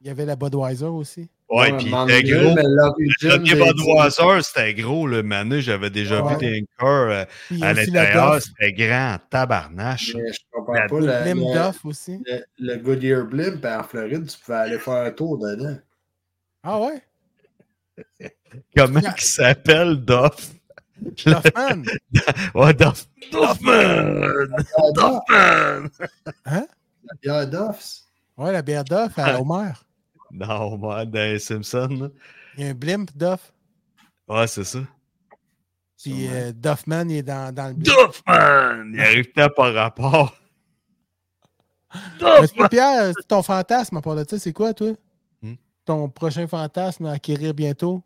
Il 0.00 0.06
y 0.08 0.10
avait 0.10 0.26
la 0.26 0.36
Budweiser 0.36 0.84
aussi. 0.86 1.28
Ouais, 1.50 1.74
puis 1.76 1.86
c'était 2.08 2.22
gros. 2.22 2.54
Le 2.56 3.62
Budweiser, 3.64 4.42
c'était 4.42 4.74
gros, 4.74 5.06
le 5.06 5.22
mané. 5.22 5.60
J'avais 5.60 5.90
déjà 5.90 6.22
Ouais. 6.22 6.34
vu 6.34 6.40
des 6.40 6.66
cœurs 6.78 7.10
euh, 7.10 7.24
à 7.62 7.72
l'intérieur. 7.74 8.40
C'était 8.42 8.72
grand, 8.72 9.18
tabarnache. 9.30 10.14
Mais 10.14 10.32
je 10.32 10.38
comprends 10.50 10.72
La 10.74 10.86
pas. 10.88 11.00
Le, 11.00 11.06
le, 11.06 11.52
Duff 11.72 11.84
aussi. 11.84 12.18
le- 12.26 12.44
le 12.58 12.76
Goodyear 12.78 13.24
Blimp 13.26 13.64
en 13.64 13.82
Floride, 13.84 14.26
tu 14.28 14.38
pouvais 14.38 14.58
aller 14.58 14.78
faire 14.78 14.94
un 14.94 15.10
tour 15.10 15.38
dedans. 15.38 15.76
Ah 16.62 16.80
ouais? 16.80 17.02
Comment 18.76 19.00
il 19.00 19.22
s'appelle, 19.22 20.04
Duff? 20.04 20.50
Duffman. 21.00 21.84
Ouais, 22.54 22.74
Duff. 22.74 23.06
Duffman! 23.32 24.46
Duff, 24.56 24.66
Duffman! 24.94 25.90
Hein? 26.46 26.66
la 27.04 27.14
bière 27.22 27.46
Duff's. 27.48 28.04
Ouais, 28.36 28.52
la 28.52 28.62
bière 28.62 28.84
Duff 28.84 29.18
à 29.18 29.40
Homer. 29.40 29.72
Non, 30.32 30.76
moi, 30.78 31.04
dans 31.04 31.18
les 31.32 31.38
Simpsons. 31.38 31.88
là. 31.88 32.08
Il 32.56 32.64
y 32.64 32.66
a 32.66 32.70
un 32.70 32.74
blimp 32.74 33.10
Duff. 33.16 33.52
Ouais, 34.28 34.46
c'est 34.46 34.64
ça. 34.64 34.80
Puis 36.02 36.28
euh, 36.28 36.52
Duffman, 36.52 37.08
il 37.10 37.16
est 37.18 37.22
dans, 37.22 37.52
dans 37.54 37.68
le 37.68 37.74
blimp. 37.74 37.84
Duffman! 37.84 38.92
Il 38.94 39.00
arrive 39.00 39.32
pas 39.32 39.48
par 39.50 39.72
rapport. 39.74 40.34
Toi, 42.18 42.40
Pierre, 42.68 43.12
ton 43.28 43.42
fantasme 43.42 43.96
à 43.96 44.00
part 44.02 44.16
de 44.16 44.24
ça, 44.28 44.38
c'est 44.38 44.52
quoi, 44.52 44.74
toi? 44.74 44.92
Hmm? 45.42 45.54
Ton 45.84 46.08
prochain 46.08 46.46
fantasme 46.48 47.06
à 47.06 47.12
acquérir 47.12 47.54
bientôt? 47.54 48.02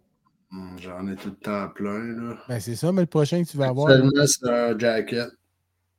Hum, 0.53 0.77
J'en 0.81 1.07
ai 1.09 1.17
tout 1.17 1.29
le 1.31 1.37
temps 1.37 1.69
plein. 1.69 1.99
Là. 1.99 2.37
Ben, 2.49 2.61
c'est 2.61 2.75
ça, 2.77 2.91
mais 2.93 3.03
le 3.03 3.07
prochain 3.07 3.43
que 3.45 3.49
tu 3.49 3.57
vas 3.59 3.69
avoir. 3.69 3.89
Seulement, 3.89 4.11
c'est 4.27 4.49
un 4.49 4.79
jacket. 4.79 5.29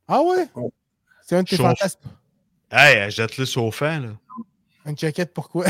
Ah 0.08 0.22
ouais? 0.22 0.48
Oh. 0.56 0.72
C'est 1.24 1.36
un 1.36 1.42
de 1.42 1.48
tes 1.48 1.56
Chauffe. 1.56 1.66
fantasmes. 1.66 2.00
Hey, 2.72 3.10
jette-le 3.10 3.44
sur 3.46 3.64
le 3.64 3.70
fan, 3.70 4.02
là. 4.02 4.08
Une 4.86 4.98
jaquette, 4.98 5.32
pourquoi? 5.32 5.66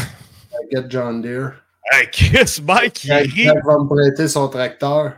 Jacket 0.72 0.90
John 0.90 1.20
Deere. 1.20 1.52
Hey, 1.92 2.08
Chris, 2.10 2.60
Mike, 2.64 3.04
il 3.04 3.12
rit. 3.12 3.44
Jack 3.44 3.64
va 3.64 3.78
me 3.78 3.86
prêter 3.88 4.28
son 4.28 4.48
tracteur. 4.48 5.14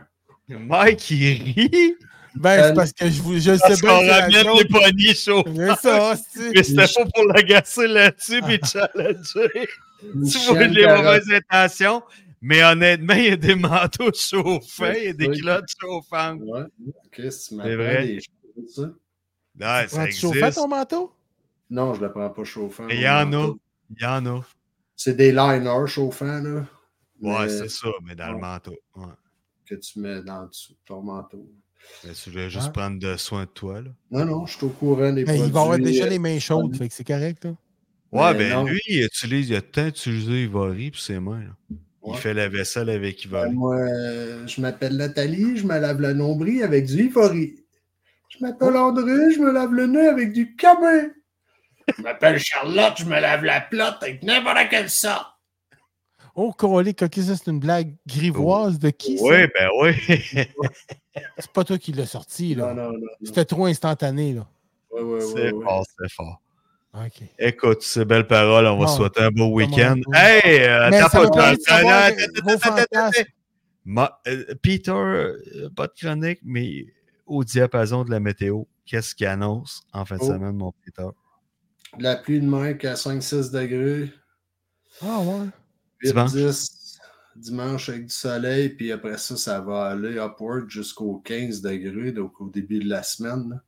Mike, 0.49 1.09
il 1.11 1.53
rit. 1.53 1.95
Ben, 2.35 2.63
c'est 2.63 2.71
Euh, 2.71 2.73
parce 2.73 2.91
que 2.93 3.07
je, 3.09 3.21
vous, 3.21 3.35
je 3.35 3.55
sais 3.55 3.57
Parce 3.59 3.79
bien 3.81 3.89
qu'on 3.89 4.07
ramène 4.09 4.57
les 4.57 4.65
poignées 4.65 5.13
chauds. 5.13 5.43
C'est 5.55 5.75
ça. 5.87 6.15
Mais 6.53 6.63
c'était 6.63 6.87
pas 6.93 7.05
pour 7.13 7.25
l'agacer 7.33 7.87
là-dessus 7.87 8.41
puis 8.41 8.59
challenger. 8.65 9.67
tu 10.01 10.37
vois 10.47 10.63
les 10.63 10.87
mauvaises 10.87 11.31
intentions. 11.31 12.01
Mais 12.45 12.61
honnêtement, 12.61 13.13
il 13.13 13.23
y 13.23 13.29
a 13.29 13.35
des 13.37 13.55
manteaux 13.55 14.11
chauffants, 14.13 14.91
il 14.97 15.03
y 15.03 15.07
a 15.07 15.13
des 15.13 15.29
culottes 15.29 15.69
chauffantes. 15.79 16.41
Ouais, 16.43 16.63
Chris, 17.09 17.29
tu 17.29 17.31
C'est 17.31 17.55
m'apprends 17.55 17.75
vrai. 17.77 18.05
des 18.07 18.19
choses, 18.19 18.75
ça. 18.75 18.81
Non, 18.81 19.87
ça 19.87 19.87
Prends-tu 19.97 20.11
chauffant 20.11 20.51
ton 20.51 20.67
manteau? 20.67 21.13
Non, 21.69 21.93
je 21.93 22.01
le 22.01 22.11
prends 22.11 22.29
pas 22.29 22.43
chauffant. 22.43 22.87
Il 22.89 22.99
y 22.99 23.07
en 23.07 23.31
a. 23.33 23.53
Il 23.89 24.01
y 24.03 24.05
en 24.05 24.25
a. 24.25 24.41
C'est 24.95 25.15
des 25.15 25.31
liners 25.31 25.87
chauffants, 25.87 26.41
là. 26.41 26.65
Ouais, 27.21 27.45
mais 27.45 27.49
c'est 27.49 27.69
ça, 27.69 27.87
mais 28.03 28.15
dans 28.15 28.31
le 28.33 28.39
manteau. 28.39 28.75
Ouais. 28.95 29.05
Que 29.65 29.75
tu 29.75 29.99
mets 29.99 30.21
dans 30.21 30.45
dessous 30.47 30.73
de 30.73 30.77
ton 30.85 31.01
manteau. 31.01 31.49
Mais 32.03 32.11
tu 32.13 32.29
voulais 32.29 32.49
juste 32.49 32.73
prendre 32.73 32.99
de 32.99 33.15
soin 33.15 33.45
de 33.45 33.49
toi, 33.49 33.81
là. 33.81 33.89
Non, 34.11 34.25
non, 34.25 34.45
je 34.45 34.57
suis 34.57 34.65
au 34.65 34.69
courant 34.69 35.13
des 35.13 35.23
Ben, 35.23 35.33
produits. 35.35 35.47
il 35.47 35.53
va 35.53 35.61
avoir 35.61 35.79
déjà 35.79 36.05
euh, 36.05 36.09
les 36.09 36.19
mains 36.19 36.39
chaudes, 36.39 36.75
fait 36.75 36.89
que 36.89 36.93
c'est 36.93 37.07
correct, 37.07 37.45
là. 37.45 37.55
Ouais, 38.11 38.33
Mais 38.33 38.49
ben 38.49 38.53
non. 38.55 38.63
lui, 38.65 38.81
il 38.87 39.05
utilise, 39.05 39.49
il 39.49 39.55
a 39.55 39.61
tant 39.61 39.87
utilisé 39.87 40.43
Ivory 40.43 40.91
pour 40.91 40.99
ses 40.99 41.19
mains. 41.19 41.39
là. 41.41 41.55
Il 42.05 42.15
fait 42.17 42.33
la 42.33 42.49
vaisselle 42.49 42.89
avec 42.89 43.27
Ben, 43.29 43.47
Ivory. 43.47 43.53
moi, 43.53 43.75
euh, 43.77 44.45
je 44.47 44.59
m'appelle 44.61 44.97
Nathalie, 44.97 45.57
je 45.57 45.65
me 45.65 45.79
lave 45.79 46.01
le 46.01 46.13
nombril 46.13 46.63
avec 46.63 46.85
du 46.85 47.05
Ivory. 47.05 47.55
Je 48.29 48.43
m'appelle 48.43 48.75
André, 48.75 49.31
je 49.33 49.39
me 49.39 49.51
lave 49.51 49.73
le 49.73 49.87
nez 49.87 50.07
avec 50.07 50.33
du 50.33 50.55
camin. 50.55 51.09
Je 51.97 52.01
m'appelle 52.01 52.39
Charlotte, 52.39 52.93
je 52.97 53.05
me 53.05 53.19
lave 53.19 53.43
la 53.43 53.61
plotte 53.61 53.97
avec 54.01 54.23
n'importe 54.23 54.69
quelle 54.69 54.89
sorte. 54.89 55.27
Oh, 56.35 56.51
coquille, 56.51 57.23
ça, 57.23 57.35
c'est 57.35 57.51
une 57.51 57.59
blague 57.59 57.95
grivoise 58.07 58.79
de 58.79 58.89
qui, 58.89 59.19
ça? 59.19 59.23
Oui, 59.23 59.47
ben 59.53 59.69
oui. 59.81 59.93
C'est 61.37 61.51
pas 61.51 61.63
toi 61.63 61.77
qui 61.77 61.91
l'as 61.93 62.07
sorti, 62.07 62.55
là. 62.55 62.73
Non, 62.73 62.83
non, 62.85 62.91
non. 62.93 62.97
non. 62.97 63.07
C'était 63.23 63.45
trop 63.45 63.65
instantané, 63.65 64.33
là. 64.33 64.47
Ouais, 64.91 65.01
ouais, 65.01 65.13
ouais, 65.13 65.21
c'est 65.21 65.51
fort, 65.51 65.85
c'est 65.99 66.11
fort. 66.11 66.41
OK. 66.93 67.23
Écoute, 67.39 67.81
ces 67.81 68.05
belles 68.05 68.27
paroles, 68.27 68.67
on 68.67 68.77
va 68.77 68.85
Bon. 68.85 68.95
souhaiter 68.95 69.21
un 69.21 69.31
beau 69.31 69.47
week-end. 69.53 69.99
Hey, 70.13 70.63
attends 70.65 71.09
pas, 71.29 72.11
Peter, 74.61 74.91
euh, 74.91 75.69
pas 75.75 75.87
de 75.87 75.93
chronique, 75.99 76.39
mais 76.43 76.85
au 77.25 77.43
diapason 77.43 78.03
de 78.03 78.11
la 78.11 78.19
météo, 78.19 78.63
qu'est-ce 78.85 79.15
qu'il 79.15 79.27
annonce 79.27 79.81
en 79.91 80.05
fin 80.05 80.17
de 80.17 80.21
Oh. 80.23 80.27
semaine, 80.27 80.55
mon 80.55 80.71
Peter? 80.85 81.07
De 81.97 82.03
la 82.03 82.15
pluie 82.15 82.39
de 82.39 82.45
Mike 82.45 82.85
à 82.85 82.95
5-6 82.95 83.51
degrés. 83.51 84.11
Ah, 85.01 85.19
ouais. 85.19 85.47
8, 86.01 86.09
Dimanche? 86.09 86.31
10 86.31 86.79
dimanche 87.35 87.89
avec 87.89 88.05
du 88.05 88.13
soleil, 88.13 88.69
puis 88.69 88.91
après 88.91 89.17
ça, 89.17 89.35
ça 89.35 89.59
va 89.59 89.85
aller 89.87 90.17
upward 90.19 90.69
jusqu'aux 90.69 91.17
15 91.25 91.61
degrés, 91.61 92.11
donc 92.11 92.39
au 92.39 92.47
début 92.49 92.79
de 92.79 92.87
la 92.87 93.01
semaine. 93.03 93.49
là. 93.49 93.63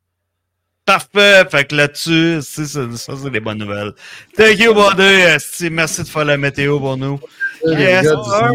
Parfait! 0.85 1.43
Fait 1.49 1.65
que 1.67 1.75
là-dessus, 1.75 2.39
c'est 2.43 2.65
ça, 2.65 2.81
ça, 2.95 3.13
c'est 3.21 3.31
des 3.31 3.39
bonnes 3.39 3.57
nouvelles. 3.57 3.91
Thank 4.37 4.59
you, 4.59 4.73
buddy! 4.73 5.01
esti. 5.03 5.69
Merci 5.71 6.03
de 6.03 6.07
faire 6.07 6.25
la 6.25 6.37
météo 6.37 6.79
pour 6.79 6.95
nous. 6.95 7.19
Yes. 7.65 8.05
Ah, 8.07 8.51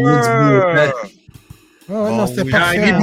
non, 1.89 2.25
c'était 2.27 2.43
oui. 2.43 2.51
parfait. 2.51 2.93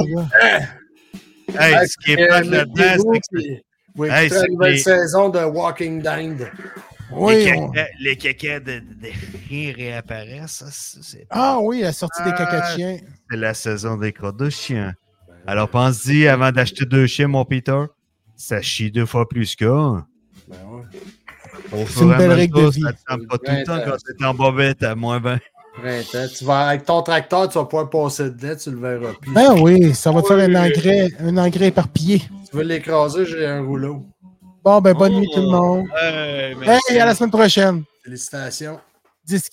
Hey, 1.59 1.87
ce 1.87 1.95
qui 2.03 2.11
est 2.13 2.27
pas 2.27 2.41
là-dedans, 2.41 3.19
c'est 3.31 3.63
Vous 3.95 4.05
Hey, 4.05 4.25
écoutez 4.27 4.35
la 4.35 4.41
c'est 4.41 4.47
nouvelle 4.49 4.79
saison 4.79 5.29
de 5.29 5.39
Walking 5.43 6.01
Dead. 6.01 6.39
les 6.39 6.47
Oui, 7.11 7.51
les 7.99 8.15
caca 8.15 8.59
de, 8.59 8.81
chiens 9.47 9.73
réapparaissent. 9.75 10.51
ça, 10.51 10.65
c'est- 10.71 10.99
C'est 11.03 11.27
Ah 11.29 11.57
oui, 11.61 11.81
la 11.81 11.91
sortie 11.91 12.23
des 12.23 12.31
caca 12.31 12.61
de 12.61 12.75
chien. 12.75 12.97
c'est 13.29 13.37
la 13.37 13.53
saison 13.53 13.97
des 13.97 14.11
crottes 14.13 14.37
de 14.37 14.49
chiens. 14.49 14.93
Alors 15.45 15.69
pense-y, 15.69 16.27
avant 16.27 16.51
d'acheter 16.51 16.85
deux 16.85 17.07
chiens, 17.07 17.27
mon 17.27 17.45
Peter, 17.45 17.83
ça 18.39 18.61
chie 18.61 18.89
deux 18.89 19.05
fois 19.05 19.27
plus 19.27 19.55
qu'un. 19.55 20.05
Ben 20.47 20.57
ouais. 20.71 21.85
C'est 21.87 22.01
une 22.01 22.17
belle 22.17 22.31
règle 22.31 22.63
de 22.63 22.69
vie. 22.69 22.81
Ça 22.81 23.17
te 23.17 23.25
pas 23.25 23.37
tout 23.37 23.51
le 23.51 23.63
temps 23.65 23.79
quand 23.85 23.97
t'es 23.97 24.25
en 24.25 24.33
bobette 24.33 24.81
à 24.81 24.95
moins 24.95 25.19
20. 25.19 25.39
Printemps. 25.77 26.33
Tu 26.35 26.45
vas, 26.45 26.67
avec 26.69 26.85
ton 26.85 27.01
tracteur, 27.01 27.47
tu 27.49 27.57
vas 27.57 27.65
pouvoir 27.65 27.89
passer 27.89 28.23
dedans, 28.23 28.55
tu 28.55 28.71
le 28.71 28.77
verras 28.77 29.13
plus. 29.21 29.33
Ben 29.33 29.59
oui, 29.61 29.93
ça 29.93 30.11
va 30.11 30.21
te 30.21 30.27
faire 30.27 30.37
un 30.37 30.55
engrais, 30.55 31.09
un 31.19 31.37
engrais 31.37 31.67
éparpillé. 31.67 32.19
Tu 32.49 32.57
veux 32.57 32.63
l'écraser, 32.63 33.25
j'ai 33.25 33.45
un 33.45 33.61
rouleau. 33.61 34.05
Bon, 34.63 34.81
ben 34.81 34.93
bonne 34.93 35.19
nuit 35.19 35.29
tout 35.33 35.41
le 35.41 35.47
monde. 35.47 35.85
Hey, 36.01 36.55
merci. 36.55 36.93
Hey, 36.93 36.99
à 36.99 37.05
la 37.05 37.15
semaine 37.15 37.31
prochaine. 37.31 37.83
Félicitations. 38.03 38.79
10 39.25 39.49